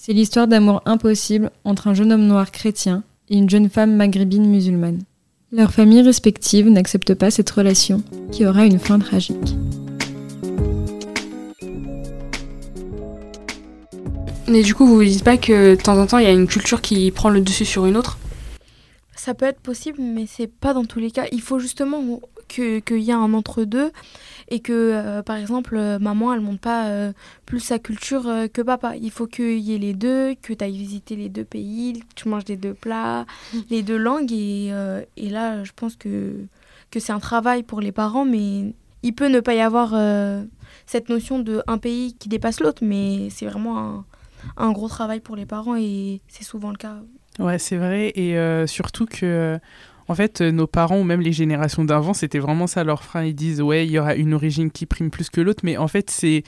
C'est 0.00 0.12
l'histoire 0.12 0.46
d'amour 0.46 0.80
impossible 0.86 1.50
entre 1.64 1.88
un 1.88 1.92
jeune 1.92 2.12
homme 2.12 2.24
noir 2.24 2.52
chrétien 2.52 3.02
et 3.28 3.36
une 3.36 3.50
jeune 3.50 3.68
femme 3.68 3.96
maghrébine 3.96 4.48
musulmane. 4.48 5.00
Leurs 5.50 5.72
familles 5.72 6.02
respectives 6.02 6.68
n'acceptent 6.68 7.14
pas 7.14 7.32
cette 7.32 7.50
relation, 7.50 8.04
qui 8.30 8.46
aura 8.46 8.64
une 8.64 8.78
fin 8.78 9.00
tragique. 9.00 9.56
Mais 14.46 14.62
du 14.62 14.72
coup, 14.72 14.86
vous 14.86 14.94
vous 14.94 15.04
dites 15.04 15.24
pas 15.24 15.36
que 15.36 15.74
de 15.74 15.82
temps 15.82 15.98
en 15.98 16.06
temps, 16.06 16.18
il 16.18 16.24
y 16.24 16.28
a 16.28 16.32
une 16.32 16.46
culture 16.46 16.80
qui 16.80 17.10
prend 17.10 17.28
le 17.28 17.40
dessus 17.40 17.64
sur 17.64 17.84
une 17.84 17.96
autre? 17.96 18.18
Ça 19.16 19.34
peut 19.34 19.46
être 19.46 19.60
possible, 19.60 19.98
mais 20.00 20.26
c'est 20.28 20.46
pas 20.46 20.74
dans 20.74 20.84
tous 20.84 21.00
les 21.00 21.10
cas. 21.10 21.24
Il 21.32 21.42
faut 21.42 21.58
justement 21.58 22.20
qu'il 22.46 22.82
y 22.88 23.10
ait 23.10 23.12
un 23.12 23.34
entre-deux 23.34 23.90
et 24.50 24.60
que, 24.60 24.72
euh, 24.72 25.22
par 25.22 25.36
exemple, 25.36 25.76
euh, 25.76 25.98
maman, 25.98 26.32
elle 26.32 26.40
monte 26.40 26.60
pas 26.60 26.86
euh, 26.86 27.12
plus 27.44 27.60
sa 27.60 27.78
culture 27.78 28.24
que 28.52 28.62
papa. 28.62 28.96
Il 28.96 29.10
faut 29.10 29.26
qu'il 29.26 29.58
y 29.58 29.74
ait 29.74 29.78
les 29.78 29.92
deux, 29.92 30.34
que 30.42 30.54
tu 30.54 30.64
ailles 30.64 30.76
visiter 30.76 31.16
les 31.16 31.28
deux 31.28 31.44
pays, 31.44 32.00
que 32.00 32.14
tu 32.14 32.28
manges 32.28 32.46
les 32.48 32.56
deux 32.56 32.74
plats, 32.74 33.26
mm. 33.52 33.58
les 33.70 33.82
deux 33.82 33.98
langues. 33.98 34.32
Et, 34.32 34.72
et 35.16 35.28
là, 35.28 35.64
je 35.64 35.72
pense 35.76 35.96
que, 35.96 36.34
que 36.90 36.98
c'est 36.98 37.12
un 37.12 37.20
travail 37.20 37.62
pour 37.62 37.80
les 37.80 37.92
parents, 37.92 38.24
mais 38.24 38.72
il 39.02 39.14
peut 39.14 39.28
ne 39.28 39.40
pas 39.40 39.54
y 39.54 39.60
avoir 39.60 39.94
cette 40.86 41.08
notion 41.08 41.38
de 41.38 41.62
un 41.66 41.78
pays 41.78 42.14
qui 42.18 42.28
dépasse 42.28 42.60
l'autre, 42.60 42.82
mais 42.82 43.28
c'est 43.30 43.46
vraiment 43.46 43.78
un, 43.78 44.04
un, 44.56 44.72
gros 44.72 44.88
travail 44.88 45.20
pour 45.20 45.36
les 45.36 45.46
parents 45.46 45.76
et 45.76 46.20
c'est 46.28 46.44
souvent 46.44 46.70
le 46.70 46.76
cas. 46.76 46.96
Ouais, 47.38 47.58
c'est 47.58 47.76
vrai. 47.76 48.12
Et 48.16 48.36
surtout 48.66 49.06
que 49.06 49.58
en 50.08 50.14
fait, 50.14 50.40
euh, 50.40 50.50
nos 50.50 50.66
parents 50.66 50.98
ou 50.98 51.04
même 51.04 51.20
les 51.20 51.32
générations 51.32 51.84
d'avant, 51.84 52.14
c'était 52.14 52.38
vraiment 52.38 52.66
ça 52.66 52.82
leur 52.82 53.04
frein. 53.04 53.24
Ils 53.24 53.34
disent, 53.34 53.60
ouais, 53.60 53.86
il 53.86 53.92
y 53.92 53.98
aura 53.98 54.14
une 54.14 54.34
origine 54.34 54.70
qui 54.70 54.86
prime 54.86 55.10
plus 55.10 55.28
que 55.28 55.40
l'autre. 55.40 55.60
Mais 55.64 55.76
en 55.76 55.88
fait, 55.88 56.10
c'est 56.10 56.42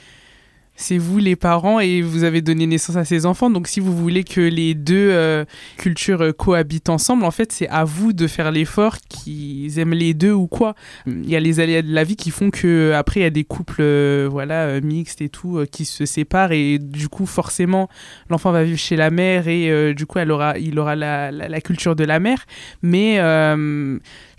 c'est 0.80 0.98
vous 0.98 1.18
les 1.18 1.36
parents 1.36 1.78
et 1.78 2.00
vous 2.00 2.24
avez 2.24 2.40
donné 2.40 2.66
naissance 2.66 2.96
à 2.96 3.04
ces 3.04 3.26
enfants. 3.26 3.50
Donc 3.50 3.68
si 3.68 3.80
vous 3.80 3.94
voulez 3.94 4.24
que 4.24 4.40
les 4.40 4.74
deux 4.74 5.10
euh, 5.12 5.44
cultures 5.76 6.22
euh, 6.22 6.32
cohabitent 6.32 6.88
ensemble, 6.88 7.24
en 7.24 7.30
fait, 7.30 7.52
c'est 7.52 7.68
à 7.68 7.84
vous 7.84 8.12
de 8.12 8.26
faire 8.26 8.50
l'effort 8.50 8.96
qu'ils 9.08 9.78
aiment 9.78 9.92
les 9.92 10.14
deux 10.14 10.32
ou 10.32 10.46
quoi. 10.46 10.74
Il 11.06 11.28
y 11.28 11.36
a 11.36 11.40
les 11.40 11.60
aléas 11.60 11.82
de 11.82 11.92
la 11.92 12.04
vie 12.04 12.16
qui 12.16 12.30
font 12.30 12.50
que 12.50 12.92
après 12.92 13.20
il 13.20 13.22
y 13.24 13.26
a 13.26 13.30
des 13.30 13.44
couples 13.44 13.80
euh, 13.80 14.28
voilà 14.30 14.80
mixtes 14.80 15.20
et 15.20 15.28
tout 15.28 15.64
qui 15.70 15.84
se 15.84 16.06
séparent 16.06 16.52
et 16.52 16.78
du 16.78 17.08
coup 17.08 17.26
forcément 17.26 17.88
l'enfant 18.28 18.50
va 18.50 18.64
vivre 18.64 18.78
chez 18.78 18.96
la 18.96 19.10
mère 19.10 19.48
et 19.48 19.94
du 19.94 20.06
coup 20.06 20.18
elle 20.18 20.30
aura 20.30 20.58
il 20.58 20.78
aura 20.78 20.96
la, 20.96 21.30
la, 21.30 21.60
culture 21.60 21.94
de 21.94 22.04
la 22.04 22.20
mère. 22.20 22.46
Mais 22.82 23.18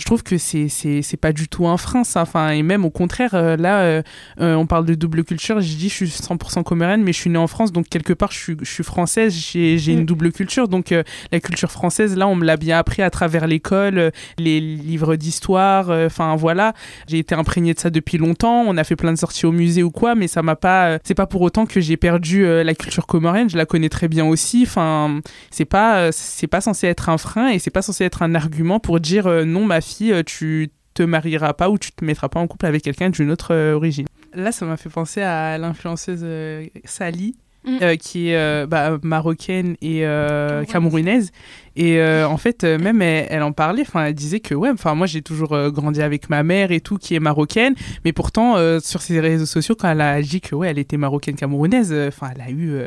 je 0.01 0.05
trouve 0.05 0.23
que 0.23 0.37
c'est 0.37 0.67
c'est 0.67 1.17
pas 1.17 1.31
du 1.31 1.47
tout 1.47 1.67
un 1.67 1.77
frein 1.77 2.03
ça. 2.03 2.21
Enfin 2.21 2.49
et 2.49 2.63
même 2.63 2.85
au 2.85 2.89
contraire 2.89 3.57
là 3.57 4.01
on 4.39 4.65
parle 4.65 4.85
de 4.85 4.95
double 4.95 5.23
culture. 5.23 5.61
Je 5.61 5.75
dis 5.75 5.89
je 5.89 5.95
suis 5.95 6.07
100% 6.07 6.63
comorienne, 6.63 7.03
mais 7.03 7.13
je 7.13 7.19
suis 7.19 7.29
née 7.29 7.37
en 7.37 7.47
France, 7.47 7.71
donc 7.71 7.87
quelque 7.89 8.13
part, 8.13 8.31
je 8.31 8.37
suis, 8.37 8.57
je 8.61 8.71
suis 8.71 8.83
française, 8.83 9.33
j'ai 9.33 9.91
une 9.91 10.01
mm. 10.01 10.05
double 10.05 10.31
culture. 10.31 10.67
Donc, 10.67 10.91
euh, 10.91 11.03
la 11.31 11.39
culture 11.39 11.71
française, 11.71 12.15
là, 12.15 12.27
on 12.27 12.35
me 12.35 12.45
l'a 12.45 12.57
bien 12.57 12.77
appris 12.77 13.01
à 13.01 13.09
travers 13.09 13.47
l'école, 13.47 13.97
euh, 13.97 14.11
les 14.37 14.59
livres 14.59 15.15
d'histoire. 15.15 15.89
Euh, 15.89 16.07
enfin, 16.07 16.35
voilà. 16.35 16.73
J'ai 17.07 17.19
été 17.19 17.35
imprégnée 17.35 17.73
de 17.73 17.79
ça 17.79 17.89
depuis 17.89 18.17
longtemps. 18.17 18.63
On 18.65 18.77
a 18.77 18.83
fait 18.83 18.95
plein 18.95 19.13
de 19.13 19.17
sorties 19.17 19.45
au 19.45 19.51
musée 19.51 19.83
ou 19.83 19.91
quoi, 19.91 20.15
mais 20.15 20.27
ça 20.27 20.41
m'a 20.41 20.55
pas. 20.55 20.97
c'est 21.03 21.15
pas 21.15 21.27
pour 21.27 21.41
autant 21.41 21.65
que 21.65 21.81
j'ai 21.81 21.97
perdu 21.97 22.45
la 22.45 22.73
culture 22.73 23.05
comorienne. 23.07 23.49
Je 23.49 23.57
la 23.57 23.65
connais 23.65 23.89
très 23.89 24.07
bien 24.07 24.25
aussi. 24.25 24.63
Enfin, 24.63 25.19
c'est 25.49 25.65
pas, 25.65 26.11
c'est 26.11 26.47
pas 26.47 26.61
censé 26.61 26.87
être 26.87 27.09
un 27.09 27.17
frein 27.17 27.49
et 27.49 27.59
c'est 27.59 27.71
pas 27.71 27.81
censé 27.81 28.03
être 28.03 28.21
un 28.23 28.35
argument 28.35 28.79
pour 28.79 28.99
dire 28.99 29.27
non, 29.45 29.65
ma 29.65 29.81
fille, 29.81 29.90
tu 30.25 30.71
te 30.93 31.03
marieras 31.03 31.53
pas 31.53 31.69
ou 31.69 31.77
tu 31.77 31.91
te 31.91 32.03
mettras 32.03 32.29
pas 32.29 32.39
en 32.39 32.47
couple 32.47 32.65
avec 32.65 32.83
quelqu'un 32.83 33.09
d'une 33.09 33.31
autre 33.31 33.55
origine. 33.73 34.07
Là, 34.33 34.51
ça 34.51 34.65
m'a 34.65 34.77
fait 34.77 34.89
penser 34.89 35.21
à 35.21 35.57
l'influenceuse 35.57 36.21
euh, 36.23 36.65
Sally. 36.85 37.35
Mm. 37.63 37.77
Euh, 37.83 37.95
qui 37.95 38.29
est 38.29 38.37
euh, 38.37 38.65
bah, 38.65 38.97
marocaine 39.03 39.75
et 39.83 39.99
camerounaise 40.67 41.31
et 41.75 42.03
en 42.03 42.37
fait 42.37 42.63
même 42.63 43.03
elle, 43.03 43.43
en 43.43 43.51
parlait 43.51 43.83
enfin 43.83 44.05
elle 44.05 44.15
disait 44.15 44.39
que 44.39 44.55
ouais 44.55 44.71
enfin 44.71 44.95
moi 44.95 45.05
j'ai 45.05 45.21
toujours 45.21 45.55
grandi 45.69 46.01
avec 46.01 46.27
ma 46.31 46.41
mère 46.41 46.71
et 46.71 46.81
tout 46.81 46.97
qui 46.97 47.13
est 47.13 47.19
marocaine 47.19 47.75
mais 48.03 48.13
pourtant 48.13 48.55
sur 48.79 49.03
ses 49.03 49.19
réseaux 49.19 49.45
sociaux 49.45 49.75
quand 49.79 49.91
elle 49.91 50.01
a 50.01 50.19
dit 50.23 50.41
que 50.41 50.55
ouais 50.55 50.69
elle 50.69 50.79
était 50.79 50.97
marocaine 50.97 51.35
camerounaise 51.35 51.93
enfin 52.07 52.31
elle 52.33 52.41
a 52.41 52.49
eu 52.49 52.81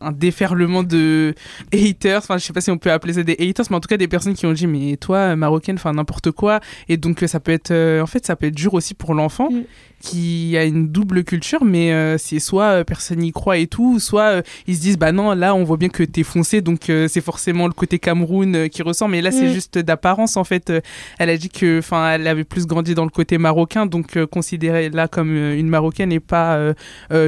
un 0.00 0.12
déferlement 0.12 0.82
de 0.82 1.34
haters. 1.72 2.18
Enfin, 2.18 2.38
je 2.38 2.44
sais 2.44 2.52
pas 2.52 2.60
si 2.60 2.70
on 2.70 2.78
peut 2.78 2.92
appeler 2.92 3.14
ça 3.14 3.22
des 3.22 3.36
haters, 3.38 3.66
mais 3.70 3.76
en 3.76 3.80
tout 3.80 3.88
cas 3.88 3.96
des 3.96 4.08
personnes 4.08 4.34
qui 4.34 4.46
ont 4.46 4.52
dit 4.52 4.66
mais 4.66 4.96
toi 4.96 5.36
marocaine, 5.36 5.76
enfin 5.76 5.92
n'importe 5.92 6.30
quoi. 6.30 6.60
Et 6.88 6.96
donc 6.96 7.22
ça 7.26 7.40
peut 7.40 7.52
être, 7.52 7.70
euh, 7.70 8.00
en 8.02 8.06
fait, 8.06 8.26
ça 8.26 8.36
peut 8.36 8.46
être 8.46 8.54
dur 8.54 8.74
aussi 8.74 8.94
pour 8.94 9.14
l'enfant. 9.14 9.50
Mm. 9.50 9.64
qui 9.98 10.56
a 10.58 10.64
une 10.64 10.88
double 10.88 11.24
culture, 11.24 11.64
mais 11.64 11.90
euh, 11.92 12.18
c'est 12.18 12.38
soit 12.38 12.80
euh, 12.80 12.84
personne 12.84 13.18
n'y 13.18 13.32
croit 13.32 13.56
et 13.56 13.66
tout, 13.66 13.98
soit 13.98 14.42
ils 14.66 14.76
se 14.76 14.80
disent 14.80 14.98
bah 14.98 15.10
non 15.10 15.32
là 15.32 15.54
on 15.54 15.64
voit 15.64 15.78
bien 15.78 15.88
que 15.88 16.02
t'es 16.02 16.22
foncé 16.22 16.60
donc 16.60 16.92
c'est 17.08 17.22
forcément 17.22 17.66
le 17.66 17.72
côté 17.72 17.98
Cameroun 17.98 18.68
qui 18.68 18.82
ressort, 18.82 19.08
mais 19.08 19.22
là 19.22 19.30
c'est 19.32 19.48
mm. 19.48 19.54
juste 19.54 19.78
d'apparence 19.78 20.36
en 20.36 20.44
fait. 20.44 20.70
elle 21.18 21.30
a 21.30 21.36
dit 21.36 21.48
que 21.48 21.78
enfin 21.78 22.12
elle 22.12 22.26
avait 22.26 22.44
plus 22.44 22.66
grandi 22.66 22.94
dans 22.94 23.04
le 23.04 23.10
côté 23.10 23.38
marocain 23.38 23.86
donc 23.86 24.22
considérée 24.26 24.90
là 24.90 25.08
comme 25.08 25.34
une 25.34 25.68
marocaine 25.68 26.12
et 26.12 26.20
pas 26.20 26.74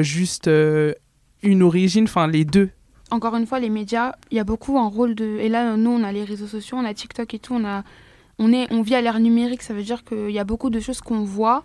juste 0.03 0.49
une 1.43 1.63
origine, 1.63 2.05
enfin 2.05 2.27
les 2.27 2.45
deux 2.45 2.71
Encore 3.11 3.37
une 3.37 3.47
fois, 3.47 3.61
les 3.61 3.71
médias, 3.71 4.13
il 4.31 4.37
y 4.37 4.41
a 4.41 4.45
beaucoup 4.45 4.79
un 4.79 4.89
rôle 4.89 5.15
de. 5.15 5.39
Et 5.41 5.49
là, 5.49 5.77
nous, 5.77 5.91
on 5.91 6.03
a 6.03 6.13
les 6.13 6.25
réseaux 6.25 6.47
sociaux, 6.47 6.77
on 6.79 6.85
a 6.85 6.95
TikTok 6.95 7.33
et 7.35 7.39
tout, 7.39 7.55
on, 7.55 7.65
a... 7.65 7.85
on, 8.39 8.53
est... 8.53 8.73
on 8.73 8.83
vit 8.83 8.95
à 8.95 9.01
l'ère 9.01 9.21
numérique, 9.21 9.63
ça 9.63 9.75
veut 9.75 9.83
dire 9.83 10.05
qu'il 10.05 10.31
y 10.31 10.39
a 10.39 10.45
beaucoup 10.45 10.71
de 10.71 10.81
choses 10.81 11.01
qu'on 11.01 11.25
voit 11.25 11.65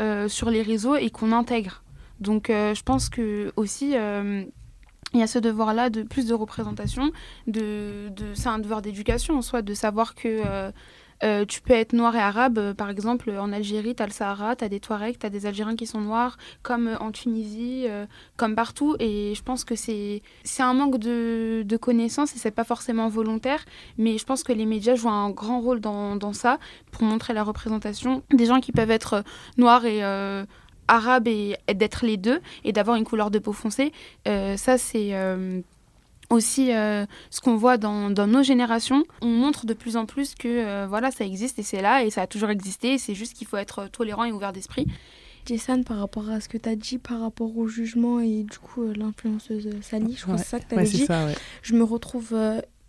euh, 0.00 0.28
sur 0.28 0.50
les 0.50 0.62
réseaux 0.62 0.96
et 0.96 1.10
qu'on 1.10 1.32
intègre. 1.32 1.82
Donc, 2.20 2.50
euh, 2.50 2.74
je 2.74 2.82
pense 2.82 3.08
que 3.08 3.52
aussi. 3.56 3.92
Euh, 3.96 4.44
il 5.14 5.20
y 5.20 5.22
a 5.22 5.26
ce 5.26 5.38
devoir-là 5.38 5.90
de 5.90 6.04
plus 6.04 6.26
de 6.26 6.32
représentation, 6.32 7.12
de, 7.46 8.08
de 8.16 8.32
c'est 8.32 8.48
un 8.48 8.58
devoir 8.58 8.80
d'éducation 8.80 9.36
en 9.36 9.42
soi, 9.42 9.60
de 9.60 9.74
savoir 9.74 10.14
que 10.14 10.72
tu 11.46 11.60
peux 11.60 11.74
être 11.74 11.92
noir 11.92 12.16
et 12.16 12.20
arabe, 12.20 12.58
euh, 12.58 12.74
par 12.74 12.90
exemple, 12.90 13.30
en 13.30 13.52
Algérie, 13.52 13.94
tu 13.94 14.02
as 14.02 14.06
le 14.06 14.12
Sahara, 14.12 14.56
tu 14.56 14.64
as 14.64 14.68
des 14.68 14.80
Touaregs, 14.80 15.18
tu 15.18 15.26
as 15.26 15.30
des 15.30 15.46
Algériens 15.46 15.76
qui 15.76 15.86
sont 15.86 16.00
noirs, 16.00 16.36
comme 16.62 16.88
euh, 16.88 16.98
en 16.98 17.12
Tunisie, 17.12 17.86
comme 18.36 18.54
partout. 18.54 18.96
Et 18.98 19.34
je 19.34 19.42
pense 19.42 19.64
que 19.64 19.76
c'est 19.76 20.22
un 20.58 20.74
manque 20.74 20.98
de, 20.98 21.62
de 21.64 21.76
connaissances 21.76 22.34
et 22.34 22.38
c'est 22.38 22.50
pas 22.50 22.64
forcément 22.64 23.08
volontaire. 23.08 23.64
Mais 23.98 24.18
je 24.18 24.24
pense 24.24 24.42
que 24.42 24.52
les 24.52 24.66
médias 24.66 24.94
jouent 24.94 25.10
un 25.10 25.30
grand 25.30 25.60
rôle 25.60 25.80
dans, 25.80 26.16
dans 26.16 26.32
ça 26.32 26.58
pour 26.90 27.04
montrer 27.04 27.34
la 27.34 27.44
représentation 27.44 28.22
des 28.32 28.46
gens 28.46 28.60
qui 28.60 28.72
peuvent 28.72 28.90
être 28.90 29.24
noirs 29.56 29.84
et 29.84 30.02
arabes 30.88 31.28
et, 31.28 31.56
d'être 31.74 32.04
les 32.04 32.16
deux 32.16 32.40
et 32.64 32.72
d'avoir 32.72 32.96
une 32.96 33.04
couleur 33.04 33.30
de 33.30 33.38
peau 33.38 33.52
foncée. 33.52 33.92
ça, 34.26 34.78
c'est 34.78 35.14
aussi 36.32 36.72
euh, 36.72 37.06
ce 37.30 37.40
qu'on 37.40 37.56
voit 37.56 37.76
dans, 37.76 38.10
dans, 38.10 38.26
nos 38.26 38.42
générations. 38.42 39.04
On 39.20 39.28
montre 39.28 39.66
de 39.66 39.74
plus 39.74 39.96
en 39.96 40.06
plus 40.06 40.34
que 40.34 40.48
euh, 40.48 40.86
voilà, 40.88 41.10
ça 41.10 41.24
existe 41.24 41.58
et 41.58 41.62
c'est 41.62 41.82
là 41.82 42.04
et 42.04 42.10
ça 42.10 42.22
a 42.22 42.26
toujours 42.26 42.50
existé. 42.50 42.98
C'est 42.98 43.14
juste 43.14 43.34
qu'il 43.34 43.46
faut 43.46 43.56
être 43.56 43.88
tolérant 43.88 44.24
et 44.24 44.32
ouvert 44.32 44.52
d'esprit. 44.52 44.86
Jason, 45.44 45.82
par 45.82 45.98
rapport 45.98 46.30
à 46.30 46.40
ce 46.40 46.48
que 46.48 46.56
tu 46.56 46.68
as 46.68 46.76
dit, 46.76 46.98
par 46.98 47.20
rapport 47.20 47.56
au 47.56 47.66
jugement 47.66 48.20
et 48.20 48.44
du 48.44 48.58
coup 48.58 48.82
euh, 48.84 48.94
l'influenceuse 48.94 49.70
Sally, 49.82 50.14
je 50.16 50.22
crois 50.22 50.36
que 50.36 50.40
c'est 50.40 50.48
ça 50.48 50.60
que 50.60 50.68
tu 50.68 50.78
as 50.78 50.84
dit, 50.84 51.06
je 51.62 51.74
me 51.74 51.82
retrouve 51.82 52.36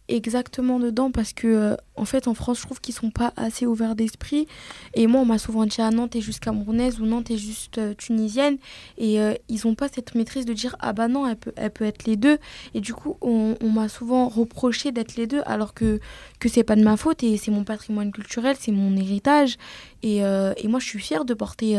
exactement 0.07 0.79
dedans 0.79 1.11
parce 1.11 1.33
que 1.33 1.47
euh, 1.47 1.75
en 1.95 2.05
fait 2.05 2.27
en 2.27 2.33
France 2.33 2.59
je 2.59 2.63
trouve 2.63 2.81
qu'ils 2.81 2.93
sont 2.93 3.11
pas 3.11 3.33
assez 3.37 3.65
ouverts 3.65 3.95
d'esprit. 3.95 4.47
Et 4.95 5.07
moi 5.07 5.21
on 5.21 5.25
m'a 5.25 5.37
souvent 5.37 5.65
dit 5.65 5.77
ah, 5.79 5.91
Nantes 5.91 6.11
t'es 6.11 6.21
juste 6.21 6.39
camerounaise 6.39 6.99
ou 6.99 7.05
Nantes 7.05 7.25
t'es 7.25 7.37
juste 7.37 7.77
euh, 7.77 7.93
tunisienne. 7.93 8.57
Et 8.97 9.19
euh, 9.21 9.33
ils 9.49 9.65
ont 9.67 9.75
pas 9.75 9.87
cette 9.87 10.15
maîtrise 10.15 10.45
de 10.45 10.53
dire 10.53 10.75
ah 10.79 10.93
bah 10.93 11.07
non 11.07 11.27
elle 11.27 11.37
peut, 11.37 11.53
elle 11.55 11.71
peut 11.71 11.85
être 11.85 12.05
les 12.05 12.17
deux. 12.17 12.37
Et 12.73 12.81
du 12.81 12.93
coup 12.93 13.17
on, 13.21 13.55
on 13.61 13.69
m'a 13.69 13.87
souvent 13.87 14.27
reproché 14.27 14.91
d'être 14.91 15.15
les 15.15 15.27
deux 15.27 15.41
alors 15.45 15.73
que 15.73 15.99
que 16.39 16.49
c'est 16.49 16.63
pas 16.63 16.75
de 16.75 16.83
ma 16.83 16.97
faute 16.97 17.23
et 17.23 17.37
c'est 17.37 17.51
mon 17.51 17.63
patrimoine 17.63 18.11
culturel 18.11 18.55
c'est 18.59 18.71
mon 18.71 18.97
héritage. 18.97 19.57
Et, 20.05 20.17
et, 20.17 20.67
moi 20.67 20.81
je 20.81 20.85
suis 20.85 20.99
fière 20.99 21.23
de 21.23 21.33
porter 21.33 21.77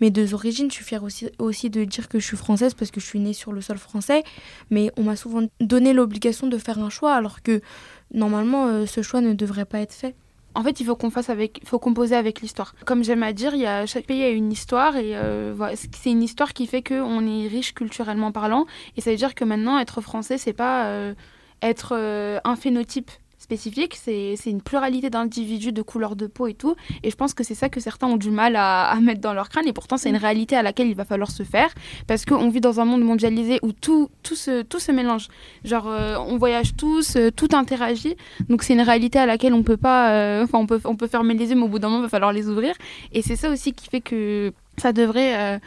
mes 0.00 0.10
deux 0.10 0.34
origines. 0.34 0.68
Je 0.70 0.74
suis 0.74 0.84
fière 0.84 1.04
aussi, 1.04 1.28
aussi 1.38 1.70
de 1.70 1.84
dire 1.84 2.08
que 2.08 2.18
je 2.18 2.26
suis 2.26 2.36
française 2.36 2.74
parce 2.74 2.90
que 2.90 3.00
je 3.00 3.06
suis 3.06 3.20
née 3.20 3.32
sur 3.32 3.52
le 3.52 3.60
sol 3.60 3.78
français. 3.78 4.24
Mais 4.70 4.90
on 4.96 5.04
m'a 5.04 5.14
souvent 5.14 5.46
donné 5.60 5.92
l'obligation 5.92 6.48
de 6.48 6.58
faire 6.58 6.80
un 6.80 6.90
choix 6.90 7.14
alors 7.14 7.42
que 7.42 7.59
normalement, 8.12 8.66
euh, 8.66 8.86
ce 8.86 9.02
choix 9.02 9.20
ne 9.20 9.32
devrait 9.32 9.64
pas 9.64 9.80
être 9.80 9.92
fait. 9.92 10.14
En 10.54 10.64
fait, 10.64 10.80
il 10.80 10.86
faut 10.86 10.96
qu'on 10.96 11.10
fasse 11.10 11.30
avec, 11.30 11.60
faut 11.64 11.78
composer 11.78 12.16
avec 12.16 12.40
l'histoire. 12.40 12.74
Comme 12.84 13.04
j'aime 13.04 13.22
à 13.22 13.32
dire, 13.32 13.54
il 13.54 13.60
y 13.60 13.66
a, 13.66 13.86
chaque 13.86 14.06
pays 14.06 14.22
a 14.24 14.30
une 14.30 14.50
histoire 14.50 14.96
et 14.96 15.16
euh, 15.16 15.54
c'est 15.74 16.10
une 16.10 16.24
histoire 16.24 16.52
qui 16.52 16.66
fait 16.66 16.82
qu'on 16.82 17.24
est 17.26 17.46
riche 17.46 17.72
culturellement 17.72 18.32
parlant. 18.32 18.66
Et 18.96 19.00
ça 19.00 19.10
veut 19.10 19.16
dire 19.16 19.36
que 19.36 19.44
maintenant, 19.44 19.78
être 19.78 20.00
français, 20.00 20.38
c'est 20.38 20.52
pas 20.52 20.86
euh, 20.86 21.14
être 21.62 21.94
un 22.42 22.56
phénotype 22.56 23.12
spécifique, 23.50 23.96
c'est 23.96 24.36
une 24.46 24.62
pluralité 24.62 25.10
d'individus, 25.10 25.72
de 25.72 25.82
couleurs 25.82 26.14
de 26.14 26.28
peau 26.28 26.46
et 26.46 26.54
tout. 26.54 26.76
Et 27.02 27.10
je 27.10 27.16
pense 27.16 27.34
que 27.34 27.42
c'est 27.42 27.56
ça 27.56 27.68
que 27.68 27.80
certains 27.80 28.06
ont 28.06 28.16
du 28.16 28.30
mal 28.30 28.54
à, 28.54 28.96
mettre 29.02 29.20
dans 29.20 29.34
leur 29.34 29.48
crâne. 29.48 29.66
Et 29.66 29.72
pourtant, 29.72 29.96
c'est 29.96 30.08
une 30.08 30.16
réalité 30.16 30.54
à 30.54 30.62
laquelle 30.62 30.86
il 30.86 30.94
va 30.94 31.04
falloir 31.04 31.32
se 31.32 31.42
faire. 31.42 31.68
Parce 32.06 32.24
qu'on 32.24 32.48
vit 32.48 32.60
dans 32.60 32.78
un 32.78 32.84
monde 32.84 33.02
mondialisé 33.02 33.58
où 33.62 33.72
tout, 33.72 34.08
tout, 34.22 34.36
se, 34.36 34.62
tout 34.62 34.78
se 34.78 34.92
mélange. 34.92 35.26
Genre, 35.64 35.88
euh, 35.88 36.16
on 36.28 36.36
voyage 36.36 36.76
tous, 36.76 37.16
euh, 37.16 37.30
tout 37.34 37.48
interagit. 37.52 38.14
Donc, 38.48 38.62
c'est 38.62 38.74
une 38.74 38.82
réalité 38.82 39.18
à 39.18 39.26
laquelle 39.26 39.52
on 39.52 39.64
peut 39.64 39.76
pas. 39.76 40.12
Euh, 40.12 40.44
enfin, 40.44 40.58
on, 40.58 40.66
peut, 40.66 40.80
on 40.84 40.94
peut 40.94 41.08
fermer 41.08 41.34
les 41.34 41.50
yeux, 41.50 41.56
mais 41.56 41.64
au 41.64 41.68
bout 41.68 41.80
d'un 41.80 41.88
moment, 41.88 42.02
il 42.02 42.04
va 42.04 42.08
falloir 42.08 42.32
les 42.32 42.48
ouvrir. 42.48 42.74
Et 43.12 43.20
c'est 43.20 43.36
ça 43.36 43.50
aussi 43.50 43.72
qui 43.72 43.88
fait 43.88 44.00
que 44.00 44.52
ça 44.76 44.92
devrait 44.92 45.60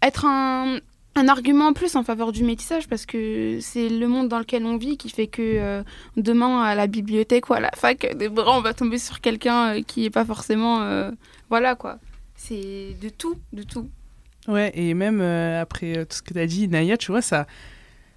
être 0.00 0.24
un, 0.24 0.78
un 1.16 1.28
argument 1.28 1.68
en 1.68 1.72
plus 1.72 1.96
en 1.96 2.02
faveur 2.02 2.32
du 2.32 2.44
métissage 2.44 2.88
parce 2.88 3.06
que 3.06 3.58
c'est 3.60 3.88
le 3.88 4.08
monde 4.08 4.28
dans 4.28 4.38
lequel 4.38 4.64
on 4.64 4.76
vit 4.76 4.96
qui 4.96 5.10
fait 5.10 5.26
que 5.26 5.42
euh, 5.42 5.82
demain 6.16 6.62
à 6.62 6.74
la 6.74 6.86
bibliothèque 6.86 7.50
ou 7.50 7.54
à 7.54 7.60
la 7.60 7.70
fac 7.70 8.06
on 8.46 8.60
va 8.60 8.74
tomber 8.74 8.98
sur 8.98 9.20
quelqu'un 9.20 9.76
euh, 9.76 9.82
qui 9.82 10.02
n'est 10.02 10.10
pas 10.10 10.24
forcément 10.24 10.82
euh, 10.82 11.10
voilà 11.50 11.74
quoi. 11.74 11.98
C'est 12.36 12.96
de 13.00 13.08
tout 13.08 13.36
de 13.52 13.62
tout. 13.62 13.88
Ouais 14.48 14.72
et 14.74 14.92
même 14.94 15.20
après 15.20 16.04
tout 16.06 16.16
ce 16.16 16.22
que 16.22 16.34
tu 16.34 16.40
as 16.40 16.46
dit 16.46 16.68
Naya 16.68 16.96
tu 16.96 17.12
vois 17.12 17.22
ça 17.22 17.46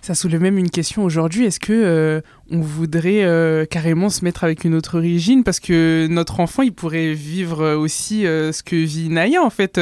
ça 0.02 0.14
soulève 0.14 0.42
même 0.42 0.58
une 0.58 0.70
question 0.70 1.04
aujourd'hui. 1.04 1.46
Est-ce 1.46 1.60
que 1.60 2.22
on 2.50 2.62
voudrait 2.62 3.24
euh, 3.24 3.66
carrément 3.66 4.10
se 4.10 4.24
mettre 4.24 4.44
avec 4.44 4.64
une 4.64 4.74
autre 4.74 4.98
origine 4.98 5.44
parce 5.44 5.60
que 5.60 6.08
notre 6.10 6.40
enfant 6.40 6.64
il 6.64 6.72
pourrait 6.72 7.14
vivre 7.14 7.62
euh, 7.62 7.78
aussi 7.78 8.26
euh, 8.26 8.52
ce 8.52 8.64
que 8.64 8.76
vit 8.76 9.10
Naya 9.10 9.44
en 9.44 9.50
fait 9.50 9.80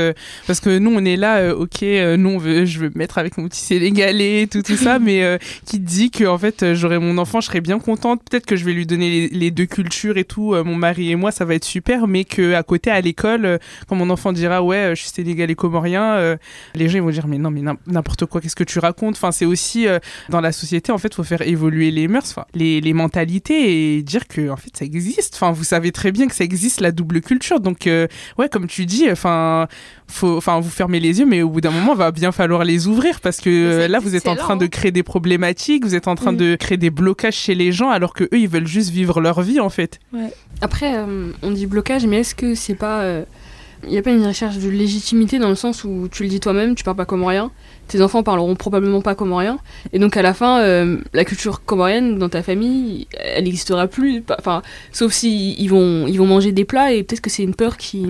parce 0.48 0.60
que 0.60 0.78
nous 0.80 0.92
on 0.92 1.06
est 1.06 1.16
là 1.16 1.56
ok 1.56 1.82
nous 1.82 2.30
on 2.30 2.38
veut, 2.38 2.66
je 2.66 2.80
veux 2.80 2.90
me 2.90 2.98
mettre 2.98 3.18
avec 3.18 3.38
mon 3.38 3.48
petit 3.48 3.62
sénégalais 3.62 4.48
tout 4.48 4.62
tout 4.62 4.78
ça 4.78 5.00
mais 5.06 5.40
qui 5.66 5.80
dit 5.80 6.10
que 6.10 6.24
en 6.26 6.38
fait 6.38 6.74
j'aurai 6.74 7.00
mon 7.00 7.18
enfant 7.18 7.42
je 7.42 7.48
serais 7.48 7.62
bien 7.62 7.80
contente. 7.80 8.22
Peut-être 8.30 8.46
que 8.46 8.56
je 8.56 8.66
vais 8.66 8.74
lui 8.74 8.86
donner 8.86 9.10
les, 9.10 9.28
les 9.28 9.52
deux 9.52 9.66
cultures 9.66 10.18
et 10.18 10.24
tout 10.24 10.56
mon 10.64 10.76
mari 10.76 11.12
et 11.12 11.16
moi 11.16 11.32
ça 11.32 11.46
va 11.46 11.56
être 11.56 11.66
super 11.66 12.08
mais 12.08 12.24
que 12.24 12.54
à 12.54 12.64
côté 12.64 12.90
à 12.90 13.02
l'école 13.02 13.60
quand 13.88 13.96
mon 13.96 14.10
enfant 14.10 14.32
dira 14.32 14.64
ouais 14.64 14.92
je 14.96 15.02
suis 15.02 15.10
sénégalais 15.10 15.56
comorien 15.56 16.38
les 16.74 16.90
gens 16.90 16.98
ils 16.98 17.04
vont 17.04 17.10
dire 17.10 17.28
mais 17.28 17.38
non 17.38 17.52
mais 17.52 17.62
n'importe 17.88 18.26
quoi 18.26 18.42
qu'est-ce 18.42 18.56
que 18.56 18.64
tu 18.64 18.80
racontes? 18.80 19.16
Enfin 19.16 19.32
c'est 19.32 19.46
aussi 19.46 19.88
dans 20.30 20.42
la 20.42 20.52
société 20.52 20.92
en 20.92 20.98
fait 20.98 21.14
faut 21.14 21.24
faire 21.24 21.42
évoluer 21.42 21.92
les 21.92 22.08
mœurs 22.08 22.32
enfin 22.32 22.46
les, 22.56 22.82
les, 22.82 22.94
mentalités 22.94 23.98
et 23.98 24.02
dire 24.02 24.28
que 24.28 24.50
en 24.50 24.58
fait 24.58 24.76
ça 24.76 24.86
existe. 24.86 25.36
Enfin, 25.36 25.52
vous 25.52 25.64
savez 25.64 25.92
très 25.92 26.12
bien 26.12 26.28
que 26.28 26.36
ça 26.36 26.44
existe 26.44 26.82
la 26.82 26.92
double 26.92 27.22
culture. 27.22 27.60
Donc 27.60 27.88
euh, 27.88 28.08
ouais, 28.38 28.50
comme 28.50 28.68
tu 28.68 28.86
dis, 28.86 29.10
enfin 29.12 29.68
faut 30.08 30.38
enfin 30.38 30.60
vous 30.60 30.70
fermez 30.70 31.00
les 31.00 31.20
yeux 31.20 31.26
mais 31.26 31.42
au 31.42 31.50
bout 31.50 31.62
d'un 31.62 31.72
moment 31.72 31.96
va 31.96 32.12
bien 32.12 32.32
falloir 32.32 32.64
les 32.64 32.88
ouvrir 32.88 33.20
parce 33.22 33.42
que 33.42 33.88
là 33.88 34.00
vous 34.00 34.16
êtes 34.16 34.28
en 34.28 34.36
train 34.36 34.56
de 34.56 34.68
créer 34.68 34.92
des 34.92 35.04
problématiques, 35.04 35.84
vous 35.84 35.96
êtes 35.96 36.08
en 36.08 36.16
train 36.16 36.34
de 36.34 36.56
créer 36.56 36.78
des 36.78 36.90
blocages 36.90 37.36
chez 37.36 37.56
les 37.56 37.72
gens 37.72 37.90
alors 37.90 38.14
que 38.14 38.26
eux 38.26 38.40
ils 38.40 38.48
veulent 38.48 38.68
juste 38.68 38.92
vivre 38.92 39.20
leur 39.20 39.42
vie 39.42 39.60
en 39.60 39.70
fait. 39.70 40.00
Ouais. 40.14 40.32
Après 40.62 40.96
euh, 40.96 41.32
on 41.42 41.52
dit 41.52 41.66
blocage 41.66 42.06
mais 42.06 42.20
est-ce 42.20 42.36
que 42.36 42.56
c'est 42.56 42.76
pas 42.76 43.02
il 43.04 43.88
euh, 43.88 43.90
n'y 43.90 43.98
a 43.98 44.02
pas 44.02 44.12
une 44.12 44.26
recherche 44.26 44.58
de 44.58 44.70
légitimité 44.70 45.40
dans 45.40 45.50
le 45.50 45.56
sens 45.56 45.84
où 45.84 46.08
tu 46.12 46.24
le 46.24 46.30
dis 46.30 46.40
toi-même, 46.40 46.76
tu 46.76 46.84
parles 46.84 46.98
pas 46.98 47.06
comme 47.06 47.24
rien 47.24 47.52
tes 47.88 48.02
enfants 48.02 48.24
parleront 48.24 48.56
probablement 48.56 49.02
pas 49.02 49.16
comorien. 49.16 49.60
Et 49.94 50.00
donc 50.00 50.18
à 50.18 50.22
la 50.22 50.34
fin, 50.34 50.60
euh, 50.62 50.98
la 51.14 51.26
culture 51.26 51.64
comorienne 51.64 52.18
dans 52.18 52.30
ta 52.30 52.44
famille, 52.44 53.08
elle 53.20 53.46
n'existera 53.46 53.88
plus. 53.88 54.24
Enfin, 54.38 54.62
sauf 54.92 55.14
si 55.14 55.54
ils 55.54 55.68
vont, 55.68 56.08
ils 56.08 56.18
vont 56.18 56.28
manger 56.28 56.52
des 56.52 56.66
plats 56.66 56.94
et 56.94 57.04
peut-être 57.04 57.22
que 57.22 57.30
c'est 57.30 57.44
une 57.44 57.56
peur 57.56 57.78
qui, 57.78 58.06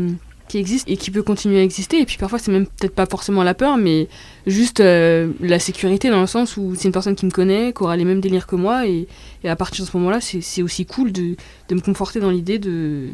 qui 0.48 0.58
existe 0.58 0.90
et 0.90 0.98
qui 0.98 1.12
peut 1.12 1.24
continuer 1.24 1.60
à 1.60 1.64
exister. 1.64 2.00
Et 2.00 2.06
puis 2.06 2.18
parfois, 2.18 2.40
c'est 2.40 2.52
même 2.52 2.68
peut-être 2.68 2.96
pas 2.96 3.06
forcément 3.06 3.44
la 3.44 3.54
peur, 3.54 3.78
mais 3.78 4.08
juste 4.46 4.80
euh, 4.80 5.32
la 5.42 5.60
sécurité 5.60 6.10
dans 6.10 6.22
le 6.22 6.28
sens 6.28 6.58
où 6.58 6.76
c'est 6.76 6.86
une 6.86 6.94
personne 6.94 7.16
qui 7.16 7.26
me 7.26 7.32
connaît, 7.32 7.74
qui 7.74 7.84
aura 7.84 7.98
les 7.98 8.06
mêmes 8.06 8.22
délires 8.22 8.48
que 8.48 8.56
moi. 8.56 8.88
Et, 8.88 9.08
et 9.44 9.50
à 9.50 9.56
partir 9.56 9.86
de 9.86 9.90
ce 9.90 9.98
moment-là, 9.98 10.20
c'est 10.22 10.62
aussi 10.62 10.86
cool 10.86 11.12
de, 11.12 11.36
de, 11.70 11.76
me 11.76 11.82
conforter 11.82 12.20
dans 12.20 12.32
l'idée 12.32 12.60
de, 12.60 13.10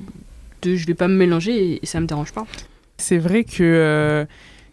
de 0.62 0.76
je 0.76 0.86
vais 0.86 0.94
pas 0.94 1.08
me 1.08 1.16
mélanger 1.16 1.80
et, 1.82 1.86
ça 1.86 2.00
me 2.00 2.06
dérange 2.06 2.34
pas. 2.34 2.46
C'est 2.98 3.18
vrai 3.18 3.44
que. 3.44 3.64
Euh, 3.64 4.26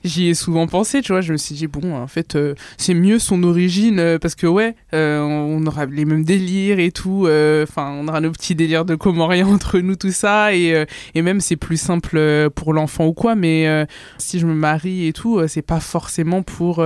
j'y 0.04 0.28
ai 0.28 0.34
souvent 0.34 0.66
pensé, 0.66 1.02
tu 1.02 1.12
vois. 1.12 1.20
Je 1.20 1.32
me 1.32 1.36
suis 1.36 1.54
dit, 1.54 1.66
bon, 1.66 1.96
en 1.96 2.06
fait, 2.06 2.36
euh, 2.36 2.54
c'est 2.76 2.94
mieux 2.94 3.18
son 3.18 3.42
origine 3.42 3.98
euh, 3.98 4.18
parce 4.18 4.34
que, 4.34 4.46
ouais, 4.46 4.74
euh, 4.94 5.20
on 5.20 5.64
aura 5.66 5.86
les 5.86 6.04
mêmes 6.04 6.24
délires 6.24 6.78
et 6.78 6.92
tout. 6.92 7.28
Enfin, 7.62 7.92
on 7.98 8.08
aura 8.08 8.20
nos 8.20 8.30
petits 8.30 8.54
délires 8.54 8.84
de 8.84 8.94
Comoriens 8.94 9.46
entre 9.52 9.78
nous, 9.78 9.96
tout 9.96 10.12
ça. 10.12 10.54
Et, 10.54 10.84
et 11.14 11.22
même, 11.22 11.40
c'est 11.40 11.56
plus 11.56 11.80
simple 11.80 12.50
pour 12.54 12.72
l'enfant 12.72 13.06
ou 13.06 13.12
quoi. 13.12 13.34
Mais 13.34 13.86
si 14.18 14.38
je 14.38 14.46
me 14.46 14.54
marie 14.54 15.06
et 15.06 15.12
tout, 15.12 15.40
c'est 15.48 15.62
pas 15.62 15.80
forcément 15.80 16.42
pour 16.42 16.84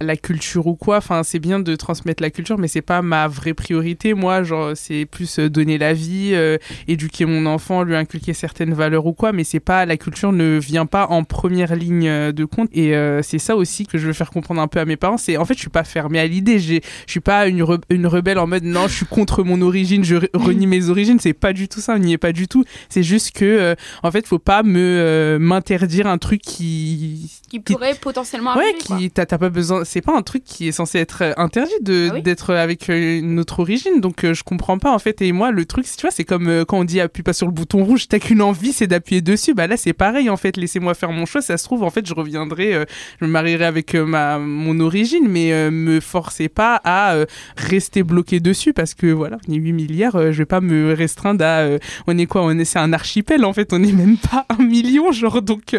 la 0.00 0.16
culture 0.16 0.66
ou 0.66 0.74
quoi. 0.74 0.98
Enfin, 0.98 1.22
c'est 1.22 1.38
bien 1.38 1.60
de 1.60 1.74
transmettre 1.76 2.22
la 2.22 2.30
culture, 2.30 2.58
mais 2.58 2.68
c'est 2.68 2.82
pas 2.82 3.02
ma 3.02 3.28
vraie 3.28 3.54
priorité. 3.54 4.14
Moi, 4.14 4.42
genre, 4.42 4.72
c'est 4.74 5.06
plus 5.06 5.38
euh, 5.38 5.50
donner 5.50 5.78
la 5.78 5.92
vie, 5.92 6.30
euh, 6.32 6.58
éduquer 6.88 7.24
mon 7.24 7.46
enfant, 7.46 7.82
lui 7.82 7.96
inculquer 7.96 8.34
certaines 8.34 8.74
valeurs 8.74 9.06
ou 9.06 9.12
quoi. 9.12 9.32
Mais 9.32 9.44
c'est 9.44 9.60
pas 9.60 9.86
la 9.86 9.96
culture 9.96 10.32
ne 10.32 10.58
vient 10.58 10.86
pas 10.86 11.06
en 11.08 11.24
première 11.24 11.74
ligne 11.74 12.08
euh, 12.08 12.32
de 12.32 12.44
compte. 12.44 12.68
Et 12.72 12.94
c'est 13.22 13.38
ça 13.38 13.56
aussi 13.56 13.86
que 13.86 13.98
je 13.98 14.06
veux 14.06 14.12
faire 14.12 14.30
comprendre 14.30 14.60
un 14.60 14.68
peu 14.68 14.80
à 14.80 14.84
mes 14.84 14.96
parents. 14.96 15.16
C'est 15.16 15.36
en 15.36 15.44
fait, 15.44 15.54
je 15.54 15.60
suis 15.60 15.70
pas 15.70 15.84
fermée 15.84 16.18
à 16.18 16.26
l'idée. 16.26 16.58
Je 16.58 16.80
suis 17.06 17.20
pas 17.20 17.46
une, 17.46 17.64
une 17.90 18.06
rebelle 18.06 18.38
en 18.38 18.46
mode 18.46 18.64
non, 18.64 18.88
je 18.88 18.94
suis 18.94 19.06
contre 19.06 19.42
mon 19.42 19.60
origine, 19.62 20.04
je 20.04 20.16
renie 20.34 20.66
mes 20.66 20.88
origines. 20.88 21.18
C'est 21.20 21.32
pas 21.32 21.52
du 21.52 21.68
tout 21.68 21.80
ça. 21.80 21.94
On 21.94 21.98
n'y 21.98 22.12
est 22.12 22.18
pas 22.18 22.32
du 22.32 22.48
tout. 22.48 22.64
C'est 22.88 23.02
juste 23.02 23.32
que 23.32 23.74
en 24.02 24.10
fait, 24.10 24.26
faut 24.26 24.38
pas 24.38 24.62
me 24.62 25.38
m'interdire 25.40 26.06
un 26.06 26.18
truc 26.18 26.42
qui 26.42 27.30
qui 27.48 27.60
pourrait 27.60 27.94
potentiellement 27.94 28.50
arriver. 28.50 28.72
Ouais, 28.90 28.98
qui 28.98 29.10
t'as 29.10 29.26
pas 29.26 29.50
besoin 29.50 29.84
c'est 29.86 30.02
pas 30.02 30.16
un 30.16 30.22
truc 30.22 30.44
qui 30.44 30.68
est 30.68 30.72
censé 30.72 30.98
être 30.98 31.22
euh, 31.22 31.32
interdit 31.36 31.72
de 31.80 32.10
ah 32.12 32.20
d'être 32.20 32.54
avec 32.54 32.90
euh, 32.90 33.18
une 33.18 33.38
autre 33.38 33.60
origine. 33.60 34.00
Donc 34.00 34.24
euh, 34.24 34.34
je 34.34 34.44
comprends 34.44 34.78
pas 34.78 34.92
en 34.92 34.98
fait. 34.98 35.22
Et 35.22 35.32
moi 35.32 35.50
le 35.50 35.64
truc 35.64 35.86
tu 35.86 36.02
vois 36.02 36.10
c'est 36.10 36.24
comme 36.24 36.64
quand 36.66 36.78
on 36.78 36.84
dit 36.84 37.00
appuie 37.00 37.22
pas 37.22 37.32
sur 37.32 37.46
le 37.46 37.52
bouton 37.52 37.84
rouge 37.84 38.08
t'as 38.08 38.18
qu'une 38.18 38.42
envie 38.42 38.72
c'est 38.72 38.86
d'appuyer 38.86 39.22
dessus. 39.22 39.54
Bah 39.54 39.66
là 39.66 39.76
c'est 39.76 39.92
pareil 39.92 40.28
en 40.28 40.36
fait. 40.36 40.56
Laissez-moi 40.56 40.94
faire 40.94 41.12
mon 41.12 41.24
choix. 41.24 41.40
Ça 41.40 41.56
se 41.56 41.64
trouve 41.64 41.82
en 41.82 41.90
fait 41.90 42.06
je 42.06 42.14
reviendrai 42.14 42.84
je 43.20 43.24
me 43.24 43.30
marierai 43.30 43.64
avec 43.64 43.94
ma 43.94 44.38
mon 44.38 44.78
origine. 44.80 45.26
Mais 45.28 45.70
me 45.70 46.00
forcez 46.00 46.48
pas 46.48 46.80
à 46.84 47.16
rester 47.56 48.02
bloqué 48.02 48.40
dessus 48.40 48.72
parce 48.72 48.94
que 48.94 49.06
voilà 49.06 49.38
on 49.48 49.52
est 49.52 49.56
8 49.56 49.72
milliards 49.72 50.32
je 50.32 50.38
vais 50.38 50.44
pas 50.44 50.60
me 50.60 50.92
restreindre 50.92 51.44
à 51.44 51.66
on 52.06 52.18
est 52.18 52.26
quoi? 52.26 52.42
On 52.42 52.58
est 52.58 52.64
c'est 52.64 52.78
un 52.78 52.92
archipel 52.92 53.44
en 53.44 53.52
fait. 53.52 53.72
On 53.72 53.82
est 53.82 53.92
même 53.92 54.18
pas 54.18 54.46
un 54.48 54.62
million 54.62 55.12
genre. 55.12 55.40
Donc 55.42 55.76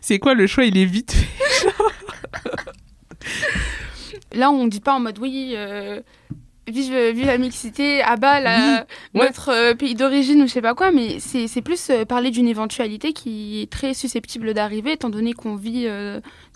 c'est 0.00 0.18
quoi 0.18 0.34
le 0.34 0.46
choix? 0.46 0.64
Il 0.64 0.76
est 0.76 0.84
vite 0.84 1.08
fait 1.12 1.72
Là, 4.32 4.50
on 4.50 4.66
dit 4.66 4.80
pas 4.80 4.94
en 4.94 5.00
mode 5.00 5.18
oui, 5.18 5.52
euh, 5.56 6.00
vive, 6.66 6.94
vive, 7.14 7.26
la 7.26 7.38
mixité, 7.38 8.02
à 8.02 8.16
bas 8.16 8.40
la, 8.40 8.86
notre 9.14 9.50
euh, 9.50 9.74
pays 9.74 9.94
d'origine 9.94 10.42
ou 10.42 10.46
je 10.46 10.52
sais 10.52 10.62
pas 10.62 10.74
quoi, 10.74 10.92
mais 10.92 11.18
c'est 11.20 11.62
plus 11.62 11.90
euh, 11.90 12.04
parler 12.04 12.30
d'une 12.30 12.48
éventualité 12.48 13.12
qui 13.12 13.62
est 13.62 13.70
très 13.70 13.94
susceptible 13.94 14.54
d'arriver, 14.54 14.92
étant 14.92 15.10
donné 15.10 15.32
qu'on 15.32 15.56
vit 15.56 15.88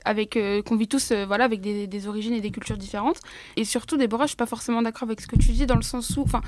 avec 0.05 0.39
qu'on 0.67 0.77
vit 0.77 0.89
tous 0.89 1.13
voilà 1.13 1.45
avec 1.45 1.61
des, 1.61 1.87
des, 1.87 2.09
origines 2.09 2.35
et 2.35 2.41
des 2.41 2.51
cultures 2.51 2.77
différentes. 2.77 3.21
Et 3.57 3.65
surtout 3.65 3.97
Déborah 3.97 4.25
je 4.25 4.31
suis 4.31 4.37
pas 4.37 4.47
forcément 4.47 4.83
d'accord 4.83 5.05
avec 5.05 5.21
ce 5.21 5.27
que 5.27 5.37
tu 5.37 5.53
dis 5.53 5.67
dans 5.67 5.77
le 5.77 5.83
sens 5.83 6.17
où 6.17 6.23
enfin 6.23 6.43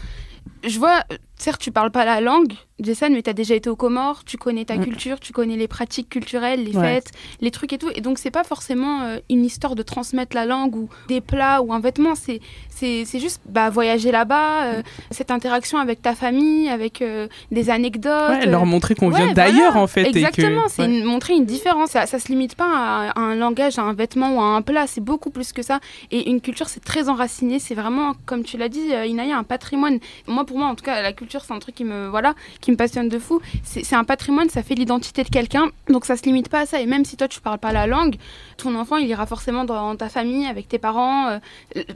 je 0.63 0.79
vois 0.79 1.05
certes 1.37 1.61
tu 1.61 1.73
parles 1.73 1.91
pas 1.91 2.05
la 2.05 2.21
langue 2.21 2.55
Jason, 2.81 3.09
mais 3.11 3.23
tu 3.23 3.31
as 3.31 3.35
déjà 3.35 3.55
été 3.55 3.71
aux 3.71 3.77
Comores, 3.77 4.25
tu 4.25 4.37
connais 4.37 4.65
ta 4.65 4.77
mm. 4.77 4.85
culture, 4.85 5.21
tu 5.21 5.33
connais 5.33 5.57
les 5.57 5.69
pratiques 5.69 6.09
culturelles, 6.09 6.65
les 6.65 6.73
fêtes, 6.73 7.13
les 7.41 7.53
trucs 7.53 7.73
et 7.73 7.79
tout. 7.79 7.91
Et 7.95 8.01
donc, 8.01 8.19
c'est 8.19 8.33
pas 8.33 8.43
forcément 8.43 9.03
euh, 9.03 9.19
une 9.31 9.45
histoire 9.45 9.77
de 9.77 9.83
transmettre 9.83 10.35
la 10.35 10.45
langue 10.45 10.75
ou 10.75 10.89
des 11.07 11.21
plats 11.21 11.63
ou 11.63 11.73
un 11.73 11.79
vêtement. 11.79 12.17
C'est, 12.17 12.41
c'est, 12.71 13.05
juste 13.21 13.41
bah, 13.47 13.71
voyager 13.71 14.11
là-bas, 14.11 14.65
euh, 14.65 14.81
mm. 14.81 14.85
cette 15.13 15.31
interaction 15.31 15.79
avec 15.79 16.03
ta 16.03 16.17
famille, 16.17 16.69
avec 16.69 17.01
euh, 17.01 17.29
des 17.53 17.71
anecdotes. 17.71 18.45
leur 18.45 18.67
montrer 18.67 18.97
qu'on 18.97 19.09
vient 19.09 19.33
d'ailleurs, 19.33 19.77
en 19.77 19.87
fait. 19.87 20.07
Exactement, 20.07 20.65
c'est 20.69 20.89
montrer 20.89 21.35
une 21.35 21.47
différence. 21.47 21.91
Ça, 21.91 22.07
ça 22.07 22.19
se 22.19 22.27
limite 22.27 22.57
pas 22.57 23.13
à, 23.15 23.21
un 23.21 23.37
langage, 23.37 23.79
à 23.79 23.83
un 23.83 23.93
vêtement 23.93 24.37
ou 24.37 24.41
à 24.41 24.47
un 24.47 24.63
plat. 24.63 24.89
C'est 24.89 25.01
beaucoup 25.01 25.31
plus 25.31 25.53
que 25.53 25.63
ça. 25.63 25.79
Et 26.11 26.29
une 26.29 26.41
culture, 26.41 26.69
c'est 26.69 26.85
très 26.85 27.09
enraciné. 27.09 27.61
C'est 27.61 27.77
vraiment, 27.77 28.15
comme 28.27 28.43
tu 28.43 28.57
l'as 28.57 28.69
dit, 28.69 28.89
Inaya, 29.07 29.39
un 29.39 29.45
patrimoine. 29.45 30.01
Moi, 30.35 30.45
pour 30.45 30.59
moi, 30.59 30.69
en 30.69 30.75
tout 30.75 30.85
cas, 30.85 31.01
la 31.03 31.13
culture, 31.13 31.43
c'est 31.45 31.53
un 31.53 31.59
truc 31.59 31.75
qui 31.75 31.85
me. 31.85 32.09
Voilà 32.09 32.35
qui 32.61 32.71
me 32.71 32.77
passionne 32.77 33.09
de 33.09 33.19
fou. 33.19 33.41
C'est 33.63 33.95
un 33.95 34.05
patrimoine, 34.05 34.49
ça 34.49 34.63
fait 34.63 34.75
l'identité 34.75 35.23
de 35.23 35.29
quelqu'un. 35.29 35.71
Donc 35.89 36.05
ça 36.05 36.17
se 36.17 36.23
limite 36.25 36.49
pas 36.49 36.61
à 36.61 36.67
ça. 36.67 36.81
Et 36.81 36.87
même 36.87 37.05
si 37.05 37.17
toi 37.17 37.29
tu 37.29 37.41
parles 37.41 37.59
pas 37.59 37.73
la 37.73 37.87
langue, 37.87 38.17
ton 38.57 38.75
enfant 38.75 38.97
il 38.97 39.09
ira 39.09 39.27
forcément 39.27 39.65
dans 39.65 39.97
ta 39.97 40.09
famille 40.09 40.47
avec 40.47 40.69
tes 40.69 40.79
parents, 40.79 41.29
euh, 41.29 41.39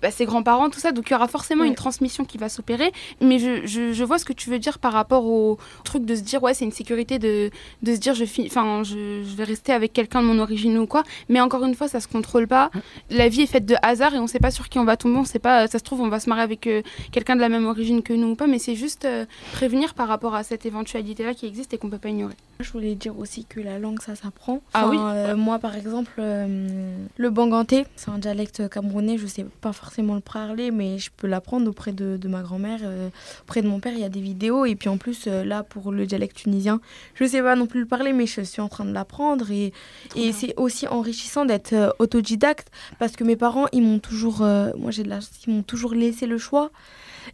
bah, 0.03 0.11
ses 0.11 0.25
grands-parents, 0.25 0.71
tout 0.71 0.81
ça. 0.81 0.93
Donc 0.93 1.09
il 1.09 1.13
y 1.13 1.17
aura 1.17 1.29
forcément 1.29 1.65
une 1.65 1.75
transmission 1.75 2.25
qui 2.25 2.39
va 2.39 2.49
s'opérer. 2.49 2.93
Mais 3.21 3.39
je, 3.39 3.67
je, 3.67 4.05
vois 4.05 4.19
ce 4.19 4.25
que 4.25 4.33
tu 4.33 4.51
veux 4.51 4.59
dire 4.59 4.79
par 4.79 4.93
rapport 4.93 5.27
au 5.27 5.59
truc 5.85 6.05
de 6.05 6.15
se 6.15 6.23
dire 6.23 6.43
ouais 6.43 6.55
c'est 6.55 6.65
une 6.65 6.73
sécurité 6.73 7.19
de, 7.19 7.51
de 7.83 7.95
se 7.95 7.99
dire 7.99 8.15
je, 8.15 8.25
enfin, 8.47 8.83
je, 8.85 9.23
je 9.25 9.37
vais 9.37 9.45
rester 9.45 9.73
avec 9.73 9.93
quelqu'un 9.93 10.23
de 10.23 10.27
mon 10.27 10.39
origine 10.39 10.79
ou 10.79 10.87
quoi. 10.87 11.03
Mais 11.29 11.41
encore 11.41 11.65
une 11.65 11.75
fois 11.75 11.89
ça 11.89 12.01
se 12.01 12.09
contrôle 12.09 12.47
pas. 12.47 12.71
La 13.11 13.29
vie 13.29 13.43
est 13.43 13.47
faite 13.47 13.67
de 13.67 13.77
hasard 13.83 14.15
et 14.15 14.19
on 14.19 14.27
sait 14.27 14.39
pas 14.39 14.51
sur 14.51 14.69
qui 14.69 14.79
on 14.79 14.85
va 14.85 14.97
tomber. 14.97 15.19
On 15.19 15.25
sait 15.25 15.39
pas. 15.39 15.67
Ça 15.67 15.79
se 15.79 15.85
trouve 15.85 16.01
on 16.01 16.09
va 16.09 16.21
se 16.21 16.29
marier 16.29 16.45
avec 16.45 16.67
euh, 16.67 16.83
quelqu'un 17.13 17.37
de 17.37 17.41
la 17.41 17.49
même 17.49 17.67
origine 17.67 18.03
que 18.03 18.13
nous 18.13 18.28
ou 18.29 18.35
pas. 18.35 18.47
Mais 18.47 18.59
c'est 18.59 18.77
juste 18.77 19.05
euh, 19.05 19.27
prévenir 19.53 19.95
par 19.95 20.09
rapport 20.09 20.35
à 20.35 20.43
cette 20.43 20.67
éventualité-là 20.67 21.35
qui 21.35 21.47
existe 21.47 21.75
et 21.75 21.79
qu'on 21.79 21.91
peut 21.91 21.99
pas 21.99 22.11
ignorer. 22.11 22.35
Je 22.61 22.73
voulais 22.73 22.97
dire 22.97 23.17
aussi 23.17 23.45
que 23.45 23.61
la 23.61 23.79
langue, 23.79 24.03
ça 24.03 24.17
s'apprend. 24.17 24.63
ah 24.75 24.89
oui 24.89 24.97
euh, 25.01 25.37
Moi, 25.37 25.61
par 25.61 25.77
exemple, 25.77 26.15
euh, 26.19 27.07
le 27.17 27.31
banganté, 27.31 27.87
c'est 27.95 28.11
un 28.11 28.19
dialecte 28.19 28.69
camerounais, 28.69 29.17
je 29.17 29.29
sais 29.29 29.47
pas 29.61 29.73
forcément 29.73 30.17
le 30.17 30.21
parler, 30.21 30.73
mais 30.73 30.99
je 30.99 31.11
peux 31.17 31.29
l'apprendre 31.29 31.69
auprès 31.71 31.93
de, 31.93 32.19
ma 32.27 32.43
grand-mère, 32.43 32.81
euh, 32.83 33.11
auprès 33.43 33.63
de 33.63 33.69
mon 33.69 33.79
père, 33.79 33.93
il 33.93 34.01
y 34.01 34.05
a 34.05 34.09
des 34.09 34.21
vidéos. 34.21 34.67
Et 34.67 34.75
puis 34.75 34.89
en 34.89 34.97
plus, 34.97 35.27
là, 35.27 35.63
pour 35.63 35.93
le 35.93 36.05
dialecte 36.05 36.37
tunisien, 36.37 36.81
je 37.15 37.25
sais 37.27 37.43
pas 37.43 37.55
non 37.55 37.67
plus 37.67 37.79
le 37.79 37.87
parler, 37.87 38.13
mais 38.13 38.27
je 38.27 38.41
suis 38.41 38.61
en 38.61 38.69
train 38.69 38.85
de 38.85 38.93
l'apprendre. 38.93 39.53
Et, 39.53 39.73
et 40.17 40.33
c'est 40.33 40.55
aussi 40.57 40.89
enrichissant 40.89 41.45
d'être 41.45 41.95
autodidacte, 42.01 42.73
parce 42.99 43.13
que 43.13 43.23
mes 43.23 43.37
parents, 43.37 43.67
ils 43.71 43.83
m'ont 43.83 44.01
toujours, 44.01 44.39
moi 44.41 44.91
j'ai 44.91 45.05
de 45.05 45.11
la, 45.11 45.21
ils 45.47 45.55
m'ont 45.55 45.63
toujours 45.63 45.95
laissé 45.95 46.27
le 46.27 46.39
choix 46.39 46.73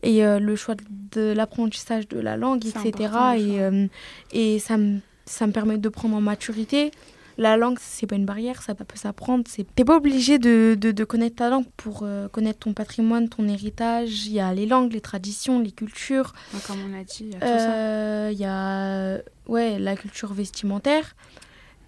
et 0.03 0.23
le 0.23 0.57
choix 0.57 0.75
de 0.75 0.84
l'apprentissage 1.16 2.09
de 2.09 2.18
la 2.18 2.37
langue, 2.37 2.64
etc. 2.66 2.92
Et, 3.37 3.61
euh, 3.61 3.87
et 4.33 4.59
ça, 4.59 4.77
me, 4.77 4.99
ça 5.27 5.47
me 5.47 5.53
permet 5.53 5.79
de 5.79 5.88
prendre 5.88 6.16
en 6.16 6.20
maturité. 6.20 6.90
La 7.37 7.57
langue, 7.57 7.79
c'est 7.81 8.07
pas 8.07 8.14
une 8.14 8.27
barrière, 8.27 8.62
ça 8.62 8.77
peut 8.77 8.85
s'apprendre. 8.94 9.44
T'es 9.75 9.85
pas 9.85 9.97
obligé 9.97 10.38
de, 10.38 10.77
de, 10.79 11.05
connaître 11.05 11.37
ta 11.37 11.51
langue 11.51 11.66
pour 11.77 12.03
euh, 12.03 12.29
connaître 12.29 12.61
ton 12.61 12.75
patrimoine, 12.75 13.29
ton 13.29 13.49
héritage. 13.49 14.27
Il 14.27 14.33
y 14.35 14.40
a 14.40 14.55
les 14.55 14.66
langues, 14.66 14.92
les 14.92 15.01
traditions, 15.01 15.59
les 15.59 15.73
cultures. 15.73 16.33
Comme 16.66 16.77
on 16.88 16.99
a 16.99 17.03
dit, 17.03 17.23
il 17.23 17.33
y 17.33 17.35
a 17.35 17.40
tout 17.40 17.47
ça. 17.47 18.33
Il 18.33 18.38
y 18.38 18.44
a 18.44 19.18
ouais, 19.49 19.81
la 19.81 19.97
culture 19.97 20.33
vestimentaire. 20.33 21.16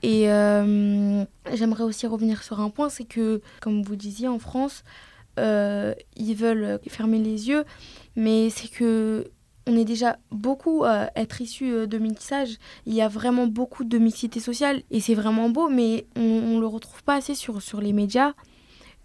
Et 0.03 0.25
j'aimerais 0.25 1.85
aussi 1.85 2.07
revenir 2.09 2.43
sur 2.43 2.61
un 2.61 2.71
point, 2.71 2.89
c'est 2.89 3.05
que, 3.05 3.41
comme 3.61 3.83
vous 3.83 3.97
disiez, 3.97 4.27
en 4.27 4.41
France, 4.41 4.83
euh, 5.39 5.95
ils 6.17 6.35
veulent 6.35 6.81
fermer 6.89 7.19
les 7.19 7.49
yeux, 7.49 7.65
mais 8.17 8.51
c'est 8.51 8.69
que 8.69 9.31
on 9.67 9.77
est 9.77 9.85
déjà 9.85 10.19
beaucoup 10.31 10.85
à 10.85 11.11
être 11.17 11.41
issus 11.41 11.73
euh, 11.73 11.87
de 11.87 11.99
métissage. 11.99 12.57
Il 12.87 12.95
y 12.95 13.03
a 13.03 13.09
vraiment 13.09 13.47
beaucoup 13.47 13.85
de 13.85 13.99
mixité 13.99 14.39
sociale 14.41 14.83
et 14.91 15.01
c'est 15.01 15.15
vraiment 15.15 15.49
beau, 15.49 15.69
mais 15.69 16.07
on 16.17 16.55
ne 16.55 16.61
le 16.61 16.67
retrouve 16.67 17.03
pas 17.03 17.15
assez 17.17 17.35
sur, 17.35 17.61
sur 17.61 17.81
les 17.81 17.93
médias. 17.93 18.35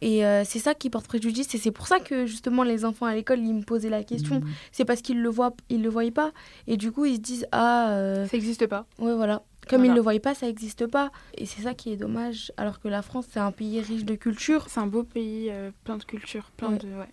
Et 0.01 0.25
euh, 0.25 0.43
c'est 0.45 0.59
ça 0.59 0.73
qui 0.73 0.89
porte 0.89 1.07
préjudice. 1.07 1.53
Et 1.53 1.57
c'est 1.57 1.71
pour 1.71 1.87
ça 1.87 1.99
que 1.99 2.25
justement 2.25 2.63
les 2.63 2.85
enfants 2.85 3.05
à 3.05 3.13
l'école, 3.13 3.39
ils 3.39 3.53
me 3.53 3.63
posaient 3.63 3.89
la 3.89 4.03
question. 4.03 4.39
Mmh. 4.39 4.47
C'est 4.71 4.85
parce 4.85 5.01
qu'ils 5.01 5.21
le 5.21 5.29
voient, 5.29 5.55
ils 5.69 5.81
le 5.81 5.89
voyaient 5.89 6.11
pas. 6.11 6.31
Et 6.67 6.77
du 6.77 6.91
coup, 6.91 7.05
ils 7.05 7.15
se 7.15 7.21
disent 7.21 7.47
ah. 7.51 7.91
euh, 7.91 8.25
Ça 8.27 8.37
n'existe 8.37 8.65
pas. 8.67 8.85
Ouais, 8.99 9.15
voilà. 9.15 9.43
Comme 9.71 9.79
Voilà. 9.79 9.93
ils 9.93 9.95
le 9.95 10.01
voyaient 10.01 10.19
pas, 10.19 10.35
ça 10.35 10.45
n'existe 10.45 10.85
pas. 10.85 11.11
Et 11.35 11.45
c'est 11.47 11.61
ça 11.61 11.73
qui 11.73 11.91
est 11.93 11.95
dommage. 11.95 12.51
Alors 12.57 12.79
que 12.81 12.87
la 12.89 13.01
France, 13.01 13.25
c'est 13.31 13.39
un 13.39 13.51
pays 13.51 13.79
riche 13.81 14.03
de 14.05 14.15
culture. 14.15 14.65
C'est 14.67 14.81
un 14.81 14.85
beau 14.87 15.03
pays, 15.03 15.47
euh, 15.49 15.71
plein 15.85 15.95
de 15.97 16.03
culture, 16.03 16.51
plein 16.57 16.71
Ouais. 16.73 16.77
de. 16.77 16.87
Ouais. 16.89 17.07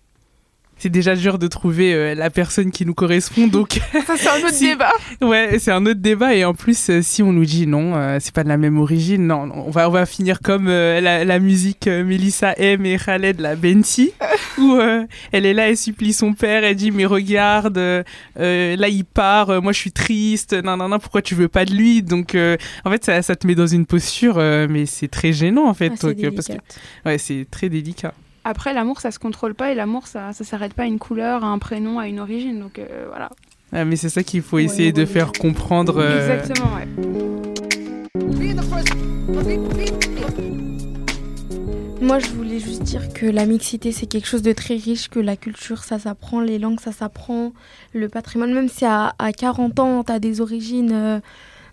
C'est 0.79 0.89
déjà 0.89 1.15
dur 1.15 1.37
de 1.37 1.47
trouver 1.47 1.93
euh, 1.93 2.15
la 2.15 2.29
personne 2.29 2.71
qui 2.71 2.85
nous 2.85 2.93
correspond, 2.93 3.47
donc 3.47 3.79
Ça, 4.07 4.15
c'est 4.17 4.29
un 4.29 4.37
autre 4.39 4.53
Si. 4.53 4.65
débat. 4.69 4.91
ouais, 5.21 5.59
c'est 5.59 5.71
un 5.71 5.85
autre 5.85 5.99
débat. 5.99 6.33
Et 6.35 6.45
en 6.45 6.53
plus, 6.53 6.89
euh, 6.89 7.01
si 7.01 7.21
on 7.21 7.31
nous 7.33 7.45
dit 7.45 7.67
non, 7.67 7.95
euh, 7.95 8.17
c'est 8.19 8.33
pas 8.33 8.43
de 8.43 8.49
la 8.49 8.57
même 8.57 8.77
origine, 8.79 9.27
non, 9.27 9.49
on 9.53 9.69
va 9.69 9.87
on 9.89 9.91
va 9.91 10.05
finir 10.05 10.39
comme 10.41 10.67
euh, 10.67 11.01
la, 11.01 11.25
la 11.25 11.39
musique 11.39 11.87
Melissa 11.87 12.53
M 12.57 12.85
et 12.85 12.97
Khaled 12.97 13.39
la 13.39 13.55
Benti, 13.55 14.11
où 14.57 14.77
elle 15.31 15.45
est 15.45 15.53
là, 15.53 15.69
elle 15.69 15.77
supplie 15.77 16.13
son 16.13 16.33
père, 16.33 16.63
elle 16.63 16.75
dit 16.75 16.91
mais 16.91 17.05
regarde, 17.05 17.77
là 17.77 18.87
il 18.87 19.03
part, 19.05 19.61
moi 19.61 19.71
je 19.73 19.79
suis 19.79 19.91
triste, 19.91 20.53
non 20.63 20.77
non 20.77 20.87
non, 20.89 20.99
pourquoi 20.99 21.21
tu 21.21 21.35
veux 21.35 21.47
pas 21.49 21.65
de 21.65 21.73
lui? 21.73 22.01
Donc 22.01 22.35
en 22.85 22.89
fait 22.91 23.03
ça, 23.03 23.21
ça 23.21 23.35
te 23.35 23.45
met 23.45 23.55
dans 23.55 23.67
une 23.67 23.85
posture, 23.85 24.37
mais 24.69 24.85
c'est 24.85 25.07
très 25.09 25.33
gênant 25.33 25.67
en 25.67 25.73
fait, 25.73 25.89
donc, 26.01 26.17
parce 26.35 26.47
que 26.47 26.53
ouais 27.05 27.17
c'est 27.17 27.45
très 27.51 27.69
délicat. 27.69 28.13
Après, 28.43 28.73
l'amour, 28.73 29.01
ça 29.01 29.11
se 29.11 29.19
contrôle 29.19 29.53
pas 29.53 29.71
et 29.71 29.75
l'amour, 29.75 30.07
ça, 30.07 30.33
ça 30.33 30.43
s'arrête 30.43 30.73
pas 30.73 30.83
à 30.83 30.85
une 30.87 30.99
couleur, 30.99 31.43
à 31.43 31.47
un 31.47 31.59
prénom, 31.59 31.99
à 31.99 32.07
une 32.07 32.19
origine. 32.19 32.59
Donc 32.59 32.79
euh, 32.79 33.05
voilà. 33.09 33.29
Ah, 33.71 33.85
mais 33.85 33.95
c'est 33.95 34.09
ça 34.09 34.23
qu'il 34.23 34.41
faut 34.41 34.59
essayer 34.59 34.91
de 34.91 35.05
faire 35.05 35.31
comprendre. 35.31 35.97
euh, 35.99 36.37
Exactement, 36.39 36.69
ouais. 36.75 36.87
Moi, 42.01 42.19
je 42.19 42.27
voulais 42.29 42.59
juste 42.59 42.83
dire 42.83 43.11
que 43.13 43.25
la 43.25 43.45
mixité, 43.45 43.91
c'est 43.91 44.05
quelque 44.07 44.25
chose 44.27 44.41
de 44.41 44.53
très 44.53 44.75
riche, 44.75 45.09
que 45.09 45.19
la 45.19 45.35
culture, 45.35 45.83
ça 45.83 45.99
s'apprend, 45.99 46.39
les 46.39 46.57
langues, 46.57 46.79
ça 46.79 46.91
s'apprend, 46.93 47.51
le 47.93 48.07
patrimoine, 48.07 48.53
même 48.53 48.69
si 48.69 48.85
à, 48.85 49.13
à 49.19 49.31
40 49.33 49.79
ans, 49.79 50.03
tu 50.03 50.11
as 50.11 50.19
des 50.19 50.39
origines 50.41 50.91
euh, 50.93 51.19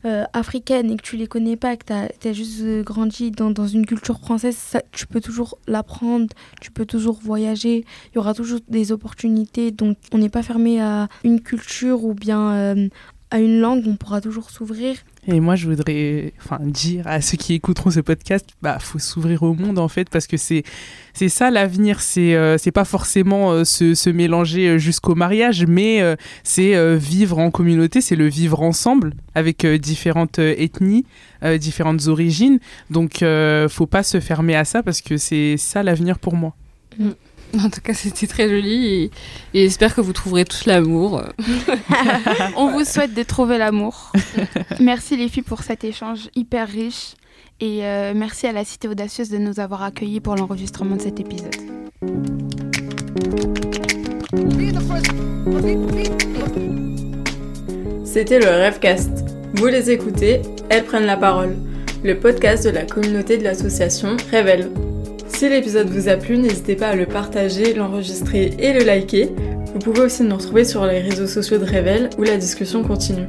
euh, 0.07 0.25
africaines 0.33 0.91
et 0.91 0.97
que 0.97 1.03
tu 1.03 1.17
les 1.17 1.27
connais 1.27 1.57
pas, 1.57 1.77
que 1.77 1.85
tu 1.85 2.29
as, 2.29 2.33
juste 2.33 2.61
euh, 2.63 2.83
grandi 2.83 3.31
dans, 3.31 3.51
dans 3.51 3.67
une 3.67 3.85
culture 3.85 4.19
française, 4.19 4.57
ça, 4.57 4.81
tu 4.93 5.07
peux 5.07 5.21
toujours 5.21 5.59
l'apprendre, 5.67 6.29
tu 6.61 6.71
peux 6.71 6.87
toujours 6.87 7.19
voyager, 7.21 7.85
il 8.13 8.17
y 8.17 8.19
aura 8.19 8.33
toujours 8.33 8.61
des 8.69 8.93
opportunités, 8.93 9.73
donc 9.73 9.99
on 10.13 10.19
n'est 10.19 10.29
pas 10.29 10.43
fermé 10.43 10.81
à 10.81 11.09
une 11.25 11.41
culture 11.41 12.05
ou 12.05 12.15
bien 12.15 12.53
euh, 12.53 12.89
à 13.31 13.39
une 13.41 13.61
langue, 13.61 13.83
on 13.87 13.97
pourra 13.97 14.21
toujours 14.21 14.51
s'ouvrir. 14.51 14.97
Et 15.29 15.41
moi, 15.41 15.57
je 15.57 15.69
voudrais 15.69 16.33
enfin, 16.39 16.61
dire 16.63 17.07
à 17.09 17.21
ceux 17.21 17.37
qui 17.37 17.55
écouteront 17.55 17.91
ce 17.91 17.99
podcast, 17.99 18.47
bah, 18.63 18.79
faut 18.79 19.01
s'ouvrir 19.01 19.43
au 19.43 19.55
monde 19.55 19.81
en 19.81 19.89
fait, 19.89 20.09
parce 20.09 20.29
que 20.29 20.37
c'est 20.37 20.63
c'est 21.15 21.29
ça 21.29 21.51
l'avenir. 21.51 22.01
C'est 22.01 22.37
euh, 22.37 22.59
c'est 22.59 22.71
pas 22.71 22.85
forcément 22.85 23.51
euh, 23.51 23.65
se, 23.65 23.95
se 23.95 24.09
mélanger 24.09 24.69
euh, 24.69 24.79
jusqu'au 24.79 25.17
mariage, 25.17 25.67
mais 25.67 26.01
euh, 26.01 26.15
c'est 26.45 26.97
vivre 26.97 27.39
en 27.39 27.51
communauté, 27.51 28.01
c'est 28.01 28.15
le 28.15 28.29
vivre 28.29 28.63
ensemble 28.63 29.15
avec 29.35 29.67
différentes 29.67 30.39
ethnies, 30.39 31.05
différentes 31.59 32.07
origines. 32.07 32.59
Donc, 32.91 33.25
faut 33.69 33.87
pas 33.87 34.03
se 34.03 34.21
fermer 34.21 34.55
à 34.55 34.65
ça 34.65 34.83
parce 34.83 35.01
que 35.01 35.17
c'est 35.17 35.57
ça 35.57 35.83
l'avenir 35.83 36.19
pour 36.19 36.35
moi. 36.35 36.55
En 37.65 37.71
tout 37.71 37.81
cas, 37.81 37.95
c'était 37.95 38.27
très 38.27 38.49
joli 38.49 38.87
et, 38.87 39.11
et 39.55 39.63
j'espère 39.63 39.95
que 39.95 40.01
vous 40.01 40.13
trouverez 40.13 40.45
tous 40.45 40.67
l'amour. 40.67 41.23
On 42.57 42.71
vous 42.71 42.85
souhaite 42.85 43.15
de 43.15 43.23
trouver 43.23 43.59
l'amour. 43.59 44.13
merci 44.81 45.17
les 45.17 45.29
filles 45.29 45.43
pour 45.43 45.63
cet 45.63 45.85
échange 45.85 46.29
hyper 46.35 46.69
riche. 46.69 47.15
Et 47.59 47.85
euh, 47.85 48.13
merci 48.15 48.47
à 48.47 48.53
la 48.53 48.65
Cité 48.65 48.87
Audacieuse 48.87 49.31
de 49.31 49.39
nous 49.39 49.61
avoir 49.61 49.83
accueillis 49.83 50.21
pour 50.21 50.37
l'enregistrement 50.37 50.97
de 50.97 51.03
cet 51.03 51.21
épisode. 51.21 51.57
C'était 58.05 58.41
le 58.41 58.49
Rêvecast. 58.49 59.11
Vous 59.55 59.67
les 59.67 59.91
écoutez, 59.91 60.43
elles 60.69 60.85
prennent 60.85 61.07
la 61.07 61.17
parole. 61.17 61.57
Le 62.05 62.19
podcast 62.19 62.65
de 62.65 62.71
la 62.71 62.85
communauté 62.85 63.39
de 63.39 63.45
l'association 63.45 64.19
Révèle. 64.31 64.71
Si 65.37 65.51
l'épisode 65.51 65.91
vous 65.91 66.09
a 66.09 66.17
plu, 66.17 66.39
n'hésitez 66.39 66.77
pas 66.77 66.89
à 66.89 66.97
le 66.97 67.05
partager, 67.05 67.75
l'enregistrer 67.75 68.55
et 68.59 68.73
le 68.73 68.83
liker. 68.85 69.29
Vous 69.67 69.79
pouvez 69.81 70.01
aussi 70.01 70.23
nous 70.23 70.35
retrouver 70.35 70.65
sur 70.65 70.87
les 70.87 71.01
réseaux 71.01 71.27
sociaux 71.27 71.59
de 71.59 71.65
Révèle 71.67 72.09
où 72.17 72.23
la 72.23 72.39
discussion 72.39 72.83
continue. 72.83 73.27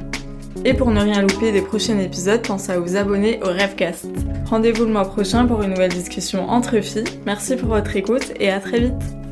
Et 0.64 0.72
pour 0.72 0.90
ne 0.90 1.02
rien 1.02 1.20
louper 1.20 1.52
des 1.52 1.60
prochains 1.60 1.98
épisodes, 1.98 2.40
pensez 2.40 2.72
à 2.72 2.80
vous 2.80 2.96
abonner 2.96 3.40
au 3.42 3.48
Rêvecast. 3.48 4.06
Rendez-vous 4.46 4.86
le 4.86 4.92
mois 4.92 5.04
prochain 5.04 5.44
pour 5.44 5.62
une 5.62 5.68
nouvelle 5.68 5.92
discussion 5.92 6.48
entre 6.48 6.80
filles. 6.80 7.04
Merci 7.26 7.56
pour 7.56 7.68
votre 7.68 7.94
écoute 7.94 8.32
et 8.40 8.50
à 8.50 8.58
très 8.58 8.80
vite. 8.80 9.27